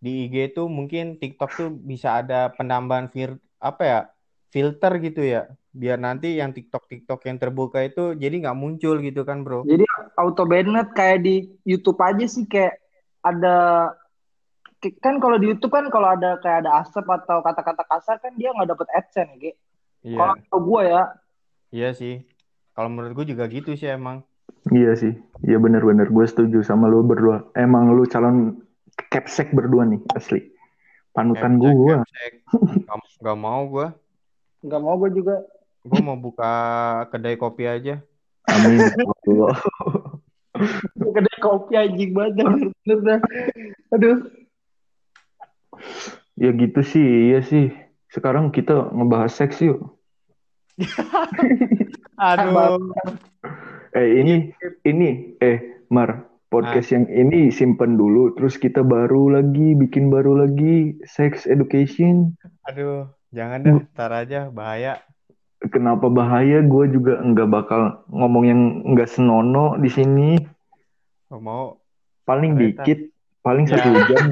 Di 0.03 0.27
IG 0.27 0.59
tuh 0.59 0.67
mungkin 0.67 1.15
TikTok 1.15 1.51
tuh 1.55 1.69
bisa 1.71 2.19
ada 2.19 2.51
penambahan 2.51 3.07
fir 3.07 3.39
apa 3.63 3.83
ya? 3.87 3.99
Filter 4.53 5.01
gitu 5.01 5.25
ya. 5.25 5.49
Biar 5.73 5.97
nanti 5.97 6.37
yang 6.37 6.53
TikTok-TikTok 6.53 7.25
yang 7.25 7.41
terbuka 7.41 7.81
itu 7.81 8.13
jadi 8.13 8.45
nggak 8.45 8.57
muncul 8.57 9.01
gitu 9.01 9.25
kan, 9.25 9.41
Bro. 9.41 9.65
Jadi 9.65 9.81
auto 10.21 10.45
banned 10.45 10.93
kayak 10.93 11.25
di 11.25 11.49
YouTube 11.65 11.97
aja 11.97 12.29
sih 12.29 12.45
kayak 12.45 12.77
ada 13.25 13.89
kan 15.01 15.17
kalau 15.17 15.41
di 15.41 15.49
YouTube 15.49 15.73
kan 15.73 15.89
kalau 15.89 16.13
ada 16.13 16.37
kayak 16.43 16.67
ada 16.67 16.85
asap 16.85 17.07
atau 17.07 17.41
kata-kata 17.41 17.87
kasar 17.87 18.21
kan 18.21 18.35
dia 18.37 18.53
nggak 18.53 18.69
dapet 18.69 18.87
AdSense 18.93 19.33
Ge. 19.41 19.51
Iya. 20.05 20.19
Kalau 20.21 20.35
kalau 20.45 20.61
gua 20.61 20.81
ya, 20.85 21.03
Iya 21.73 21.89
sih. 21.97 22.21
Kalau 22.77 22.89
menurut 22.93 23.17
gue 23.17 23.33
juga 23.33 23.49
gitu 23.49 23.73
sih 23.73 23.89
emang. 23.89 24.21
Iya 24.69 24.93
sih, 24.95 25.13
iya 25.43 25.57
bener-bener 25.59 26.07
gue 26.07 26.25
setuju 26.29 26.61
sama 26.61 26.85
lu 26.85 27.01
berdua. 27.01 27.49
Emang 27.57 27.91
lu 27.91 28.05
calon 28.05 28.61
capsek 29.09 29.51
berdua 29.51 29.89
nih 29.89 29.99
asli. 30.13 30.53
Panutan 31.11 31.57
capsek. 31.57 32.45
Gak, 32.85 32.97
gak 33.25 33.37
mau 33.37 33.65
gue. 33.67 33.89
Nggak 34.63 34.81
mau 34.81 34.95
gua 34.95 35.11
juga. 35.11 35.35
Gue 35.83 35.99
mau 35.99 36.15
buka 36.15 36.53
kedai 37.11 37.35
kopi 37.35 37.67
aja. 37.67 37.99
Amin. 38.47 38.79
Kedai 40.95 41.37
kopi 41.43 41.75
anjing 41.75 42.15
banget 42.15 42.39
bener-bener 42.39 42.99
dah. 43.03 43.19
Aduh. 43.91 44.17
ya 46.39 46.49
gitu 46.55 46.81
sih, 46.81 47.33
iya 47.33 47.43
sih. 47.43 47.75
Sekarang 48.07 48.55
kita 48.55 48.93
ngebahas 48.95 49.33
seks 49.33 49.59
yuk. 49.59 49.99
Aduh. 52.31 52.95
Eh 53.91 54.23
ini, 54.23 54.55
ini, 54.87 55.35
eh 55.43 55.83
Mar, 55.91 56.25
podcast 56.47 56.95
yang 56.95 57.11
ini 57.11 57.51
simpen 57.51 57.99
dulu. 57.99 58.31
Terus 58.39 58.55
kita 58.55 58.87
baru 58.87 59.35
lagi, 59.35 59.75
bikin 59.75 60.07
baru 60.07 60.47
lagi 60.47 60.95
sex 61.03 61.43
education. 61.43 62.39
Aduh. 62.71 63.09
Jangan 63.33 63.59
dah. 63.59 63.73
Ntar 63.91 64.11
aja. 64.13 64.39
Bahaya. 64.47 64.93
Kenapa 65.63 66.07
bahaya? 66.07 66.61
Gue 66.61 66.85
juga 66.87 67.17
nggak 67.19 67.49
bakal 67.49 67.81
ngomong 68.07 68.43
yang 68.45 68.61
nggak 68.93 69.09
senono 69.09 69.75
di 69.75 69.89
sini. 69.89 70.37
Gak 71.27 71.41
mau. 71.41 71.81
Paling 72.23 72.53
Ternyata. 72.53 72.83
dikit, 72.85 72.99
paling 73.41 73.65
Ya. 73.65 73.71
satu 73.75 73.89
jam. 74.11 74.23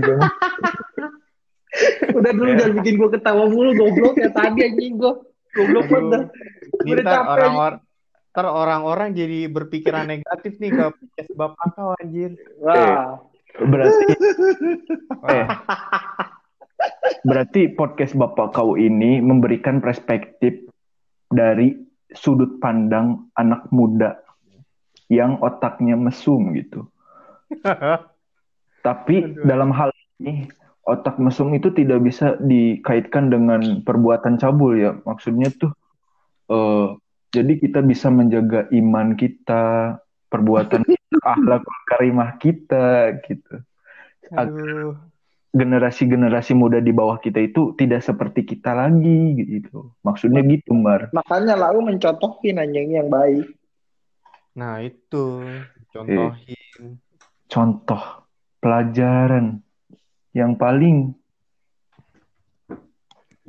Udah 2.11 2.31
dulu 2.31 2.49
Ya. 2.51 2.57
jangan 2.61 2.73
bikin 2.77 2.93
gua 2.95 3.09
ketawa 3.09 3.43
mulu 3.47 3.71
goblok 3.73 4.15
ya 4.19 4.29
tadi 4.29 4.59
anjing 4.61 4.99
gua. 4.99 5.17
Goblok 5.51 5.85
banget 5.87 6.21
ntar 7.01 7.23
orang-orang 7.27 7.79
ntar 8.31 8.45
orang-orang 8.47 9.09
jadi 9.11 9.39
berpikiran 9.47 10.07
negatif 10.07 10.55
nih 10.59 10.71
ke 10.71 10.83
podcast 10.93 11.31
bapak 11.33 11.67
kau 11.73 11.91
anjir. 11.97 12.35
Wah. 12.59 13.19
Berarti, 13.51 14.03
Wah, 15.19 15.27
eh, 15.27 15.45
berarti 17.25 17.73
podcast 17.73 18.13
Bapak 18.13 18.57
Kau 18.57 18.77
ini 18.77 19.21
memberikan 19.21 19.81
perspektif 19.81 20.69
dari 21.31 21.73
sudut 22.11 22.59
pandang 22.59 23.31
anak 23.39 23.71
muda 23.71 24.19
yang 25.11 25.39
otaknya 25.43 25.95
mesum 25.99 26.55
gitu. 26.55 26.87
Tapi 28.85 29.15
Aduh. 29.21 29.45
dalam 29.45 29.69
hal 29.75 29.91
ini 30.19 30.47
otak 30.87 31.19
mesum 31.21 31.53
itu 31.53 31.69
tidak 31.71 32.01
bisa 32.01 32.39
dikaitkan 32.41 33.29
dengan 33.29 33.83
perbuatan 33.83 34.39
cabul 34.39 34.79
ya. 34.79 34.95
Maksudnya 35.03 35.51
tuh 35.55 35.71
eh, 36.49 36.87
jadi 37.31 37.53
kita 37.59 37.79
bisa 37.83 38.11
menjaga 38.11 38.67
iman 38.71 39.15
kita, 39.15 39.97
perbuatan 40.31 40.83
akhlak 41.31 41.63
karimah 41.91 42.39
kita 42.39 43.19
gitu. 43.27 43.63
aduh. 44.31 45.10
Generasi-generasi 45.51 46.55
muda 46.55 46.79
di 46.79 46.95
bawah 46.95 47.19
kita 47.19 47.43
itu 47.43 47.75
tidak 47.75 48.07
seperti 48.07 48.47
kita 48.47 48.71
lagi 48.71 49.35
gitu. 49.35 49.91
Maksudnya 49.99 50.39
gitu, 50.47 50.71
Mar. 50.71 51.11
Makanya 51.11 51.59
lalu 51.59 51.91
mencontohin 51.91 52.55
anjing 52.55 52.95
yang 52.95 53.11
baik. 53.11 53.51
Nah 54.55 54.83
itu 54.83 55.43
contohin. 55.91 56.99
Contoh 57.51 58.27
pelajaran 58.63 59.59
yang 60.31 60.55
paling 60.55 61.11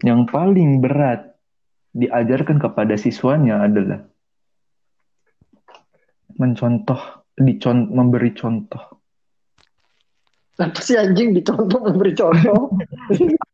yang 0.02 0.26
paling 0.26 0.82
berat 0.82 1.38
diajarkan 1.94 2.58
kepada 2.58 2.98
siswanya 2.98 3.62
adalah 3.62 4.02
mencontoh, 6.34 6.98
dicon, 7.38 7.92
memberi 7.92 8.32
contoh. 8.34 9.01
Apa 10.60 10.80
sih 10.84 11.00
anjing 11.00 11.32
dicontoh 11.32 11.80
memberi 11.80 12.12
contoh? 12.12 12.76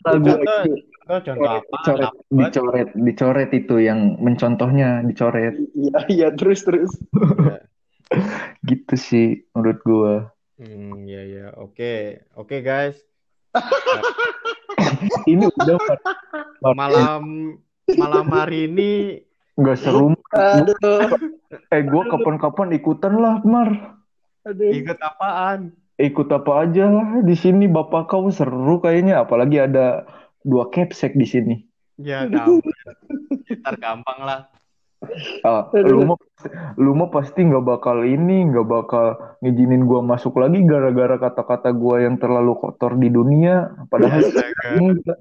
Contoh, 0.03 1.19
contoh, 1.25 1.47
apa? 1.47 1.63
dicoret, 1.71 2.13
dicoret, 2.29 2.89
dicoret 2.93 3.51
itu 3.55 3.75
yang 3.79 4.19
mencontohnya 4.19 5.07
dicoret. 5.07 5.55
Iya 5.79 5.99
iya 6.11 6.29
terus 6.35 6.67
terus. 6.67 6.91
Gitu 8.69 8.95
sih 8.99 9.47
menurut 9.55 9.79
gua. 9.87 10.15
Hmm, 10.59 11.07
ya 11.07 11.23
ya. 11.23 11.47
Oke. 11.55 12.27
Oke, 12.35 12.61
guys. 12.61 12.99
Ini 15.31 15.47
udah 15.49 15.79
Malam 16.61 17.55
malam 17.97 18.27
hari 18.29 18.69
ini 18.69 19.23
nggak 19.57 19.79
seru. 19.81 20.13
Aduh. 20.35 21.09
Eh 21.73 21.83
gua 21.89 22.03
kapan-kapan 22.11 22.77
ikutan 22.77 23.15
lah, 23.17 23.41
Mar. 23.47 23.97
Aduh. 24.45 24.73
ikut 24.73 24.99
apaan? 25.01 25.73
Ikut 25.99 26.31
apa 26.31 26.63
aja 26.63 26.87
lah 26.87 27.09
di 27.27 27.35
sini 27.35 27.67
bapak 27.67 28.07
kau 28.07 28.31
seru 28.31 28.79
kayaknya 28.79 29.27
apalagi 29.27 29.59
ada 29.59 30.07
dua 30.47 30.71
capsek 30.71 31.19
di 31.19 31.27
sini. 31.27 31.57
Ya 31.99 32.23
gampang. 32.31 32.63
Ntar 33.51 33.75
gampang 33.83 34.21
lah. 34.23 34.41
Ah, 35.47 35.71
lu 35.75 36.07
mau 36.07 36.19
lu 36.79 36.91
mah 36.95 37.11
pasti 37.11 37.47
nggak 37.47 37.67
bakal 37.67 38.03
ini, 38.03 38.51
nggak 38.51 38.67
bakal 38.67 39.15
ngizinin 39.43 39.87
gua 39.87 40.03
masuk 40.03 40.39
lagi 40.39 40.63
gara-gara 40.67 41.19
kata-kata 41.19 41.71
gua 41.75 42.03
yang 42.03 42.19
terlalu 42.19 42.59
kotor 42.59 42.99
di 42.99 43.11
dunia. 43.11 43.75
Padahal 43.91 44.23
Astaga. 44.23 44.71
enggak. 44.79 45.19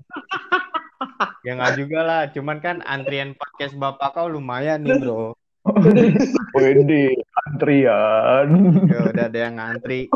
Ya 1.45 1.51
nggak 1.57 1.73
juga 1.77 1.99
lah, 2.05 2.21
cuman 2.33 2.57
kan 2.61 2.81
antrian 2.85 3.33
podcast 3.37 3.77
bapak 3.77 4.17
kau 4.17 4.29
lumayan 4.29 4.81
nih 4.81 4.97
bro. 5.01 5.37
Wede, 6.57 7.15
antrian. 7.47 8.47
Ya 8.87 8.99
udah 9.11 9.25
ada 9.27 9.39
yang 9.39 9.55
ngantri. 9.59 10.07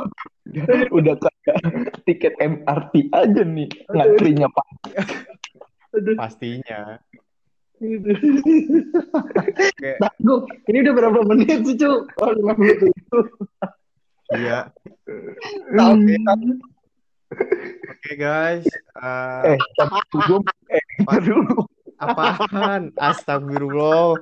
Udah 0.97 1.15
kayak 1.15 1.63
tiket 2.03 2.35
MRT 2.43 3.07
aja 3.15 3.41
nih 3.45 3.71
ngantrinya 3.87 4.51
Pak. 4.51 4.67
Pastinya. 6.19 6.99
Gitu. 7.79 8.11
Kayak, 9.79 9.97
Tangguh. 10.03 10.43
Ini 10.67 10.77
udah 10.83 10.93
berapa 10.93 11.19
menit 11.23 11.63
sih, 11.63 11.79
Cu? 11.79 12.03
Oh, 12.19 12.29
57. 12.35 12.91
iya. 14.35 14.67
Tahu. 15.71 15.95
Oke 17.87 18.11
guys. 18.19 18.67
Eh, 18.67 19.55
Eh, 19.55 19.57
tapi 19.79 19.97
gua 20.27 20.39
eh 20.67 20.83
dulu. 21.23 21.63
apaan? 21.95 22.91
Astagfirullah. 22.99 24.19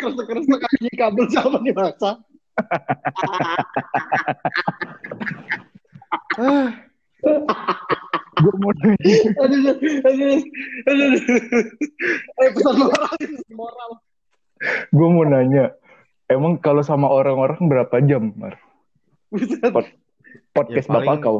Keresek-keresek 0.00 0.60
aja 0.64 0.90
kabel 0.96 1.26
sama 1.30 1.58
dimasak. 1.62 2.16
Ah, 6.40 6.68
Gua 8.40 8.54
mau 8.56 8.72
nanya, 8.72 8.96
Aduh, 9.44 9.60
aduh, 9.68 9.94
aduh, 10.08 10.40
aduh. 10.88 11.12
Eh, 12.40 12.48
pesan 12.56 12.74
moral, 12.80 13.12
pesan 13.12 13.52
moral. 13.52 13.90
gua 14.88 15.08
mau 15.12 15.24
nanya. 15.28 15.76
Emang 16.30 16.56
kalau 16.56 16.80
sama 16.80 17.12
orang-orang 17.12 17.60
berapa 17.68 17.92
jam, 18.08 18.32
Mar? 18.40 18.56
Buset. 19.28 19.60
Podcast 20.56 20.86
Ya, 20.88 20.92
paling- 20.96 21.08
bapak 21.12 21.16
kau. 21.20 21.38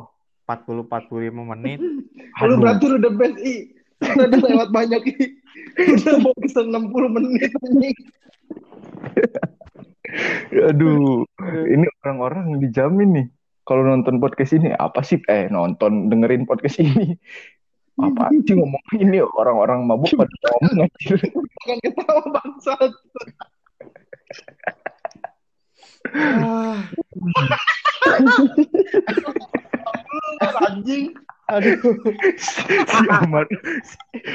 40-45 0.50 1.52
menit. 1.54 1.78
Lu 2.42 2.56
Aduh. 2.56 2.58
berarti 2.58 2.84
lu 2.90 2.98
the 2.98 3.12
best, 3.14 3.36
I. 3.38 3.56
Tadi 4.00 4.36
lewat 4.40 4.68
banyak, 4.72 5.02
I. 5.06 5.26
Udah 5.78 6.16
mau 6.24 6.32
ke 6.34 6.48
60 6.48 7.16
menit, 7.20 7.50
ini. 7.68 7.90
Aduh, 10.70 11.22
ini 11.70 11.86
orang-orang 12.02 12.58
dijamin 12.58 13.10
nih. 13.14 13.26
Kalau 13.62 13.86
nonton 13.86 14.18
podcast 14.18 14.58
ini 14.58 14.74
apa 14.74 14.98
sih? 15.06 15.22
Eh, 15.30 15.46
nonton 15.46 16.10
dengerin 16.10 16.42
podcast 16.42 16.82
ini. 16.82 17.14
Apa 18.00 18.32
sih 18.48 18.56
ngomong 18.56 18.80
ini 18.96 19.20
orang-orang 19.20 19.84
mabuk 19.84 20.08
pada 20.16 20.32
ngomong 20.56 20.88
anjir. 20.88 21.20
Bukan 21.36 21.76
ketawa, 21.84 22.22
bangsat. 22.32 22.92
Ah, 26.16 26.80
Anjing. 30.62 31.14
aduh. 31.46 31.78
si 32.90 33.04
Amar 33.10 33.44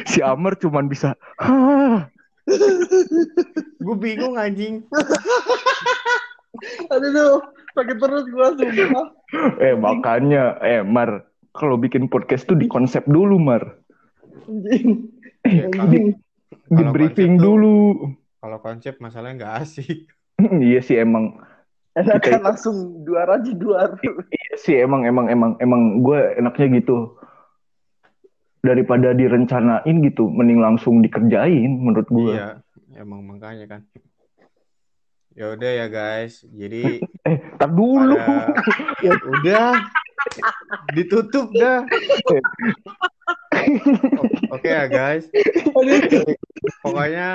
si 0.04 0.20
Amar 0.20 0.54
cuman 0.56 0.86
bisa 0.86 1.16
"Hah." 1.40 2.12
Gue 3.80 3.96
bingung 3.96 4.36
anjing. 4.36 4.84
Aduh, 6.88 7.10
aduh. 7.10 7.36
Sakit 7.76 7.98
perut 7.98 8.26
gua, 8.32 8.54
sumpah. 8.56 9.06
eh 9.60 9.74
makanya 9.76 10.56
eh 10.62 10.80
Mar 10.80 11.26
kalau 11.52 11.76
bikin 11.76 12.08
podcast 12.08 12.46
tuh 12.46 12.56
di 12.56 12.66
konsep 12.66 13.04
dulu 13.04 13.36
Mar 13.36 13.76
Anjing. 14.48 15.12
Ya, 15.44 15.68
Anjing. 15.74 16.16
di 16.66 16.82
briefing 16.90 17.36
tuh- 17.36 17.44
dulu 17.44 17.78
Kalau 18.40 18.58
konsep 18.60 18.96
masalahnya 19.00 19.36
nggak 19.42 19.54
asik. 19.60 20.08
iya 20.64 20.80
sih 20.80 20.96
emang 20.96 21.36
Enakan 21.96 22.44
langsung 22.44 23.08
duar 23.08 23.40
aja, 23.40 23.52
duar. 23.56 23.96
iya 24.04 24.54
sih 24.60 24.76
emang 24.84 25.08
emang 25.08 25.32
emang 25.32 25.52
emang 25.64 26.04
gue 26.04 26.36
enaknya 26.36 26.84
gitu 26.84 27.16
daripada 28.60 29.16
direncanain 29.16 29.96
gitu 30.04 30.28
mending 30.28 30.60
langsung 30.60 31.00
dikerjain 31.00 31.72
menurut 31.72 32.10
gue 32.12 32.36
Iya, 32.36 32.50
emang 33.00 33.24
makanya 33.24 33.80
kan. 33.80 33.82
Ya 35.36 35.52
udah 35.52 35.72
ya 35.72 35.88
guys. 35.92 36.44
Jadi 36.48 37.04
eh 37.28 37.38
tar 37.60 37.72
dulu 37.72 38.16
pada 38.16 38.56
ya 39.06 39.14
udah 39.20 39.68
ditutup 40.96 41.52
dah. 41.56 41.84
Oke 44.54 44.68
ya 44.70 44.86
guys. 44.86 45.26
Pokoknya 46.86 47.30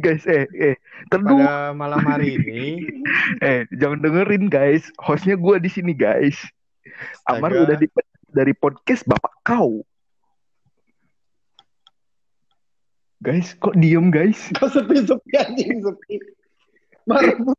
guys 0.00 0.24
eh 0.28 0.44
eh 0.52 0.74
dulu 1.08 1.40
pada 1.40 1.72
malam 1.76 2.00
hari 2.04 2.36
ini 2.40 2.84
eh 3.40 3.64
jangan 3.76 4.00
dengerin 4.00 4.48
guys 4.48 4.88
hostnya 5.00 5.36
gue 5.36 5.56
di 5.60 5.70
sini 5.72 5.92
guys 5.92 6.36
Amar 7.28 7.52
Astaga. 7.52 7.64
udah 7.68 7.76
di 7.80 7.86
dari 8.32 8.52
podcast 8.56 9.04
bapak 9.04 9.32
kau 9.44 9.84
guys 13.20 13.52
kok 13.60 13.76
diem 13.76 14.08
guys 14.08 14.48
Kok 14.56 14.70
sepi-sepi 14.72 15.32
anjing, 15.36 15.84
sepi. 15.84 16.14
Baru 17.04 17.52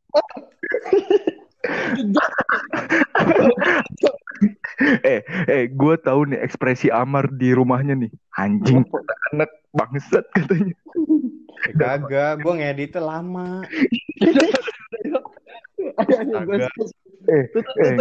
eh 5.06 5.22
eh 5.48 5.64
gue 5.70 5.94
tahu 6.02 6.34
nih 6.34 6.42
ekspresi 6.44 6.92
Amar 6.92 7.30
di 7.32 7.54
rumahnya 7.54 7.94
nih. 7.96 8.10
Anjing 8.36 8.84
anak 9.32 9.48
bangsat 9.72 10.28
katanya. 10.34 10.74
Ya 11.64 11.96
kagak, 11.96 12.44
gue 12.44 12.52
ngeditnya 12.60 13.00
lama. 13.00 13.64
Eh 17.24 17.48
eh. 17.80 17.96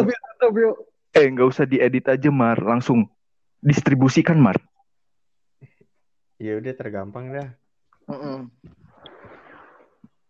Eh 1.14 1.30
nggak 1.30 1.48
usah 1.48 1.64
diedit 1.64 2.10
aja 2.10 2.30
Mar. 2.34 2.58
Langsung 2.60 3.08
distribusikan 3.64 4.42
Mar. 4.42 4.60
Ya 6.42 6.60
udah 6.60 6.74
tergampang 6.76 7.32
dah. 7.32 7.56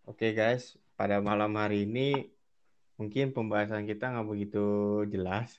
Oke 0.06 0.36
guys, 0.36 0.78
pada 0.94 1.18
malam 1.24 1.56
hari 1.58 1.90
ini 1.90 2.33
mungkin 2.98 3.34
pembahasan 3.34 3.90
kita 3.90 4.14
nggak 4.14 4.30
begitu 4.30 4.66
jelas 5.10 5.58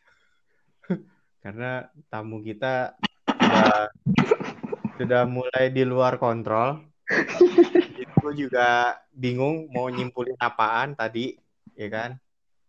karena 1.44 1.90
tamu 2.08 2.40
kita 2.40 2.94
sudah 3.26 3.90
sudah 4.94 5.22
mulai 5.26 5.74
di 5.74 5.82
luar 5.82 6.16
kontrol. 6.22 6.80
Itu 7.98 8.28
juga 8.32 8.98
bingung 9.12 9.68
mau 9.68 9.90
nyimpulin 9.90 10.38
apaan 10.40 10.94
tadi, 10.96 11.34
ya 11.74 11.88
kan? 11.90 12.10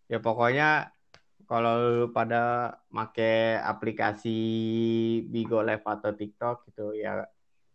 Ya 0.09 0.20
pokoknya 0.20 0.91
kalau 1.45 1.74
lu 1.78 2.05
pada 2.09 2.76
make 2.89 3.61
aplikasi 3.61 4.38
Bigo 5.30 5.61
Live 5.61 5.86
atau 5.86 6.11
TikTok 6.13 6.66
gitu 6.70 6.97
ya 6.97 7.22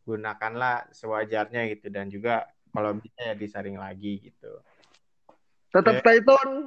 gunakanlah 0.03 0.91
sewajarnya 0.91 1.71
gitu 1.71 1.87
dan 1.87 2.11
juga 2.11 2.51
kalau 2.75 2.99
bisa 2.99 3.31
ya 3.31 3.35
disaring 3.39 3.79
lagi 3.79 4.19
gitu. 4.19 4.59
Tetap 5.71 6.03
stay 6.03 6.19
tune 6.27 6.67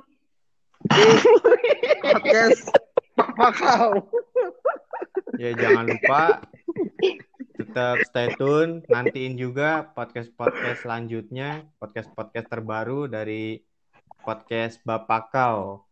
podcast 2.03 2.67
Papa 3.15 3.47
Kau. 3.55 3.91
Ya 5.39 5.55
jangan 5.55 5.87
lupa 5.89 6.43
tetap 7.53 8.01
stay 8.09 8.33
tune, 8.35 8.81
nantiin 8.89 9.37
juga 9.39 9.87
podcast-podcast 9.93 10.83
selanjutnya, 10.83 11.63
podcast-podcast 11.77 12.47
terbaru 12.49 13.07
dari 13.07 13.61
podcast 14.25 14.81
Bapak 14.83 15.23
Kau. 15.31 15.87